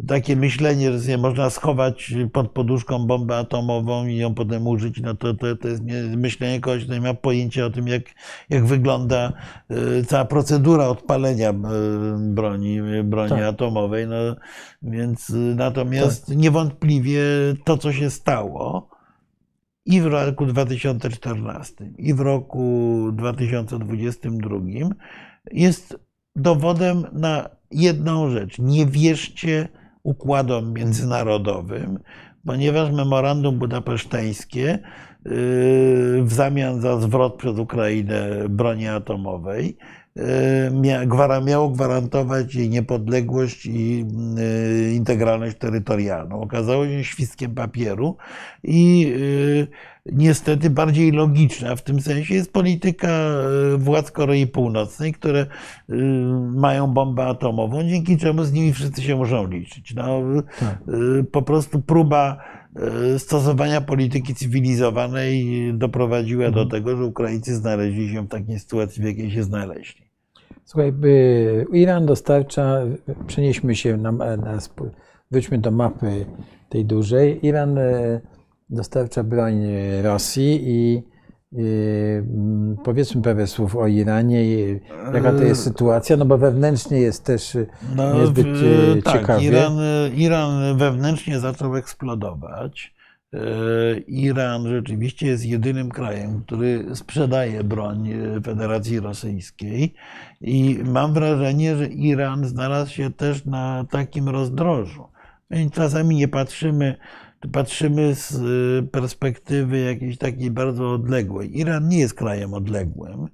[0.00, 5.14] y, takie myślenie, że można schować pod poduszką bombę atomową i ją potem użyć, no
[5.14, 8.02] to, to, to jest nie- myślenie kogoś, kto nie ma pojęcia o tym, jak,
[8.50, 9.32] jak wygląda
[10.00, 11.52] y, cała procedura odpalenia
[12.18, 13.42] broni, broni Tak.
[13.42, 14.06] atomowej.
[14.06, 14.16] No,
[14.82, 17.20] więc natomiast niewątpliwie
[17.64, 18.93] to, co się stało,
[19.86, 24.56] i w roku 2014, i w roku 2022
[25.52, 25.98] jest
[26.36, 28.58] dowodem na jedną rzecz.
[28.58, 29.68] Nie wierzcie
[30.02, 31.98] układom międzynarodowym,
[32.46, 34.62] ponieważ memorandum budapeszteńskie
[35.24, 35.32] yy,
[36.24, 39.76] w zamian za zwrot przez Ukrainę broni atomowej
[41.44, 46.40] miało gwarantować jej niepodległość i yy, integralność terytorialną.
[46.40, 48.16] Okazało się świstkiem papieru
[48.64, 49.66] i yy,
[50.12, 53.08] niestety bardziej logiczna w tym sensie jest polityka
[53.78, 55.46] władz Korei Północnej, które
[56.54, 59.94] mają bombę atomową, dzięki czemu z nimi wszyscy się muszą liczyć.
[59.94, 60.20] No,
[60.60, 60.78] Tak.
[61.32, 62.36] po prostu próba
[63.18, 69.30] stosowania polityki cywilizowanej doprowadziła do tego, że Ukraińcy znaleźli się w takiej sytuacji, w jakiej
[69.30, 70.03] się znaleźli.
[70.64, 70.92] Słuchaj,
[71.72, 72.80] Iran dostarcza,
[73.26, 74.58] przenieśmy się na, na
[75.30, 76.26] wróćmy do mapy
[76.68, 77.46] tej dużej.
[77.46, 78.20] Iran y,
[78.70, 81.02] dostarcza broń y, Rosji i
[81.52, 84.44] y, mm, powiedzmy parę słów o Iranie,
[85.14, 87.66] jaka to jest sytuacja, no bo wewnętrznie jest też y,
[88.14, 88.46] niezbyt
[89.04, 89.46] tak, ciekawie.
[89.46, 89.78] Iran,
[90.16, 92.94] Iran wewnętrznie zaczął eksplodować.
[93.34, 99.94] E, Iran rzeczywiście jest jedynym krajem, który sprzedaje broń e, Federacji Rosyjskiej
[100.40, 105.08] i mam wrażenie, że Iran znalazł się też na takim rozdrożu.
[105.50, 106.96] My czasami nie patrzymy,
[107.52, 111.58] patrzymy z e, perspektywy jakiejś takiej bardzo odległej.
[111.58, 113.28] Iran nie jest krajem odległym.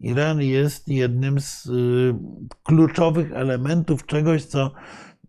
[0.00, 2.14] Iran jest jednym z y,
[2.62, 4.72] kluczowych elementów czegoś, co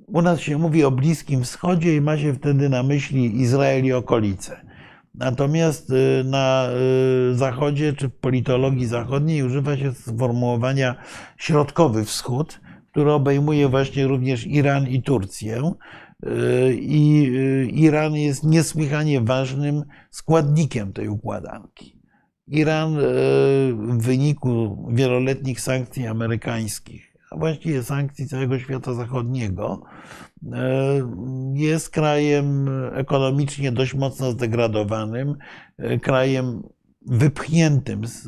[0.07, 3.93] u nas się mówi o Bliskim Wschodzie i ma się wtedy na myśli Izrael i
[3.93, 4.65] okolice.
[5.15, 6.69] Natomiast y, na
[7.31, 10.95] y, Zachodzie czy w politologii zachodniej używa się sformułowania
[11.37, 12.61] środkowy wschód,
[12.91, 15.73] który obejmuje właśnie również Iran i Turcję.
[16.25, 17.31] Y, I
[17.83, 22.01] Iran jest niesłychanie ważnym składnikiem tej układanki.
[22.47, 29.83] Iran w wyniku wieloletnich sankcji amerykańskich, a właściwie sankcji całego świata zachodniego,
[31.53, 35.35] jest krajem ekonomicznie dość mocno zdegradowanym,
[36.01, 36.63] krajem
[37.05, 38.27] wypchniętym z,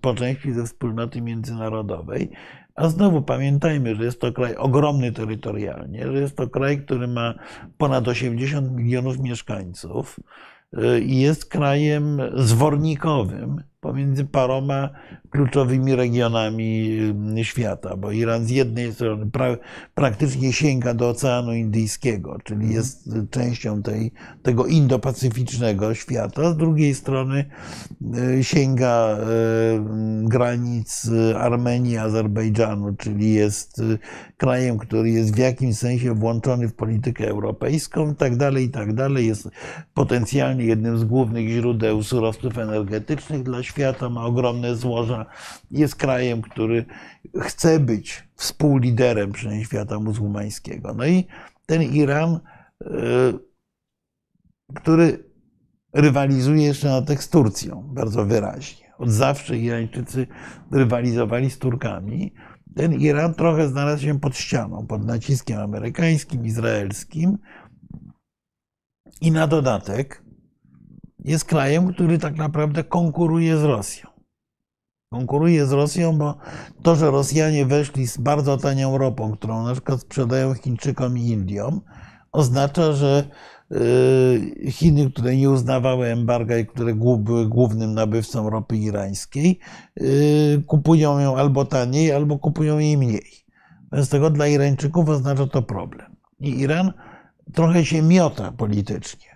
[0.00, 2.30] po części ze wspólnoty międzynarodowej.
[2.74, 7.34] A znowu pamiętajmy, że jest to kraj ogromny terytorialnie, że jest to kraj, który ma
[7.78, 10.20] ponad 80 milionów mieszkańców
[11.02, 14.90] i jest krajem zwornikowym pomiędzy paroma
[15.30, 16.98] kluczowymi regionami
[17.38, 19.56] y, świata, bo Iran z jednej strony pra,
[19.94, 22.76] praktycznie sięga do Oceanu Indyjskiego, czyli mhm.
[22.76, 27.44] jest częścią tej, tego indo-pacyficznego świata, z drugiej strony
[28.38, 29.22] y, sięga y,
[30.22, 33.82] granic Armenii, Azerbejdżanu, czyli jest
[34.36, 38.94] krajem, który jest w jakimś sensie włączony w politykę europejską i tak dalej, i tak
[38.94, 39.26] dalej.
[39.26, 39.48] Jest
[39.94, 43.75] potencjalnie jednym z głównych źródeł surowców energetycznych dla świata,
[44.10, 45.26] ma ogromne złoża
[45.70, 46.84] jest krajem, który
[47.40, 50.94] chce być współliderem przynajmniej świata muzułmańskiego.
[50.94, 51.26] No i
[51.66, 52.40] ten Iran,
[52.84, 52.88] e,
[54.74, 55.30] który
[55.92, 58.86] rywalizuje jeszcze na tekst z Turcją bardzo wyraźnie.
[58.98, 60.26] Od zawsze Irańczycy
[60.72, 62.34] rywalizowali z Turkami.
[62.76, 67.38] Ten Iran trochę znalazł się pod ścianą, pod naciskiem amerykańskim, izraelskim.
[69.20, 70.25] I na dodatek
[71.26, 74.16] jest krajem, który tak naprawdę konkuruje z Rosją
[75.10, 76.36] konkuruje z Rosją, bo
[76.82, 81.80] to, że Rosjanie weszli z bardzo tanią ropą, którą na przykład sprzedają Chińczykom i Indiom,
[82.32, 83.24] oznacza, że
[83.72, 89.58] y, Chiny, które nie uznawały embarga i które były głównym nabywcą ropy irańskiej,
[90.00, 93.46] y, kupują ją albo taniej, albo kupują jej mniej.
[93.92, 96.16] Więc tego dla Irańczyków oznacza to problem.
[96.40, 96.92] I Iran
[97.54, 99.35] trochę się miota politycznie.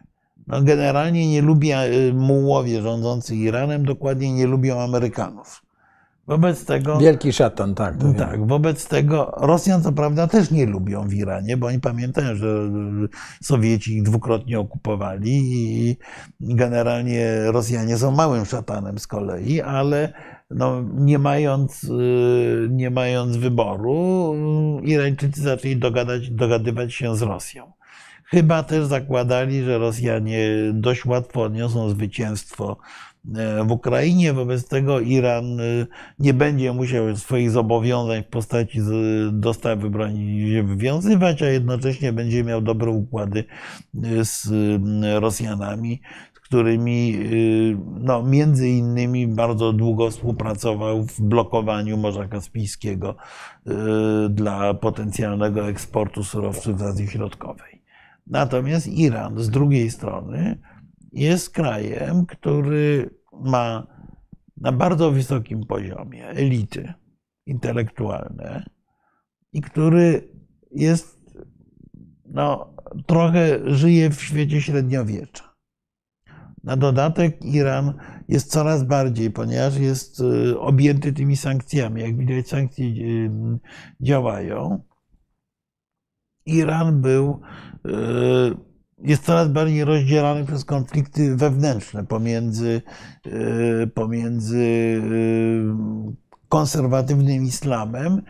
[0.50, 5.62] No generalnie nie lubi y, mułowie rządzący Iranem, dokładnie nie lubią Amerykanów.
[6.26, 6.98] Wobec tego.
[6.98, 7.94] Wielki szatan, tak.
[8.18, 12.70] Tak, wobec tego Rosjan co prawda też nie lubią w Iranie, bo oni pamiętają, że
[13.42, 15.96] Sowieci ich dwukrotnie okupowali i
[16.40, 20.12] generalnie Rosjanie są małym szatanem z kolei, ale
[20.50, 24.34] no, nie, mając, y, nie mając wyboru,
[24.82, 27.72] Irańczycy zaczęli dogadać, dogadywać się z Rosją.
[28.30, 32.76] Chyba też zakładali, że Rosjanie dość łatwo odniosą zwycięstwo
[33.36, 34.32] e, w Ukrainie.
[34.32, 35.62] Wobec tego Iran e,
[36.18, 38.80] nie będzie musiał swoich zobowiązań w postaci
[39.32, 43.44] dostawy broni wywiązywać, a jednocześnie będzie miał dobre układy
[44.04, 44.48] e, z
[45.20, 46.00] Rosjanami,
[46.34, 47.18] z którymi
[48.00, 53.16] no, między innymi bardzo długo współpracował w blokowaniu Morza Kaspijskiego
[54.30, 57.79] dla potencjalnego eksportu surowców z Azji Środkowej.
[58.30, 60.58] Natomiast Iran z drugiej strony
[61.12, 63.86] jest krajem, który ma
[64.56, 66.92] na bardzo wysokim poziomie elity
[67.46, 68.64] intelektualne
[69.52, 70.28] i który
[70.70, 71.20] jest,
[72.24, 72.74] no,
[73.06, 75.50] trochę żyje w świecie średniowiecza.
[76.64, 77.94] Na dodatek Iran
[78.28, 82.00] jest coraz bardziej, ponieważ jest y, objęty tymi sankcjami.
[82.00, 83.30] Jak widać, sankcje y,
[84.00, 84.89] działają.
[86.54, 87.40] Iran był
[87.86, 87.90] E,
[88.98, 92.82] jest coraz bardziej rozdzielany przez konflikty wewnętrzne pomiędzy,
[93.26, 98.22] e, pomiędzy e, konserwatywnym islamem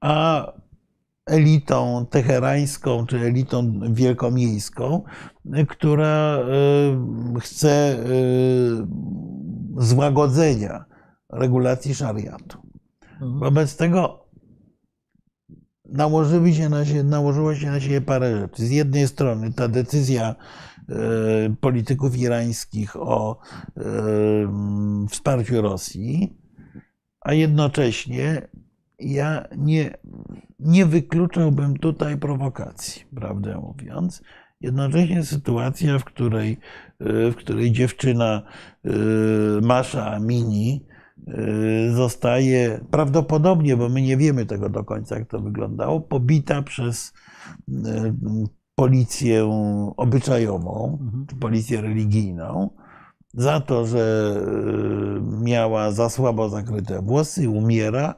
[0.00, 0.46] a
[1.26, 5.02] elitą teherańską czy elitą wielkomiejską,
[5.68, 6.38] która
[7.40, 7.96] chce
[9.76, 10.84] złagodzenia
[11.30, 12.58] regulacji szariatu.
[13.12, 13.40] Mhm.
[13.40, 14.27] Wobec tego
[15.88, 18.66] nałożyły się na siebie, nałożyło się na siebie parę rzeczy.
[18.66, 20.34] Z jednej strony ta decyzja
[20.88, 20.94] e,
[21.60, 23.40] polityków irańskich o
[23.76, 23.82] e,
[25.10, 26.36] wsparciu Rosji,
[27.20, 28.48] a jednocześnie
[28.98, 29.94] ja nie,
[30.58, 34.22] nie wykluczałbym tutaj prowokacji, prawdę mówiąc.
[34.60, 36.58] Jednocześnie sytuacja, w której,
[37.00, 38.42] e, w której dziewczyna
[39.62, 40.86] Masza Amini
[41.94, 47.12] zostaje prawdopodobnie, bo my nie wiemy tego do końca, jak to wyglądało, pobita przez
[47.68, 47.72] y,
[48.74, 49.50] policję
[49.96, 51.26] obyczajową, mhm.
[51.26, 52.70] czy policję religijną,
[53.34, 54.34] za to, że
[55.16, 58.14] y, miała za słabo zakryte włosy, umiera,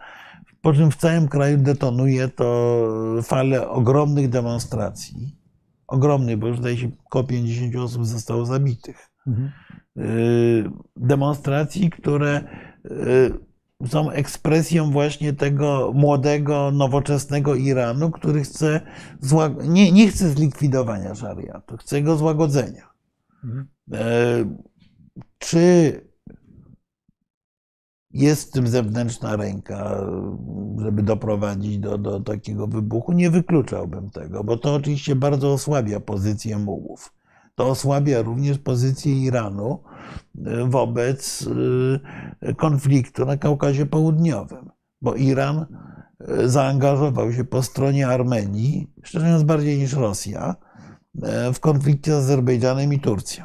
[0.62, 2.76] po czym w całym kraju detonuje to
[3.22, 5.36] falę ogromnych demonstracji.
[5.86, 9.50] Ogromnych, bo już zdaje się około 50 osób zostało zabitych Mhm.
[10.96, 12.44] Demonstracji, które
[13.88, 18.80] są ekspresją właśnie tego młodego, nowoczesnego Iranu, który chce
[19.62, 22.88] nie, nie chce zlikwidowania szariatu, chce go złagodzenia.
[23.44, 23.66] Mhm.
[25.38, 26.00] Czy
[28.10, 30.06] jest w tym zewnętrzna ręka,
[30.78, 33.12] żeby doprowadzić do, do takiego wybuchu?
[33.12, 37.12] Nie wykluczałbym tego, bo to oczywiście bardzo osłabia pozycję mułów.
[37.60, 39.82] To osłabia również pozycję Iranu
[40.46, 41.48] e, wobec
[42.42, 44.70] e, konfliktu na Kaukazie Południowym,
[45.02, 45.66] bo Iran
[46.20, 50.54] e, zaangażował się po stronie Armenii, szczerze mówiąc bardziej niż Rosja,
[51.54, 53.44] w konflikcie z Azerbejdżanem i Turcją.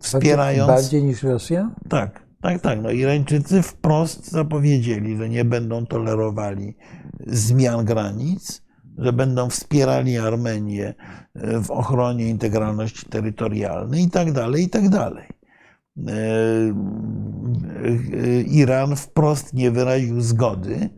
[0.00, 0.68] Wspierając.
[0.68, 1.74] Bardziej niż Rosja?
[1.88, 2.82] Tak, tak, tak.
[2.82, 6.76] No Irańczycy wprost zapowiedzieli, że nie będą tolerowali
[7.26, 8.63] zmian granic,
[8.98, 10.94] że będą wspierali Armenię
[11.34, 15.28] e, w ochronie integralności terytorialnej i tak dalej, i tak dalej.
[15.98, 16.12] E,
[17.82, 20.90] e, Iran wprost nie wyraził zgody,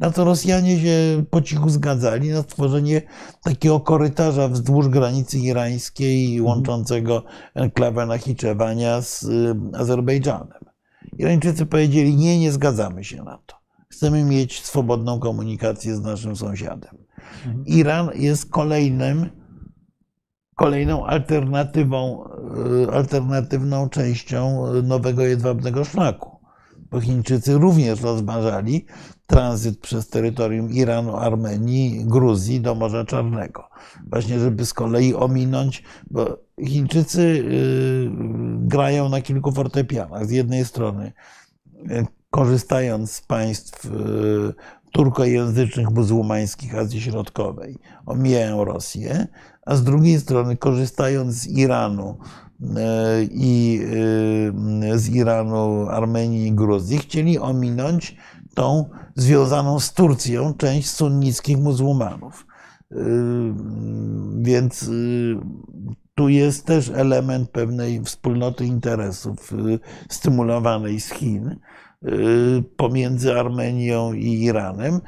[0.00, 3.02] na co Rosjanie się po cichu zgadzali na stworzenie
[3.42, 6.46] takiego korytarza wzdłuż granicy irańskiej mhm.
[6.46, 7.24] łączącego
[7.54, 9.26] enklawę Nachiczewania z
[9.74, 10.64] Azerbejdżanem.
[11.18, 13.56] Irańczycy powiedzieli: Nie, nie zgadzamy się na to.
[13.88, 17.01] Chcemy mieć swobodną komunikację z naszym sąsiadem.
[17.46, 17.64] Mhm.
[17.66, 19.30] Iran jest kolejnym,
[20.54, 22.24] kolejną alternatywą,
[22.88, 26.32] e, alternatywną częścią nowego jedwabnego szlaku.
[26.90, 28.86] Bo Chińczycy również rozważali
[29.26, 33.68] tranzyt przez terytorium Iranu, Armenii, Gruzji do Morza Czarnego.
[34.10, 38.10] Właśnie, żeby z kolei ominąć, bo Chińczycy y,
[38.58, 40.26] grają na kilku fortepianach.
[40.26, 41.12] Z jednej strony,
[41.90, 43.90] y, korzystając z państw y,
[44.92, 49.26] turkojęzycznych, muzułmańskich Azji Środkowej, omijają Rosję,
[49.66, 52.18] a z drugiej strony, korzystając z Iranu
[53.30, 53.80] i
[54.94, 58.16] z Iranu, Armenii i Gruzji, chcieli ominąć
[58.54, 62.46] tą związaną z Turcją część sunnickich muzułmanów.
[64.42, 64.90] Więc
[66.14, 69.52] tu jest też element pewnej wspólnoty interesów
[70.08, 71.56] stymulowanej z Chin
[72.76, 75.00] pomiędzy Armenią i Iranem.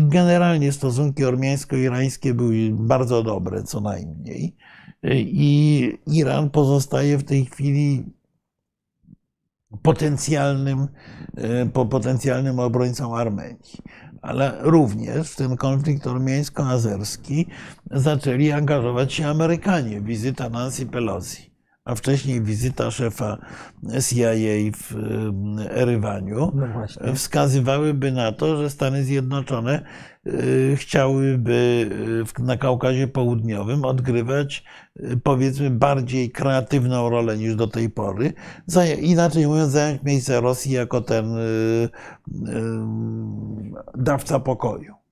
[0.00, 4.56] Generalnie stosunki ormiańsko-irańskie były bardzo dobre, co najmniej.
[5.14, 8.04] I Iran pozostaje w tej chwili
[9.82, 10.88] potencjalnym,
[11.68, 13.82] y, potencjalnym obrońcą Armenii
[14.24, 17.46] ale również w ten konflikt ormiańsko-azerski
[17.90, 20.00] zaczęli angażować się Amerykanie.
[20.00, 21.53] Wizyta Nancy Pelosi,
[21.84, 23.38] a wcześniej wizyta szefa
[24.08, 24.32] CIA
[24.76, 24.94] w
[25.70, 29.84] Erywaniu no wskazywałyby na to, że Stany Zjednoczone
[30.26, 31.90] y, chciałyby
[32.40, 34.64] y, na Kaukazie Południowym odgrywać
[35.22, 38.32] powiedzmy bardziej kreatywną rolę niż do tej pory.
[39.00, 41.36] Inaczej mówiąc, zająć miejsce Rosji jako ten
[43.94, 45.03] dawca pokoju.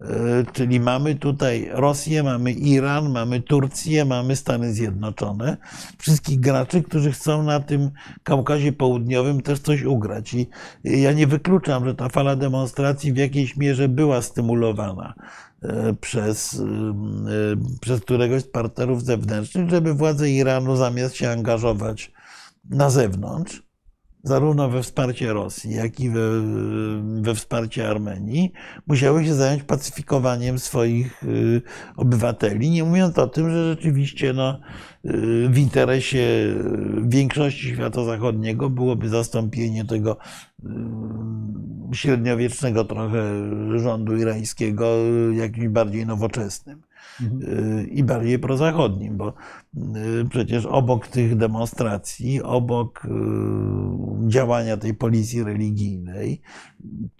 [0.00, 5.56] E, czyli mamy tutaj Rosję, mamy Iran, mamy Turcję, mamy Stany Zjednoczone.
[5.98, 7.90] Wszystkich graczy, którzy chcą na tym
[8.22, 10.34] Kaukazie Południowym też coś ugrać.
[10.34, 10.46] I
[10.84, 15.14] ja nie wykluczam, że ta fala demonstracji w jakiejś mierze była stymulowana
[15.62, 16.62] e, przez,
[17.80, 22.12] przez któregoś z partnerów zewnętrznych, żeby władze Iranu zamiast się angażować
[22.70, 23.69] na zewnątrz,
[24.22, 26.20] zarówno we wsparcie Rosji, jak i we,
[27.22, 28.52] we, wsparcie Armenii,
[28.86, 31.62] musiały się zająć pacyfikowaniem swoich y,
[31.96, 34.60] obywateli, nie mówiąc o tym, że rzeczywiście no,
[35.04, 36.54] y, w interesie
[37.02, 40.16] większości świata zachodniego byłoby zastąpienie tego
[40.64, 40.68] y,
[41.92, 43.22] średniowiecznego trochę
[43.78, 44.86] rządu irańskiego
[45.32, 46.89] jakimś bardziej nowoczesnym.
[47.20, 47.88] Mhm.
[47.88, 49.34] i bardziej prozachodnim, bo
[49.76, 53.08] y, przecież obok tych demonstracji, obok y,
[54.28, 56.40] działania tej policji religijnej,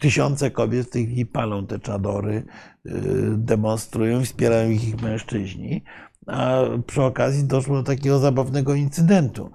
[0.01, 2.45] tysiące kobiet w tej chwili palą te czadory,
[2.87, 2.93] y,
[3.37, 5.85] demonstrują, wspierają ich ich mężczyźni.
[6.27, 9.51] A przy okazji doszło do takiego zabawnego incydentu,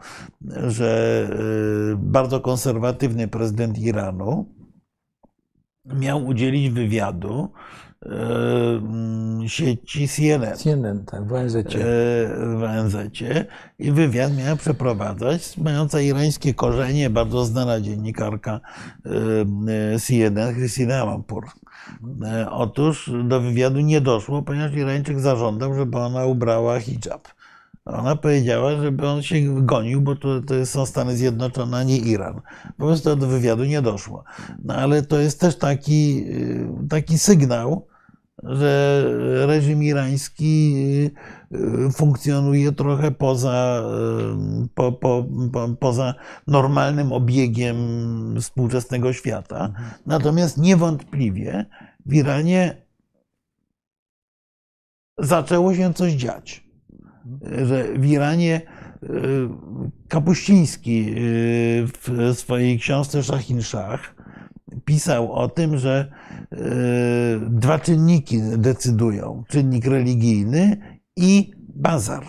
[0.68, 1.30] że
[1.98, 4.56] bardzo konserwatywny prezydent Iranu
[5.86, 7.52] miał udzielić wywiadu
[9.48, 10.58] sieci CNN.
[10.58, 11.56] CNN, tak, w ONZ.
[12.58, 12.96] W ONZ.
[13.80, 18.60] I wywiad miała przeprowadzać mająca irańskie korzenie, bardzo znana dziennikarka
[20.02, 21.46] CNN, Christina Amanpour.
[22.52, 27.28] Otóż do wywiadu nie doszło, ponieważ Irańczyk zażądał, żeby ona ubrała hijab.
[27.86, 32.42] Ona powiedziała, żeby on się gonił, bo to, to są Stany Zjednoczone, a nie Iran.
[32.78, 34.24] Po prostu do wywiadu nie doszło.
[34.64, 36.26] No ale to jest też taki,
[36.90, 37.88] taki sygnał,
[38.44, 39.04] że
[39.46, 40.76] reżim irański
[41.54, 43.84] y, funkcjonuje trochę poza,
[44.64, 46.16] y, po, po, po, poza
[46.48, 47.78] normalnym obiegiem
[48.42, 49.74] współczesnego świata.
[50.06, 51.66] Natomiast niewątpliwie
[52.06, 52.86] w Iranie
[55.20, 56.66] zaczęło się coś dziać.
[57.66, 58.62] Że w Iranie
[59.04, 59.08] y,
[60.08, 61.16] Kapuściński
[61.88, 64.16] w swojej książce Szachin Szach
[64.86, 66.12] pisał o tym, że
[67.50, 70.78] dwa czynniki decydują: czynnik religijny
[71.16, 72.26] i bazar.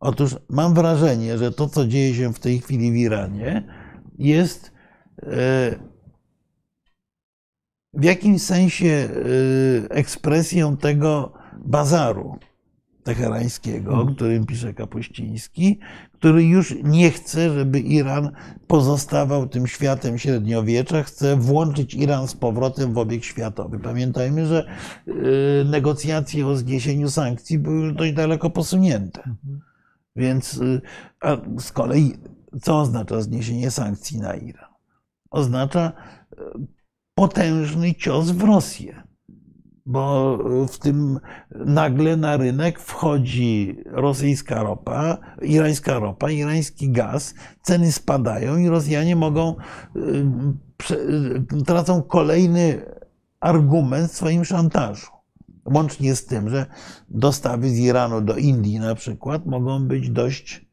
[0.00, 3.68] Otóż mam wrażenie, że to, co dzieje się w tej chwili w Iranie,
[4.18, 4.72] jest
[5.22, 5.90] e,
[7.94, 11.32] w jakimś sensie e, ekspresją tego
[11.64, 12.38] bazaru
[13.04, 15.78] teherańskiego, o którym pisze Kapuściński,
[16.20, 18.30] który już nie chce, żeby Iran
[18.66, 23.78] pozostawał tym światem średniowiecza, chce włączyć Iran z powrotem w obieg światowy.
[23.78, 24.66] Pamiętajmy, że
[25.08, 29.22] y, negocjacje o zniesieniu sankcji były już dość daleko posunięte.
[30.16, 30.80] Więc y,
[31.20, 32.14] a z kolei
[32.62, 34.70] co oznacza zniesienie sankcji na Iran?
[35.30, 35.92] Oznacza
[36.32, 36.36] y,
[37.14, 39.09] potężny cios w Rosję
[39.90, 40.38] bo
[40.68, 41.20] w tym
[41.66, 49.54] nagle na rynek wchodzi rosyjska ropa, irańska ropa, irański gaz, ceny spadają i Rosjanie mogą,
[49.96, 50.00] y,
[51.60, 52.82] y, tracą kolejny
[53.40, 55.10] argument w swoim szantażu.
[55.64, 56.66] Łącznie z tym, że
[57.08, 60.66] dostawy z Iranu do Indii na przykład mogą być dość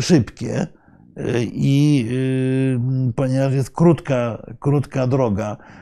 [0.00, 0.66] szybkie
[1.42, 2.08] i
[3.16, 5.81] ponieważ jest krótka, krótka droga E,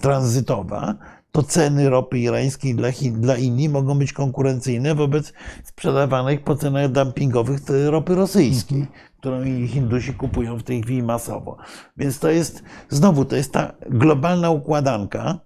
[0.00, 0.94] tranzytowa,
[1.32, 5.32] to ceny ropy irańskiej dla, Chin, dla Indii mogą być konkurencyjne wobec
[5.64, 8.98] sprzedawanych po cenach dumpingowych ropy rosyjskiej, mhm.
[9.18, 11.56] którą Hindusi kupują w tej chwili masowo.
[11.96, 15.38] Więc to jest, znowu, to jest ta globalna układanka,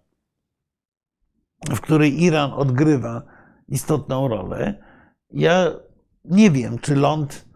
[1.70, 3.22] w której Iran odgrywa
[3.68, 4.74] istotną rolę.
[5.30, 5.70] Ja
[6.24, 7.47] nie wiem, czy ląd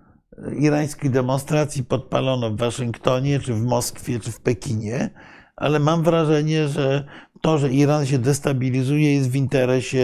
[0.59, 5.11] irańskich demonstracji podpalono w Waszyngtonie, czy w Moskwie, czy w Pekinie,
[5.57, 7.05] ale mam wrażenie, że
[7.41, 10.01] to, że Iran się destabilizuje, jest w interesie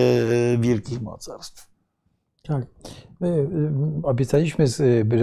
[0.55, 1.69] e, wielkich mocarstw.
[2.43, 2.66] Tak.
[3.20, 3.47] My y,
[4.02, 4.65] obiecaliśmy,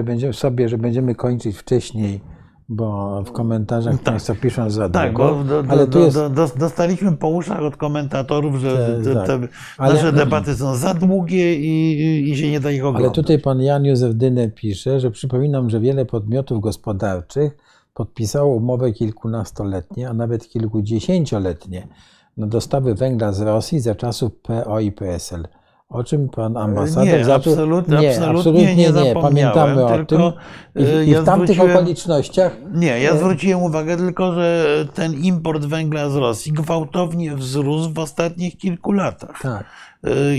[0.03, 2.21] będziemy sobie, że będziemy kończyć wcześniej
[2.69, 4.03] bo w komentarzach tak.
[4.03, 5.29] Państwo piszą za tak, długo.
[5.29, 6.17] Tak, bo do, do, ale tu jest...
[6.17, 9.51] do, dostaliśmy po uszach od komentatorów, że te, te, tak.
[9.77, 13.03] ale, nasze debaty są za długie i, i się nie da ich oglądać.
[13.03, 17.57] Ale tutaj pan Jan Józef Dyne pisze, że przypominam, że wiele podmiotów gospodarczych
[17.93, 21.87] podpisało umowy kilkunastoletnie, a nawet kilkudziesięcioletnie
[22.37, 25.47] na dostawy węgla z Rosji za czasów PO i PSL.
[25.89, 27.53] O czym pan ambasador nie, zaczął?
[27.53, 30.21] Absolutnie, nie, absolutnie nie, nie, pamiętamy o tym.
[30.75, 32.57] I, i ja w tamtych okolicznościach.
[32.73, 38.57] Nie, ja zwróciłem uwagę tylko, że ten import węgla z Rosji gwałtownie wzrósł w ostatnich
[38.57, 39.41] kilku latach.
[39.41, 39.65] Tak.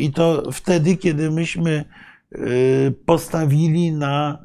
[0.01, 1.85] I to wtedy, kiedy myśmy
[3.07, 4.39] postawili na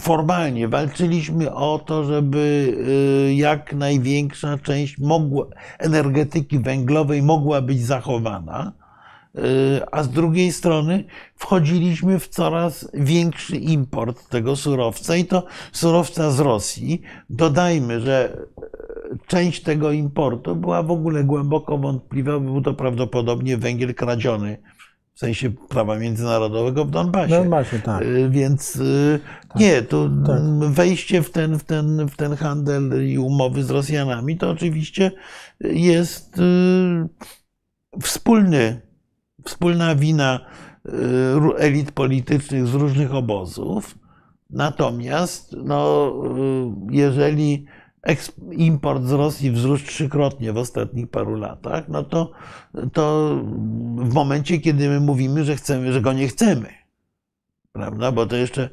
[0.00, 2.74] formalnie walczyliśmy o to, żeby
[3.36, 5.46] jak największa część mogła,
[5.78, 8.72] energetyki węglowej mogła być zachowana
[9.92, 11.04] a z drugiej strony
[11.36, 17.02] wchodziliśmy w coraz większy import tego surowca i to surowca z Rosji.
[17.30, 18.36] Dodajmy, że
[19.26, 24.58] część tego importu była w ogóle głęboko wątpliwa, bo był to prawdopodobnie węgiel kradziony
[25.14, 27.34] w sensie prawa międzynarodowego w Donbasie.
[27.34, 28.02] Donbasie tak.
[28.02, 29.56] Y, więc y, tak.
[29.56, 30.40] nie, to tak.
[30.70, 35.10] wejście w ten, w, ten, w ten handel i umowy z Rosjanami to oczywiście
[35.60, 36.40] jest
[38.02, 38.80] wspólny
[39.44, 40.40] wspólna wina
[40.86, 40.90] y,
[41.58, 43.98] elit politycznych z różnych obozów.
[44.50, 46.12] Natomiast no,
[46.90, 47.66] y, jeżeli
[48.52, 52.32] import z Rosji wzrósł trzykrotnie w ostatnich paru latach, no to,
[52.92, 53.36] to
[53.96, 56.68] w momencie, kiedy my mówimy, że chcemy, że go nie chcemy,
[57.72, 58.12] prawda?
[58.12, 58.70] Bo to jeszcze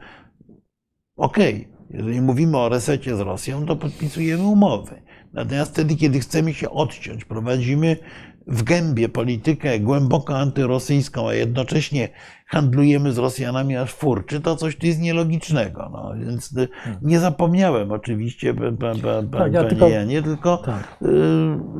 [1.15, 5.01] okej, okay, jeżeli mówimy o resecie z Rosją, to podpisujemy umowy.
[5.33, 7.97] Natomiast wtedy, kiedy chcemy się odciąć, prowadzimy
[8.47, 12.09] w gębie politykę głęboko antyrosyjską, a jednocześnie
[12.47, 15.89] handlujemy z Rosjanami aż furczy, to coś tu jest nielogicznego.
[15.93, 17.01] No, więc y, hmm.
[17.01, 18.93] nie zapomniałem oczywiście, pa, pa,
[19.31, 20.97] pa, tak, ja tylko, Janie, tylko tak.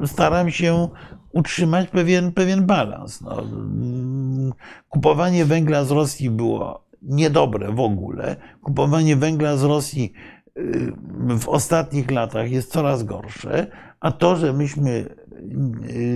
[0.03, 0.87] Y, staram się
[1.31, 3.21] utrzymać pewien, pewien balans.
[3.21, 4.53] No, mm,
[4.89, 8.35] kupowanie węgla z Rosji było niedobre w ogóle.
[8.63, 10.13] Kupowanie węgla z Rosji
[10.57, 10.93] y,
[11.39, 13.67] w ostatnich latach jest coraz gorsze,
[13.99, 15.05] a to, że myśmy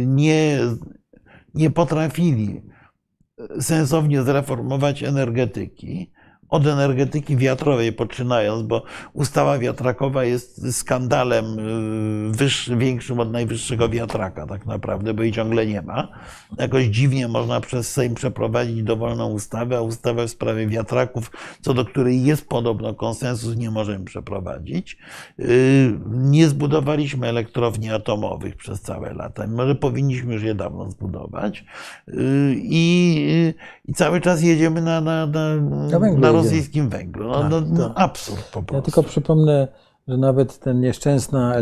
[0.06, 0.60] nie,
[1.53, 2.61] nie potrafili
[3.60, 6.11] sensownie zreformować energetyki,
[6.49, 11.59] od energetyki wiatrowej poczynając, bo ustawa wiatrakowa jest skandalem
[12.30, 16.07] y, wyższy, większym od najwyższego wiatraka tak naprawdę, bo jej ciągle nie ma.
[16.57, 21.31] Jakoś dziwnie można przez Sejm przeprowadzić dowolną ustawę, a ustawę w sprawie wiatraków,
[21.61, 24.97] co do której jest podobno konsensus, nie możemy przeprowadzić.
[25.39, 29.47] Y, nie zbudowaliśmy elektrowni atomowych przez całe lata.
[29.47, 31.65] Może powinniśmy już je dawno zbudować.
[32.07, 32.13] Y,
[32.57, 33.53] I,
[33.88, 35.55] i cały czas jedziemy na, na, na,
[36.17, 36.34] Na.
[36.43, 37.27] Rosyjskim węglu.
[37.27, 37.93] No, Tak, no, no, tak.
[38.03, 38.75] absurd po prostu.
[38.75, 39.67] Ja tylko przypomnę,
[40.07, 41.55] że nawet ten nieszczęsna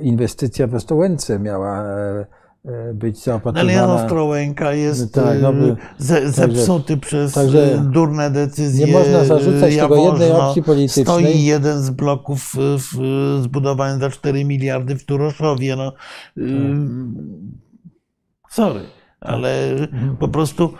[0.00, 2.26] inwestycja w Ostrołęce miała e,
[2.64, 3.72] e, być Ale zaopatrywana.
[3.72, 8.86] Jan Ostrołęka jest No tak, no y, ze, zepsuty przez także durne decyzje.
[8.86, 11.04] nie można zarzucać tego jednej opcji politycznej.
[11.04, 12.98] Stoi jeden z bloków w,
[13.42, 15.76] zbudowany za 4 miliardy w Turoszowie.
[15.76, 15.92] No,
[16.38, 16.42] y,
[18.50, 18.80] sorry,
[19.20, 19.68] ale
[20.18, 20.72] po prostu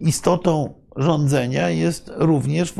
[0.00, 2.74] istotą rządzenia jest również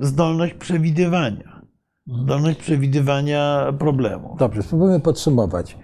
[0.00, 1.60] zdolność przewidywania.
[2.08, 2.24] Mhm.
[2.26, 4.38] Zdolność przewidywania problemów.
[4.38, 5.76] Dobrze, spróbujmy podsumować.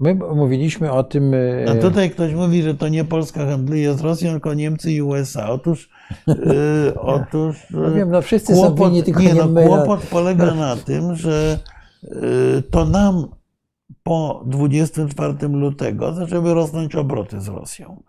[0.00, 1.34] My mówiliśmy o tym.
[1.34, 5.02] e, A tutaj ktoś mówi, że to nie Polska handluje z Rosją, tylko Niemcy i
[5.02, 5.50] USA.
[5.50, 5.90] Otóż,
[6.26, 6.36] yy,
[7.16, 9.66] otóż No wiem, no wszyscy są winni, tylko nie, nie no, my.
[9.66, 11.58] kłopot polega na tym, że
[12.02, 13.26] yy, to nam
[14.02, 18.02] po 24 lutego zaczęły rosnąć obroty z Rosją.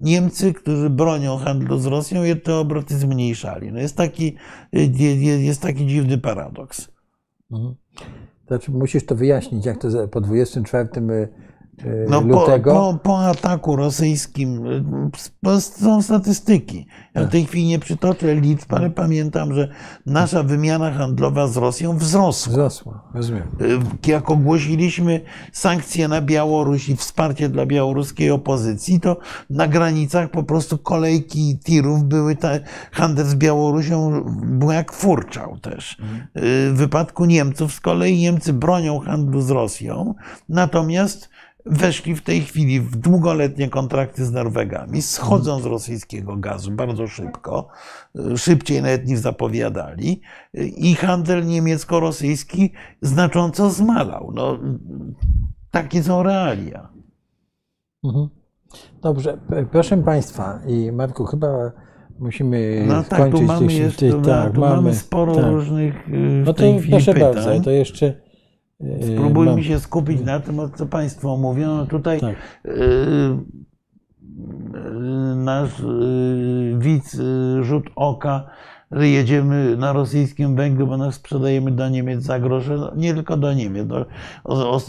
[0.00, 3.72] Niemcy, którzy bronią handlu z Rosją, te obroty zmniejszali.
[3.72, 4.36] No jest, taki,
[5.22, 6.88] jest taki dziwny paradoks.
[7.52, 7.74] Mhm.
[8.46, 11.28] Znaczy, musisz to wyjaśnić, jak to po 24 e, e,
[12.08, 12.72] No, po, lutego.
[12.72, 14.84] po, po ataku rosyjskim y,
[15.42, 16.86] po- są statystyki.
[17.14, 19.68] Ja w tej chwili nie przytoczę liczb, ale pamiętam, że
[20.06, 22.50] nasza wymiana handlowa z Rosją wzrosła.
[22.52, 23.42] Wzrosła, rozumiem.
[24.06, 25.20] Y, Jak ogłosiliśmy
[25.52, 29.16] sankcje na Białoruś i wsparcie dla białoruskiej opozycji, to
[29.50, 32.48] na granicach po prostu kolejki tirów były, ta,
[32.92, 35.92] handel z Białorusią był jak furczał też.
[35.92, 35.96] Y,
[36.72, 40.14] W wypadku Niemców z kolei Niemcy bronią handlu z Rosją,
[40.48, 41.28] natomiast
[41.70, 47.68] weszli w tej chwili w długoletnie kontrakty z Norwegami, schodzą z rosyjskiego gazu bardzo szybko,
[48.36, 50.20] szybciej nawet niż zapowiadali,
[50.76, 52.72] i handel niemiecko-rosyjski
[53.02, 54.32] znacząco zmalał.
[54.34, 54.58] No,
[55.70, 56.88] takie są realia.
[58.04, 58.28] Mhm.
[59.02, 59.38] Dobrze,
[59.72, 61.72] proszę Państwa i Marku, chyba
[62.18, 63.46] musimy No tak, tu skończyć.
[63.48, 65.44] mamy tych- jeszcze tak, tu mamy sporo tak.
[65.44, 67.34] różnych y, No to proszę pytań.
[67.34, 68.29] bardzo, to jeszcze.
[68.80, 71.76] E, Spróbujmy mam- się skupić na tym, o co Państwo mówią.
[71.76, 72.34] No tutaj Tak.
[72.66, 73.36] y, y,
[75.36, 75.82] nasz
[76.78, 77.16] widz
[77.62, 78.46] rzut oka,
[78.92, 82.76] jedziemy na rosyjskim węglu, bo nas sprzedajemy do Niemiec za grosze.
[82.76, 83.88] No, nie tylko do Niemiec.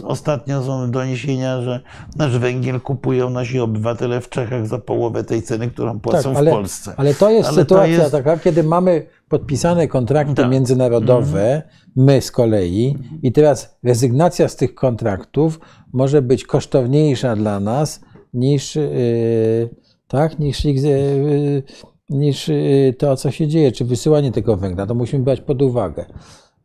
[0.03, 1.79] Ostatnio są doniesienia, że
[2.15, 6.51] nasz węgiel kupują nasi obywatele w Czechach za połowę tej ceny, którą płacą Tak, ale,
[6.51, 6.93] w Polsce.
[6.97, 10.51] ale to jest Ale to sytuacja jest- taka, kiedy mamy podpisane kontrakty Tak.
[10.51, 11.61] międzynarodowe,
[11.95, 15.59] my z kolei, i teraz rezygnacja z tych kontraktów
[15.93, 18.01] może być kosztowniejsza dla nas
[18.33, 19.69] niż, yy,
[20.07, 21.63] tak, niż, yy,
[22.11, 24.85] niż yy, to, co się dzieje, czy wysyłanie tego węgla.
[24.85, 26.05] To musimy brać pod uwagę.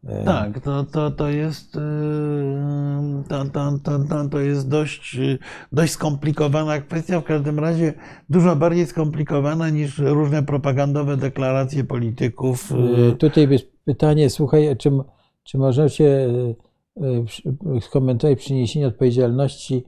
[0.04, 1.72] Yy, Tak, to, to, to jest,
[3.28, 5.38] to, to, to, to, jest dość, yy,
[5.72, 7.94] dość skomplikowana kwestia, w każdym razie
[8.30, 12.72] dużo bardziej skomplikowana niż różne propagandowe deklaracje polityków.
[13.18, 14.90] Tutaj jest pytanie, słuchaj, czy,
[15.44, 16.28] czy możecie
[17.80, 19.84] skomentować przyniesienie odpowiedzialności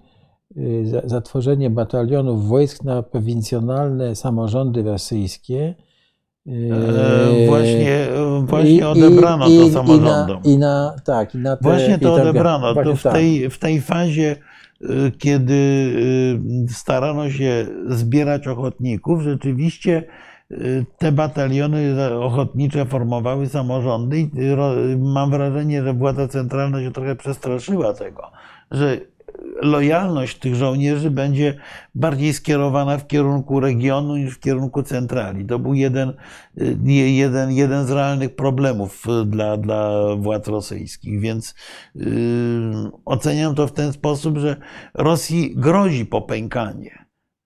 [0.59, 5.74] yy, za, za tworzenie batalionów wojsk na prowincjonalne samorządy rosyjskie?
[6.47, 8.06] E, Właśnie,
[8.43, 10.40] właśnie i- odebrano i- to samorządom.
[10.44, 12.74] I na, i na, tak, i na te, Właśnie to odebrano.
[12.74, 14.36] To w tej, w tej fazie,
[14.82, 14.86] y,
[15.18, 20.02] kiedy y, starano się zbierać ochotników, rzeczywiście
[20.51, 24.30] y, te bataliony ochotnicze formowały samorządy i
[24.93, 28.22] y, mam wrażenie, że władza centralna się trochę przestraszyła tego,
[28.70, 29.01] że
[29.62, 31.55] lojalność tych żołnierzy będzie
[31.94, 35.47] bardziej skierowana w kierunku regionu niż w kierunku centrali.
[35.47, 36.12] To był jeden,
[36.59, 41.55] y, jeden, jeden z realnych problemów y, dla, dla władz rosyjskich, więc
[41.94, 42.05] yy,
[43.05, 44.56] oceniam to w ten sposób, że
[44.94, 46.98] Rosji grozi popękanie.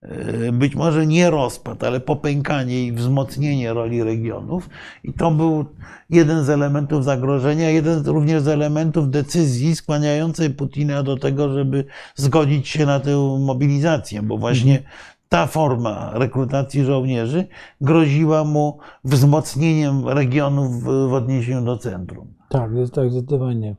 [0.03, 4.69] Yy, Być może nie rozpad, ale popękanie i wzmocnienie roli regionów.
[5.05, 5.65] I to był
[6.11, 11.85] jeden z elementów zagrożenia, jeden również z elementów decyzji skłaniającej Putina do tego, żeby
[12.15, 14.83] zgodzić się na tę mobilizację, bo właśnie
[15.29, 17.47] ta forma rekrutacji żołnierzy
[17.81, 22.35] groziła mu wzmocnieniem regionów w, odniesieniu do centrum.
[22.51, 23.77] Tak, tak, zdecydowanie.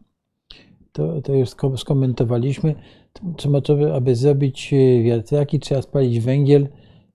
[0.92, 2.76] To, to już sko- skomentowaliśmy.
[3.38, 6.68] Czy może, aby zrobić e, wiatraki, trzeba spalić węgiel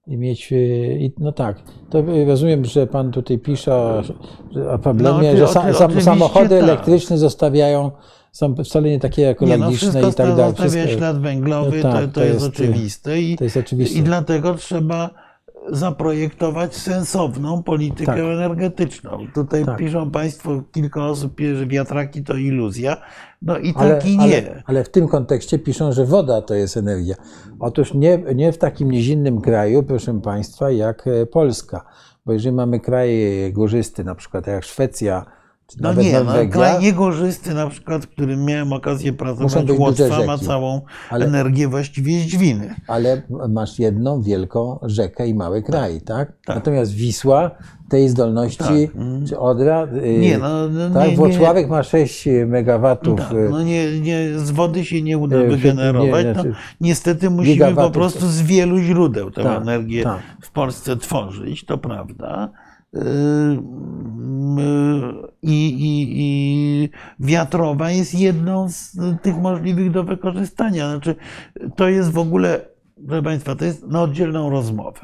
[0.06, 0.52] i mieć,
[0.98, 4.02] i, no tak, to rozumiem, że pan tutaj pisze o,
[4.70, 6.62] o problemie, No, że sam, samochody tak.
[6.68, 7.90] elektryczne zostawiają,
[8.32, 10.36] są wcale nie takie Nie, no ekologiczne i tak to dalej.
[10.36, 13.20] zostawia Wszystko- ślad węglowy, No to, tak, to, to jest, jest, oczywiste.
[13.20, 13.98] I, to jest oczywiste.
[13.98, 15.10] I dlatego trzeba
[15.68, 18.18] zaprojektować sensowną politykę Tak.
[18.18, 19.26] energetyczną.
[19.34, 19.76] Tutaj Tak.
[19.78, 22.96] piszą Państwo, kilka osób pisze, że wiatraki to iluzja.
[23.42, 24.24] No i Ale, tak i nie.
[24.24, 27.14] ale, ale w tym kontekście piszą, że woda to jest energia.
[27.60, 31.84] Otóż nie, nie w takim nizinnym kraju, proszę Państwa, jak e, Polska.
[32.26, 35.24] Bo jeżeli mamy kraje górzysty, na przykład jak Szwecja,
[35.76, 40.24] No nawet nie, no, Norwegia, kraj niegorzysty, na przykład, w którym miałem okazję pracować, Łotwa
[40.26, 40.80] ma całą
[41.10, 42.74] Ale- energię właściwie z dźwiny.
[42.86, 46.32] ale masz jedną wielką rzekę i mały kraj, tak?
[46.46, 46.56] tak.
[46.56, 47.50] Natomiast Wisła
[47.88, 48.90] tej zdolności,
[49.28, 51.04] czy Odra, y, Nie, no, no tak?
[51.04, 53.20] nie, nie, Włocławek ma 6 megawatów.
[53.20, 56.24] Tak, y, no nie, nie, z wody się nie uda Nie, wygenerować.
[56.24, 60.18] nie, no, znaczy- niestety musimy po prostu z wielu źródeł tę Tak, energię tak.
[60.42, 62.48] w Polsce tworzyć, to prawda.
[65.42, 66.90] I, i, I
[67.20, 70.90] wiatrowa jest jedną z tych możliwych do wykorzystania.
[70.90, 71.14] Znaczy,
[71.76, 72.60] to jest w ogóle,
[73.06, 75.00] proszę Państwa, to jest na oddzielną rozmowę.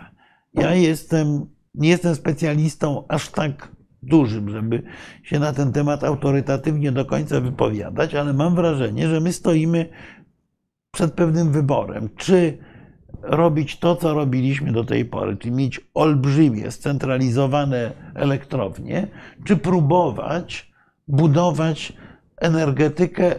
[0.55, 4.83] Ja jestem, nie jestem specjalistą aż tak dużym, żeby
[5.23, 9.89] się na ten temat autorytatywnie do końca wypowiadać, ale mam wrażenie, że my stoimy
[10.91, 12.09] przed pewnym wyborem.
[12.17, 12.59] Czy
[13.23, 19.09] robić to, co robiliśmy do tej pory, czyli mieć olbrzymie, scentralizowane elektrownie,
[19.45, 20.75] czy próbować
[21.09, 21.93] budować
[22.37, 23.35] energetykę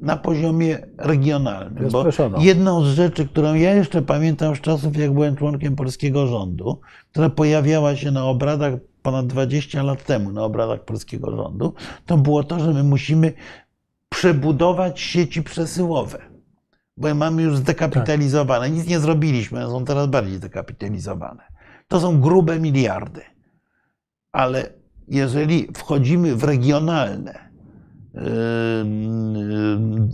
[0.00, 1.88] na poziomie regionalnym.
[1.90, 2.04] Bo
[2.38, 6.80] jedną z rzeczy, którą ja jeszcze pamiętam z czasów, jak byłem członkiem polskiego rządu,
[7.12, 11.74] która pojawiała się na obradach ponad 20 lat temu, na obradach polskiego rządu,
[12.06, 13.32] to było to, że my musimy
[14.08, 16.29] przebudować sieci przesyłowe.
[17.00, 18.70] Bo mamy już zdekapitalizowane.
[18.70, 21.42] Nic nie zrobiliśmy, one są teraz bardziej zdekapitalizowane.
[21.88, 23.20] To są grube miliardy.
[24.32, 24.72] Ale
[25.08, 27.50] jeżeli wchodzimy w regionalne,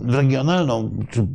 [0.01, 1.27] w regionalną, czy,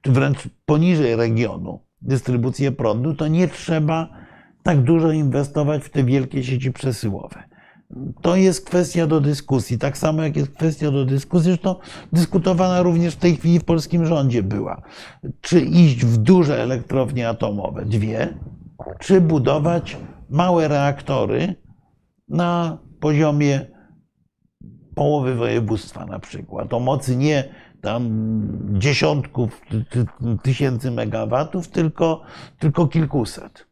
[0.00, 4.08] czy wręcz poniżej regionu dystrybucję prądu, to nie trzeba
[4.62, 7.42] tak dużo inwestować w te wielkie sieci przesyłowe.
[8.22, 9.78] To jest kwestia do dyskusji.
[9.78, 11.74] Tak samo jak jest kwestia do dyskusji, zresztą
[12.12, 14.82] dyskutowana również w tej chwili w polskim rządzie była.
[15.40, 18.38] Czy iść w duże elektrownie atomowe, dwie,
[18.98, 19.96] czy budować
[20.30, 21.54] małe reaktory
[22.28, 23.66] na poziomie
[24.94, 27.44] połowy województwa na przykład, o mocy nie
[27.80, 28.10] tam
[28.78, 30.06] dziesiątków ty- ty-
[30.42, 32.22] tysięcy megawatów, tylko,
[32.58, 33.66] tylko kilkuset.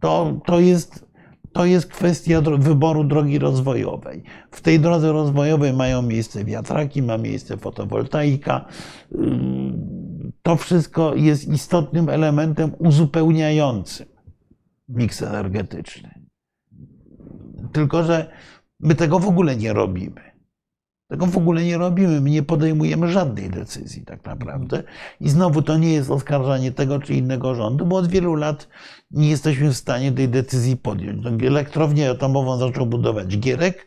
[0.00, 1.09] To, to, jest,
[1.52, 4.22] to jest kwestia wyboru drogi rozwojowej.
[4.50, 8.64] W tej drodze rozwojowej mają miejsce wiatraki, ma miejsce fotowoltaika.
[9.14, 14.06] Ym, To wszystko jest istotnym elementem uzupełniającym
[14.88, 16.10] miks energetyczny.
[17.72, 18.30] Tylko, że
[18.80, 20.29] my tego w ogóle nie robimy.
[21.10, 22.20] Tego w ogóle nie robimy.
[22.20, 24.82] My nie podejmujemy żadnej decyzji, tak naprawdę.
[25.20, 28.68] I znowu to nie jest oskarżanie tego czy innego rządu, bo od wielu lat
[29.10, 31.24] nie jesteśmy w stanie tej decyzji podjąć.
[31.24, 33.86] No, Elektrownię atomową zaczął budować Gierek,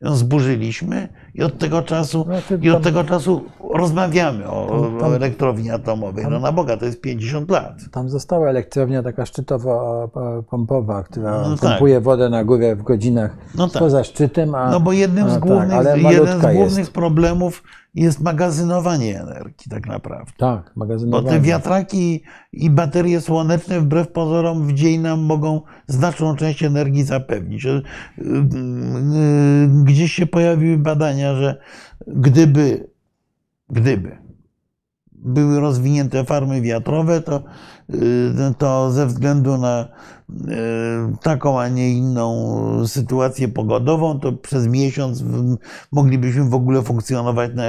[0.00, 3.44] ją zburzyliśmy i od tego czasu, Znaczy, i od tam- tego czasu
[3.74, 6.24] rozmawiamy o, Tam- tam- o elektrowni atomowej.
[6.30, 7.74] No na Boga, to jest 50 lat.
[7.92, 11.70] Tam została elektrownia taka szczytowa e, pompowa, która No tak.
[11.70, 13.82] pompuje wodę na górę w godzinach No tak.
[13.82, 16.92] poza szczytem, a No bo jednym z tak, głównych, ale jeden z głównych jest.
[16.92, 17.62] problemów
[17.94, 20.32] jest magazynowanie energii tak naprawdę.
[20.38, 21.28] Tak, Bo magazynowanie.
[21.28, 22.22] te wiatraki
[22.52, 27.64] i baterie słoneczne wbrew pozorom w dzień nam mogą znaczną część energii zapewnić.
[27.64, 27.82] Yy,
[28.18, 31.60] yy, Gdzieś się pojawiły badania, że
[32.06, 32.90] gdyby,
[33.68, 34.29] gdyby
[35.24, 37.42] były rozwinięte farmy wiatrowe, to,
[37.88, 37.98] yy,
[38.58, 39.88] to ze względu na
[40.28, 40.46] yy,
[41.22, 42.56] taką, a nie inną
[42.86, 45.24] sytuację pogodową, to przez miesiąc
[45.92, 47.64] moglibyśmy w ogóle funkcjonować na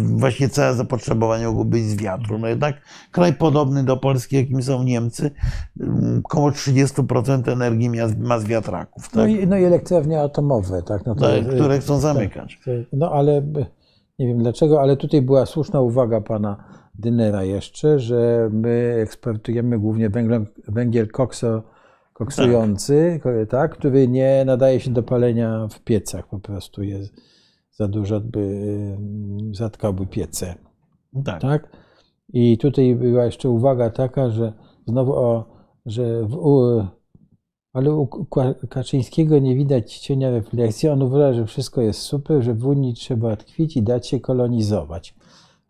[0.00, 2.38] właśnie całe zapotrzebowanie mogłoby być z wiatru.
[2.38, 2.76] No jednak
[3.10, 5.30] kraj podobny do Polski, jakim są Niemcy,
[5.76, 5.86] yy,
[6.24, 9.30] około 30% energii ma, z wiatraków, No tak?
[9.30, 11.06] i, no i elektrownie atomowe, tak?
[11.06, 12.60] No to, Tak, które chcą zamykać.
[12.92, 13.42] No ale
[14.18, 20.10] nie wiem dlaczego, ale tutaj była słuszna uwaga pana Dynera jeszcze, że my eksportujemy głównie
[20.10, 21.62] węgiel, węgiel kokso,
[22.12, 23.72] koksujący, tak.
[23.72, 27.14] który nie nadaje się do palenia w piecach, po prostu jest
[27.72, 30.54] za dużo, by ym, zatkałby piece.
[31.24, 31.40] Tak.
[31.40, 31.68] Tak?
[32.32, 34.52] I tutaj była jeszcze uwaga taka, że
[34.86, 35.44] znowu o,
[35.86, 36.84] że w, u,
[37.72, 40.88] ale u Ka- Kaczyńskiego nie widać cienia refleksji.
[40.88, 45.14] On uważa, że wszystko jest super, że w Unii trzeba tkwić i dać się kolonizować.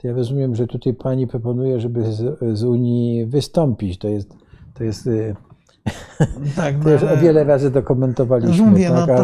[0.03, 3.99] To ja rozumiem, że tutaj pani proponuje, żeby z, z Unii wystąpić.
[3.99, 4.35] To jest
[4.75, 5.07] to jest.
[5.07, 5.35] y,
[6.57, 8.67] Tak, To no, już o ale- wiele razy to komentowaliśmy.
[8.67, 9.17] Mówię, tak, no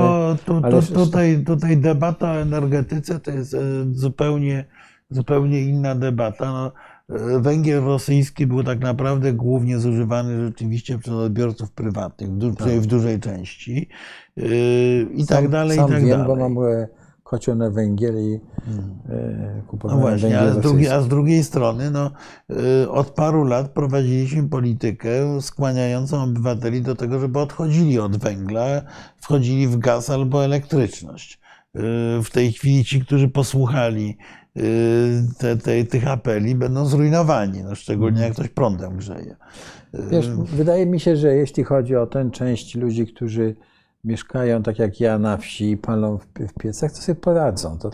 [0.47, 3.59] to, ale- ale- tutaj, tutaj debata o energetyce to jest e,
[3.93, 4.65] zupełnie,
[5.11, 6.53] zupełnie inna debata.
[6.53, 6.73] No,
[7.17, 12.83] e, węgiel rosyjski był tak naprawdę głównie zużywany rzeczywiście przez odbiorców prywatnych, w, du- przynajmniej
[12.83, 13.89] w dużej części
[14.37, 14.43] e,
[15.15, 16.27] i tak sam, dalej, sam i tak wiem, dalej.
[16.27, 16.57] bo mam
[17.27, 18.41] e, kocioł na węgiel i e,
[19.57, 22.11] No kupowałem właśnie, węgiel a z, drugiej, a z drugiej strony no,
[22.83, 28.83] y, od paru lat prowadziliśmy politykę skłaniającą obywateli do tego, żeby odchodzili od węgla,
[29.17, 31.41] wchodzili w gaz albo elektryczność.
[31.77, 31.81] Y,
[32.23, 34.17] W tej chwili ci, którzy posłuchali
[35.39, 39.37] te, te, tych apeli, będą zrujnowani, no, szczególnie jak ktoś prądem grzeje.
[40.11, 43.57] Wiesz, wydaje mi się, że jeśli chodzi o tę część ludzi, którzy
[44.07, 47.79] mieszkają tak jak ja na wsi palą w, w piecach, to sobie poradzą.
[47.79, 47.91] To,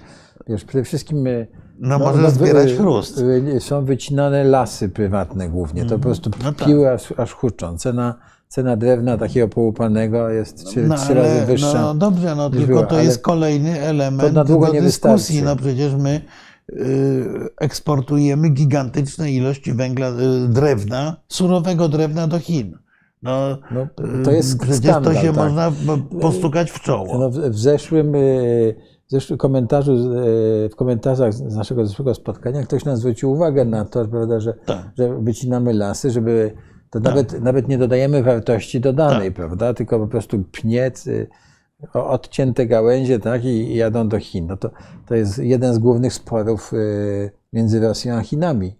[0.48, 1.46] wiesz, przede wszystkim e,
[1.78, 3.20] No, może zbierać chrust.
[3.56, 5.84] e, Są wycinane lasy prywatne głównie.
[5.84, 6.68] To po prostu No tak.
[6.68, 7.78] piły aż, aż huczą.
[7.78, 8.14] Cena,
[8.48, 11.82] cena drewna takiego połupanego jest trzy, No, trzy razy wyższa.
[11.82, 15.36] No dobrze, no tylko była, to jest kolejny element na długo do nie dyskusji.
[15.36, 15.42] wystarczy.
[15.44, 16.20] No przecież my
[16.72, 17.24] y,
[17.60, 22.78] eksportujemy gigantyczne ilości węgla, y, drewna, surowego drewna do Chin.
[23.22, 23.82] No, No,
[24.20, 25.36] y, to jest przecież skandal, to się tak.
[25.36, 27.18] można po- postukać w czoło.
[27.18, 28.18] No, w, zeszłym, e,
[29.08, 29.96] w zeszłym komentarzu,
[30.72, 34.90] w komentarzach z naszego zeszłego spotkania ktoś nam zwrócił uwagę na to, prawda, że, Tak.
[34.98, 36.52] że wycinamy lasy, żeby
[36.90, 39.36] to nawet, nawet nie dodajemy wartości dodanej, Tak.
[39.36, 41.26] prawda, tylko po prostu pniec, y,
[41.92, 44.46] odcięte gałęzie tak, i, jadą do Chin.
[44.46, 44.70] No to,
[45.08, 48.76] to jest jeden z głównych sporów y, między Rosją a Chinami.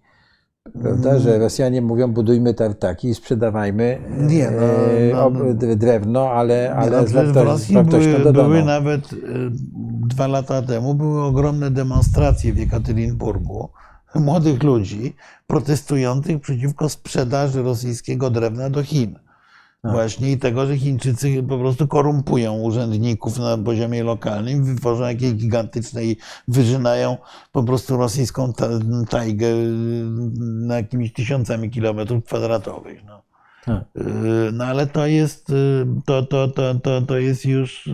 [0.81, 1.21] Prawda, Mm.
[1.21, 6.73] że Rosjanie mówią, budujmy tartaki i sprzedawajmy Nie, no, e, no, ob- drewno, ale, Nie,
[6.75, 8.49] ale no, z, wartością były, dodaną.
[8.49, 9.17] były nawet y,
[10.07, 13.69] dwa lata temu były ogromne demonstracje w Jekaterinburgu
[14.15, 15.15] młodych ludzi
[15.47, 19.19] protestujących przeciwko sprzedaży rosyjskiego drewna do Chin.
[19.83, 19.91] Tak.
[19.91, 26.03] Właśnie i tego, że Chińczycy po prostu korumpują urzędników na poziomie lokalnym, wytworzą jakieś gigantyczne
[26.03, 27.17] i wyżynają
[27.51, 28.67] po prostu rosyjską ta,
[29.09, 30.05] tajgę y,
[30.39, 33.03] na jakimiś tysiącami kilometrów kwadratowych.
[33.05, 33.21] No.
[33.65, 33.83] Tak.
[33.97, 37.89] Y, No ale to jest, y, to, to, to, to, to jest już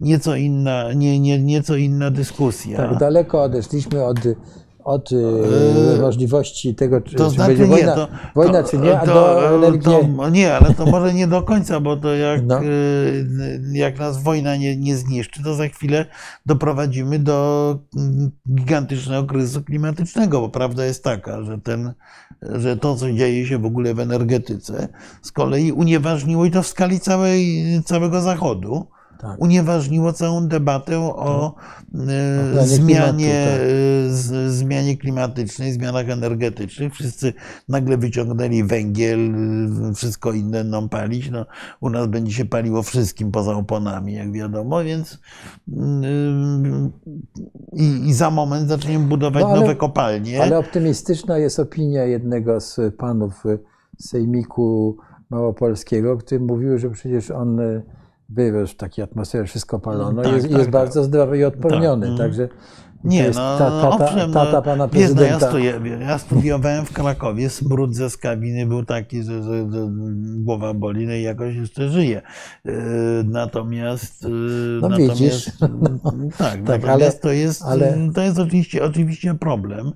[0.00, 2.76] nieco inna, nie, nie, nieco inna dyskusja.
[2.76, 4.18] Tak, daleko odeszliśmy od,
[4.84, 8.78] od e, możliwości tego, czy, To czy znaczy będzie nie, wojna, to, wojna to, czy
[8.78, 9.82] nie, a to, do energii.
[10.32, 12.62] nie, ale to może nie do końca, bo to jak, No.
[12.64, 13.26] y,
[13.72, 16.06] jak nas wojna nie, nie zniszczy, to za chwilę
[16.46, 21.92] doprowadzimy do mm, gigantycznego kryzysu klimatycznego, bo prawda jest taka, że, ten,
[22.42, 24.88] że to, co dzieje się w ogóle w energetyce,
[25.22, 28.86] z kolei unieważniło i to w skali całej, całego Zachodu,
[29.22, 29.40] Tak.
[29.42, 31.54] unieważniło całą debatę o
[31.94, 31.96] e,
[32.52, 33.60] planie zmianie, klimatu, tak.
[33.60, 36.94] e, z- zmianie klimatycznej, zmianach energetycznych.
[36.94, 37.32] Wszyscy
[37.68, 39.34] nagle wyciągnęli węgiel,
[39.90, 41.30] e, wszystko inne nam palić.
[41.30, 41.46] No,
[41.80, 45.18] u nas będzie się paliło wszystkim poza oponami, jak wiadomo, więc
[45.76, 46.92] mm,
[47.72, 50.42] i, i za moment zaczniemy budować No, ale- nowe kopalnie.
[50.42, 53.44] Ale optymistyczna jest opinia jednego z panów
[53.98, 54.96] Sejmiku
[55.30, 57.60] Małopolskiego, który mówił, że przecież on
[58.28, 60.72] wyrósł w takiej atmosferze, wszystko palono Tak, jest, tak, jest tak.
[60.72, 62.08] bardzo zdrowy i odporniony.
[62.08, 62.48] Tak, Także
[63.04, 65.48] Nie, no, ta, tata, owszem, tata no, pana wiesz, no, ja, prezydenta.
[65.48, 69.88] studiowałem, ja studiowałem w Krakowie, smród ze skabiny był taki, że, że, że
[70.38, 72.22] głowa boli, no i jakoś jeszcze żyje.
[72.64, 72.72] Yy,
[73.24, 74.30] Natomiast, yy,
[74.82, 75.44] No natomiast widzisz.
[76.38, 79.92] tak, Tak, natomiast ale- to jest, ale- to jest oczywiście, oczywiście problem.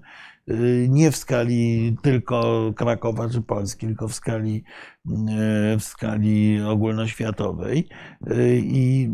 [0.46, 4.64] Yy, Nie w skali tylko Krakowa czy Polski, tylko w skali,
[5.04, 7.88] yy, w skali ogólnoświatowej.
[8.26, 9.10] Yy, I,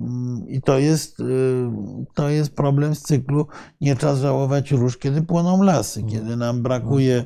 [0.49, 1.23] i to, jest,
[2.15, 3.47] to jest problem z cyklu
[3.81, 7.25] nie czas żałować róż, kiedy płoną lasy, kiedy nam brakuje,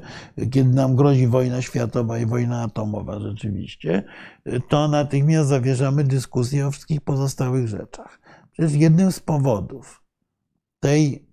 [0.51, 4.05] kiedy nam grozi wojna światowa i wojna atomowa rzeczywiście,
[4.69, 8.21] to natychmiast zawierzamy dyskusję o wszystkich pozostałych rzeczach.
[8.53, 10.03] Przecież jednym z powodów
[10.81, 11.26] tej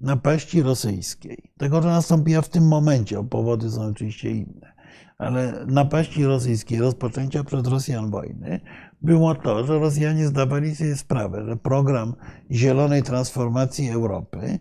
[0.00, 4.72] napaści rosyjskiej, tego, że nastąpiła w tym momencie, bo powody są oczywiście inne,
[5.18, 8.60] ale napaści rosyjskiej, rozpoczęcia przez Rosjan wojny,
[9.02, 12.14] było to, że Rosjanie zdawali sobie sprawę, że program
[12.50, 14.58] zielonej transformacji Europy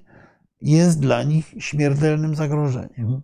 [0.61, 3.21] jest dla nich śmiertelnym zagrożeniem.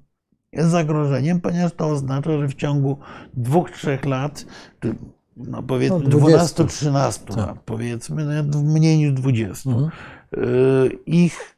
[0.51, 2.97] Jest zagrożeniem, ponieważ to oznacza, że w ciągu
[3.33, 4.45] dwóch, trzech lat,
[4.79, 4.95] czy
[5.37, 6.63] no powiedzmy No, 20.
[6.63, 7.37] 12-13 Tak.
[7.37, 9.89] lat, powiedzmy, mniej niż 20, Mhm.
[10.37, 11.54] y, ich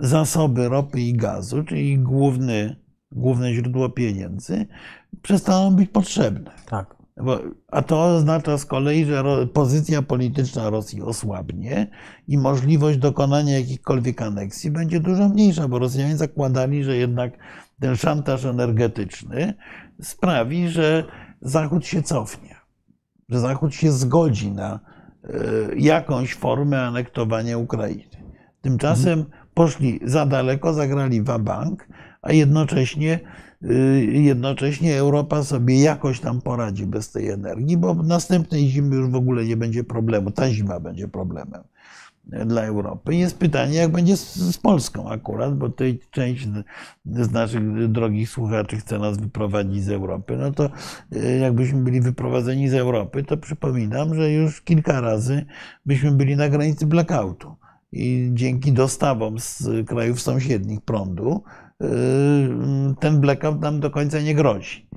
[0.00, 2.76] zasoby ropy i gazu, czyli główny,
[3.12, 4.66] główne źródło pieniędzy,
[5.22, 6.50] przestaną być potrzebne.
[6.66, 7.04] Tak.
[7.16, 7.38] Bo,
[7.70, 11.90] a to oznacza z kolei, że pozycja polityczna Rosji osłabnie
[12.28, 17.32] i możliwość dokonania jakichkolwiek aneksji będzie dużo mniejsza, bo Rosjanie zakładali, że jednak
[17.80, 19.54] ten szantaż energetyczny
[20.02, 21.04] sprawi, że
[21.40, 22.56] Zachód się cofnie,
[23.28, 24.80] że Zachód się zgodzi na
[25.24, 25.30] e,
[25.76, 28.24] jakąś formę anektowania Ukrainy.
[28.60, 29.24] Tymczasem
[29.54, 31.88] poszli za daleko, zagrali bank,
[32.22, 33.20] a jednocześnie,
[33.62, 39.14] y, jednocześnie Europa sobie jakoś tam poradzi bez tej energii, bo następnej zimy już w
[39.14, 40.30] ogóle nie będzie problemu.
[40.30, 41.62] Ta zima będzie problemem
[42.26, 43.14] dla Europy.
[43.14, 46.48] Jest pytanie, jak będzie z, z Polską akurat, bo tutaj część
[47.06, 50.36] z naszych drogich słuchaczy chce nas wyprowadzić z Europy.
[50.36, 50.70] No to
[51.12, 55.46] y, jakbyśmy byli wyprowadzeni z Europy, to przypominam, że już kilka razy
[55.86, 57.56] byśmy byli na granicy blackoutu.
[57.94, 61.42] I dzięki dostawom z krajów sąsiednich prądu,
[61.82, 61.86] y,
[63.00, 64.88] ten blackout nam do końca nie grozi.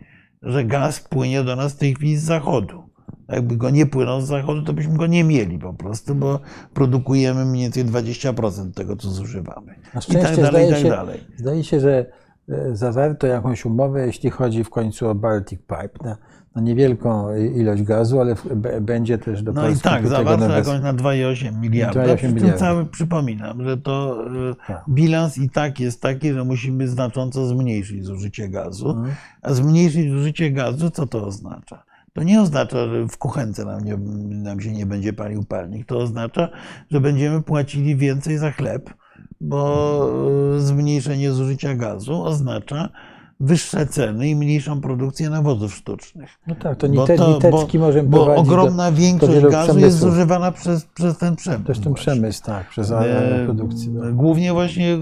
[0.41, 2.83] Że gaz płynie do nas w tej chwili z zachodu.
[3.29, 6.39] Jakby go nie płynął z zachodu, to byśmy go nie mieli po prostu, bo
[6.73, 9.75] produkujemy mniej więcej 20% tego, co zużywamy.
[9.93, 11.19] Na I szczęście tak dalej, i zdaje, tak się, dalej.
[11.37, 12.05] zdaje się, że
[12.49, 16.17] e, zawarto jakąś umowę, jeśli chodzi w końcu o Baltic Pipe, na,
[16.57, 18.35] na niewielką ilość gazu, ale
[18.81, 22.03] będzie też do No i Polski tak, zawarto jakąś na 2,8 miliarda.
[22.03, 22.57] 2,8 Przy tym miliarda.
[22.57, 24.83] cały przypominam, że to y, Tak.
[24.89, 28.89] bilans i tak jest taki, że musimy znacząco zmniejszyć zużycie gazu.
[28.89, 29.15] Mhm.
[29.41, 31.83] A zmniejszyć zużycie gazu, co to oznacza?
[32.13, 33.97] To nie oznacza, że w kuchence nam, nie,
[34.43, 35.87] nam się nie będzie palił palnik.
[35.87, 36.49] To oznacza,
[36.91, 38.93] że będziemy płacili więcej za chleb,
[39.41, 40.09] bo
[40.57, 42.89] y, zmniejszenie zużycia gazu oznacza
[43.39, 46.29] wyższe ceny i mniejszą produkcję nawozów sztucznych.
[46.47, 50.51] No tak, to Bo nite, to- nitecki możemy Bo ogromna większość wielu gazu jest zużywana
[50.51, 51.61] przez, przez ten przemysł.
[51.63, 53.93] do, też ten przemysł, tak, przez E, produkcję.
[54.01, 54.15] tak.
[54.15, 54.97] Głównie właśnie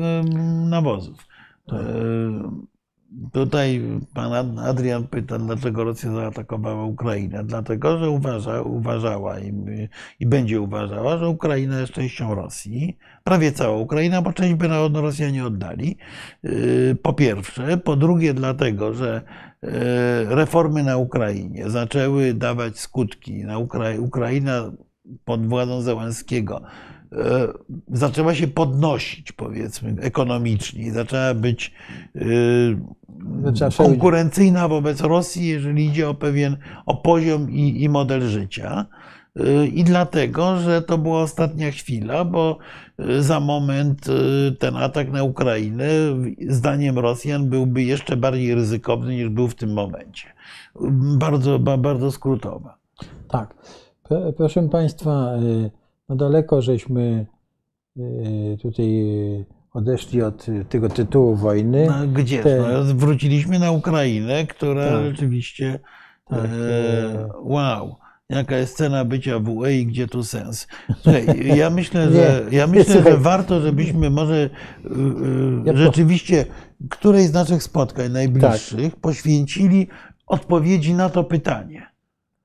[0.69, 1.17] nawozów.
[1.67, 1.79] Tak.
[1.79, 1.85] E,
[3.31, 3.81] Tutaj
[4.13, 7.43] pan Ad- Adrian pyta, dlaczego Rosja zaatakowała Ukrainę.
[7.43, 9.53] Dlatego, że uważa, uważała i,
[10.19, 12.97] i będzie uważała, że Ukraina jest częścią Rosji.
[13.25, 15.97] Prawie cała Ukraina, bo część by na- Rosjanie oddali.
[16.43, 16.49] E,
[17.01, 17.77] Po pierwsze.
[17.77, 19.21] Po drugie, dlatego, że
[19.63, 23.43] e, reformy na Ukrainie zaczęły dawać skutki.
[23.45, 24.71] Na Ukra- Ukraina
[25.25, 26.61] pod władzą Zełenskiego
[27.11, 27.47] e,
[27.91, 30.91] zaczęła się podnosić, powiedzmy, ekonomicznie.
[30.93, 31.73] Zaczęła być
[33.77, 38.85] konkurencyjna wobec Rosji, jeżeli idzie o pewien o poziom i, i model życia.
[39.73, 42.57] I dlatego, że to była ostatnia chwila, bo
[42.99, 45.85] e, za moment e, ten atak na Ukrainę,
[46.49, 50.27] zdaniem Rosjan, byłby jeszcze bardziej ryzykowny niż był w tym momencie.
[51.17, 52.77] Bardzo, ba- bardzo skrótowa.
[53.29, 53.55] Tak.
[54.37, 55.71] Proszę Państwa, y,
[56.09, 57.25] no daleko żeśmy
[57.97, 58.85] y, tutaj
[59.41, 61.87] y, odeszli od y, tego tytułu wojny.
[61.87, 62.43] No, gdzież?
[62.43, 65.05] Te- No, wróciliśmy na Ukrainę, która Tak.
[65.05, 65.79] rzeczywiście.
[66.29, 67.95] Tak, e, e, wow.
[68.29, 70.67] Jaka jest cena bycia w UE i gdzie tu sens?
[71.03, 71.25] Słuchaj,
[71.57, 74.49] ja myślę, że, ja myślę, że warto, żebyśmy może y,
[75.65, 76.45] Ja y, rzeczywiście
[76.89, 79.01] którejś z naszych spotkań najbliższych Tak.
[79.01, 79.87] poświęcili
[80.27, 81.85] odpowiedzi na to pytanie.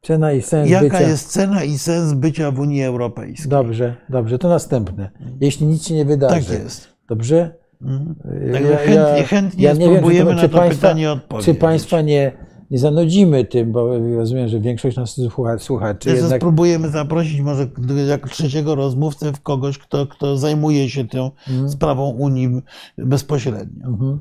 [0.02, 1.01] Cena i sens Jaka bycia.
[1.09, 3.48] jest cena i sens bycia w Unii Europejskiej?
[3.51, 5.11] Dobrze, dobrze, to następne.
[5.40, 6.35] Jeśli nic się nie wydarzy.
[6.51, 6.89] Tak jest.
[7.09, 7.55] Dobrze?
[7.82, 8.15] Mhm.
[8.52, 11.55] Także chętnie, chętnie ja nie wiem, spróbujemy to- na to państwa- pytanie odpowiedzieć.
[11.55, 12.32] Czy Państwa nie,
[12.70, 17.66] nie zanudzimy tym, bo rozumiem, że większość naszych słucha- słuchaczy jednak spróbujemy zaprosić może
[18.09, 21.30] jak trzeciego rozmówcę w kogoś, kto, kto zajmuje się tą
[21.68, 22.62] sprawą Unii
[22.98, 23.86] bezpośrednio.
[23.86, 24.20] Mhm.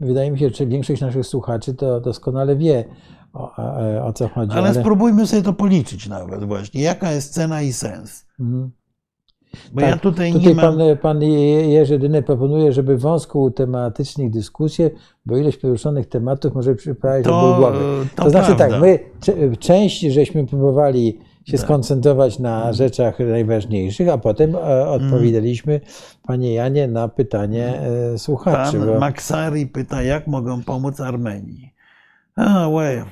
[0.00, 2.84] Wydaje mi się, że większość naszych słuchaczy to doskonale wie,
[3.32, 4.52] o, o, o co chodzi.
[4.52, 6.82] Ale spróbujmy sobie to policzyć nawet właśnie.
[6.82, 8.26] Jaka jest cena i sens?
[8.40, 8.70] Mhm.
[9.72, 10.78] Bo Tak, ja tutaj, Tutaj nie mam...
[10.78, 14.90] pan, pan Jerzy Dyny proponuje, żeby wąską tematycznych dyskusję,
[15.26, 17.78] bo ilość poruszonych tematów może przyprawić do głowy.
[18.16, 18.68] to, To znaczy prawda.
[18.68, 18.98] tak, my
[19.58, 21.60] część żeśmy próbowali się Tak.
[21.66, 25.80] skoncentrować na rzeczach najważniejszych, a potem e, odpowiedzieliśmy,
[26.26, 27.80] panie Janie, na pytanie
[28.14, 28.78] e, słuchaczy.
[28.78, 31.74] Pan bo- Maksari pyta, jak mogą pomóc Armenii.
[32.36, 33.04] A, łe.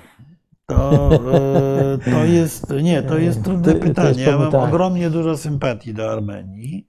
[0.69, 4.23] To, e, to jest, nie, to jest trudne To- to jest pytanie.
[4.23, 4.69] Ja mam tak.
[4.69, 6.87] ogromnie dużo sympatii do Armenii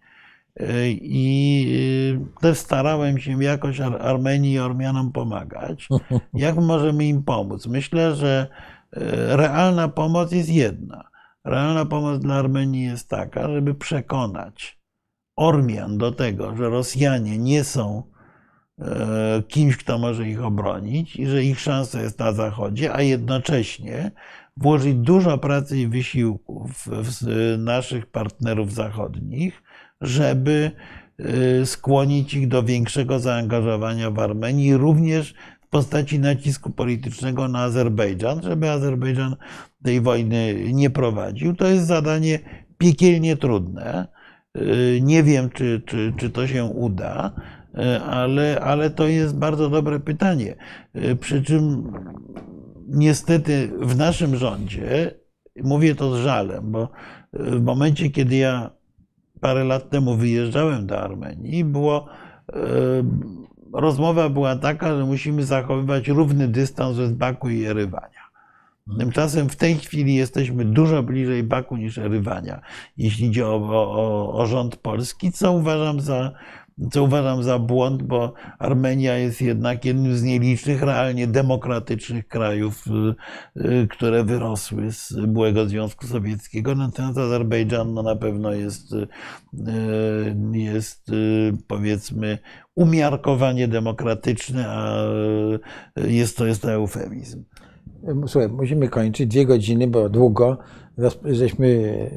[0.60, 1.68] e, i
[2.38, 5.88] e, też starałem się jakoś Ar- Armenii i Ormianom pomagać.
[6.34, 7.68] Jak możemy im pomóc?
[7.68, 8.48] Myślę, że
[9.30, 11.10] realna pomoc jest jedna.
[11.46, 14.80] Realna pomoc dla Armenii jest taka, żeby przekonać
[15.36, 18.04] Ormian do tego, że Rosjanie nie są
[19.48, 24.12] kimś, kto może ich obronić i że ich szansa jest na Zachodzie, a jednocześnie
[24.58, 26.88] włożyć dużo pracy i wysiłku w,
[27.58, 29.64] naszych partnerów zachodnich,
[30.02, 30.72] żeby
[31.20, 38.42] e, skłonić ich do większego zaangażowania w Armenii, również w postaci nacisku politycznego na Azerbejdżan,
[38.44, 39.36] żeby Azerbejdżan
[39.84, 41.56] tej wojny nie prowadził.
[41.56, 42.40] To jest zadanie
[42.78, 44.08] piekielnie trudne.
[44.58, 47.32] Y, Nie wiem, czy, czy, czy to się uda,
[48.06, 50.56] ale, ale to jest bardzo dobre pytanie.
[50.96, 51.94] Y, Przy czym
[52.88, 55.12] niestety w naszym rządzie,
[55.64, 56.90] mówię to z żalem, bo
[57.34, 58.70] w momencie, kiedy ja
[59.41, 62.08] parę lat temu wyjeżdżałem do Armenii, było,
[62.54, 62.60] e,
[63.74, 68.30] rozmowa była taka, że musimy zachowywać równy dystans od Baku i Erywania.
[69.00, 72.62] Tymczasem w tej chwili jesteśmy dużo bliżej Baku niż Erywania,
[72.98, 76.32] jeśli idzie o, o, o rząd polski, co uważam za
[76.92, 82.86] co uważam za błąd, bo Armenia jest jednak jednym z nielicznych realnie demokratycznych krajów,
[83.58, 86.76] y, y, które wyrosły z byłego Związku Sowieckiego.
[86.76, 89.08] Natomiast Azerbejdżan no, na pewno jest, y,
[90.54, 91.12] jest
[91.68, 92.38] powiedzmy
[92.76, 95.04] umiarkowanie demokratyczny, a
[96.08, 97.44] jest to, jest to eufemizm.
[98.28, 100.58] Słuchaj, musimy kończyć dwie godziny, bo długo.
[101.26, 102.10] Żeśmy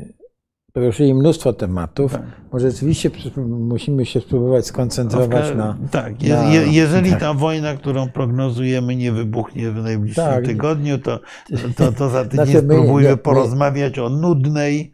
[0.73, 2.13] poruszyli mnóstwo tematów.
[2.13, 2.23] Tak.
[2.53, 3.11] Może rzeczywiście
[3.49, 5.79] musimy się spróbować skoncentrować na.
[5.91, 7.21] Tak, je, je, jeżeli tak.
[7.21, 10.45] ta wojna, którą prognozujemy, nie wybuchnie w najbliższym tak.
[10.45, 11.21] tygodniu, to,
[11.77, 14.93] to, to za tydzień znaczy, spróbujmy porozmawiać o nudnej,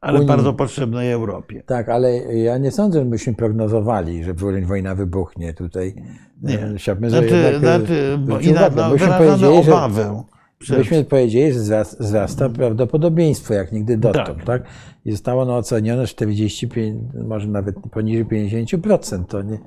[0.00, 0.28] ale Unii.
[0.28, 1.62] bardzo potrzebnej Europie.
[1.66, 4.34] Tak, ale ja nie sądzę, że myśmy prognozowali, że
[4.64, 5.94] wojna wybuchnie tutaj.
[6.42, 6.58] Nie.
[6.76, 10.02] Chciałbym, znaczy, jednak, znaczy, bo i na, no, wyrażamy obawę.
[10.02, 10.35] Że,
[10.70, 14.26] Myśmy powiedzieli, że wzrasta prawdopodobieństwo, jak nigdy dotąd.
[14.26, 14.44] Tak.
[14.44, 14.62] tak?
[15.04, 19.24] I zostało ono ocenione 45, może nawet poniżej 50%.
[19.24, 19.58] To nie,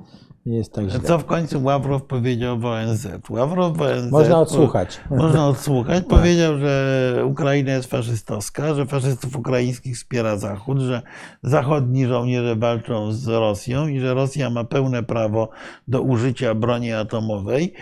[0.46, 1.00] nie jest tak źle.
[1.00, 3.08] Co w końcu Ławrow powiedział w ONZ?
[3.30, 5.00] Ławrow w ONZ można odsłuchać.
[5.10, 6.04] Można odsłuchać.
[6.08, 11.02] Powiedział, że Ukraina jest faszystowska, że faszystów ukraińskich wspiera Zachód, że
[11.42, 15.48] zachodni żołnierze walczą z Rosją i że Rosja ma pełne prawo
[15.88, 17.74] do użycia broni atomowej.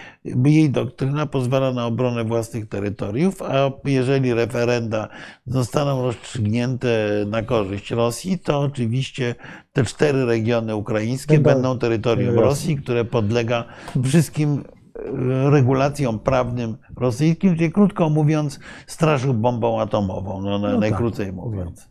[0.45, 5.09] Jej doktryna pozwala na obronę własnych terytoriów, a jeżeli referenda
[5.47, 6.89] zostaną rozstrzygnięte
[7.27, 9.35] na korzyść Rosji, to oczywiście
[9.73, 13.65] te cztery regiony ukraińskie będą, terytorium Rosji, które podlega
[14.05, 14.65] wszystkim
[14.97, 21.89] e, regulacjom prawnym rosyjskim, czyli krótko mówiąc, straszył bombą atomową, no, no najkrócej tak, mówiąc.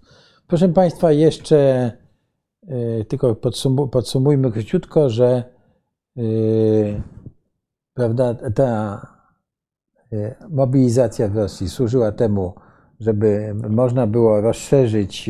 [0.47, 1.91] Proszę Państwa, jeszcze
[2.69, 3.35] y, tylko
[3.91, 5.43] podsumujmy króciutko, że
[6.17, 7.01] y,
[7.97, 9.01] prawda, ta
[10.13, 12.53] y, mobilizacja w Rosji służyła temu,
[12.99, 15.29] żeby można było rozszerzyć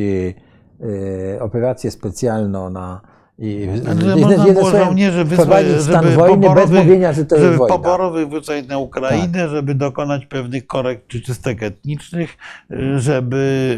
[0.82, 3.02] Y, operację specjalną na
[3.40, 9.40] i znaczy, można było żołnierzy wysłać, żeby, poborowych, że to żeby poborowych wysłać na Ukrainę,
[9.40, 9.50] tak.
[9.50, 12.38] żeby dokonać pewnych korekt czy czystek etnicznych,
[12.72, 13.78] y, żeby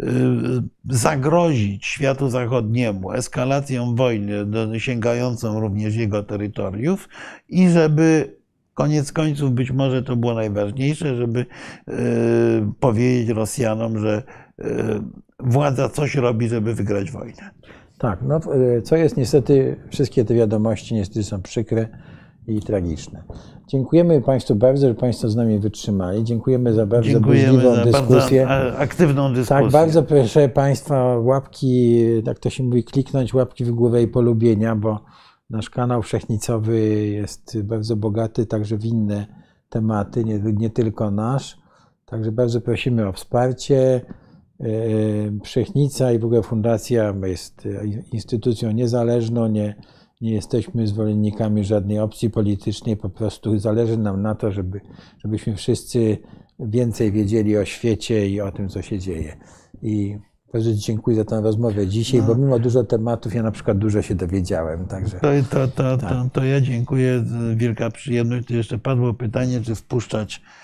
[0.00, 4.34] y, zagrozić światu zachodniemu eskalacją wojny
[4.78, 7.08] sięgającą również jego terytoriów
[7.48, 8.36] i żeby
[8.74, 11.46] koniec końców być może to było najważniejsze, żeby
[12.80, 14.22] powiedzieć Rosjanom, że
[15.40, 17.50] władza coś robi, żeby wygrać wojnę.
[18.04, 18.36] Tak, no,
[18.76, 21.88] e, co jest niestety, wszystkie te wiadomości niestety są przykre
[22.46, 23.22] i tragiczne.
[23.68, 26.24] Dziękujemy Państwu bardzo, że Państwo z nami wytrzymali.
[26.24, 28.46] Dziękujemy za bardzo burzliwą dyskusję.
[28.46, 29.62] Bardzo aktywną dyskusję.
[29.62, 34.76] Tak, bardzo proszę Państwa łapki, tak to się mówi, kliknąć łapki w głowę i polubienia,
[34.76, 35.00] bo
[35.50, 39.26] nasz kanał wszechnicowy jest bardzo bogaty także w inne
[39.68, 41.58] tematy, nie, nie tylko nasz.
[42.06, 44.00] Także bardzo prosimy o wsparcie.
[45.44, 47.68] Wszechnica i w ogóle fundacja jest
[48.12, 49.74] instytucją niezależną, nie,
[50.20, 54.80] nie jesteśmy zwolennikami żadnej opcji politycznej, po prostu zależy nam na to, żeby,
[55.18, 56.18] żebyśmy wszyscy
[56.58, 59.36] więcej wiedzieli o świecie i o tym, co się dzieje.
[59.82, 60.18] I
[60.52, 62.26] bardzo dziękuję za tę rozmowę dzisiaj, no.
[62.26, 64.86] bo mimo dużo tematów ja na przykład dużo się dowiedziałem.
[64.86, 66.10] Także, to, to, to, tak.
[66.10, 67.24] to, to ja dziękuję,
[67.56, 68.46] wielka przyjemność.
[68.46, 70.63] Tu jeszcze padło pytanie, czy wpuszczać E,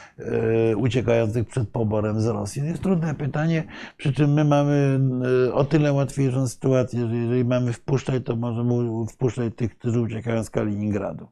[0.76, 2.62] uciekających przed poborem z Rosji.
[2.62, 3.64] To jest trudne pytanie,
[3.96, 5.00] przy czym my mamy
[5.48, 10.44] e, o tyle łatwiejszą sytuację, że jeżeli mamy wpuszczać, to możemy wpuszczać tych, którzy uciekają
[10.44, 11.28] z Kaliningradu.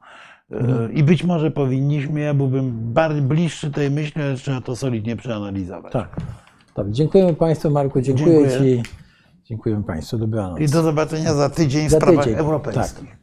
[0.51, 0.93] E, mhm.
[0.93, 5.93] I być może powinniśmy, ja byłbym bardziej bliższy tej myśli, ale trzeba to solidnie przeanalizować.
[5.93, 6.17] Tak.
[6.77, 6.93] Dobrze.
[6.93, 8.83] Dziękujemy Państwu, Marku, dziękuję, dziękuję.
[8.83, 8.91] Ci.
[9.45, 10.61] Dziękujemy Państwu, dobranoc.
[10.61, 12.39] I do zobaczenia za tydzień w za sprawach tydzień.
[12.39, 13.11] europejskich.
[13.11, 13.19] Tak.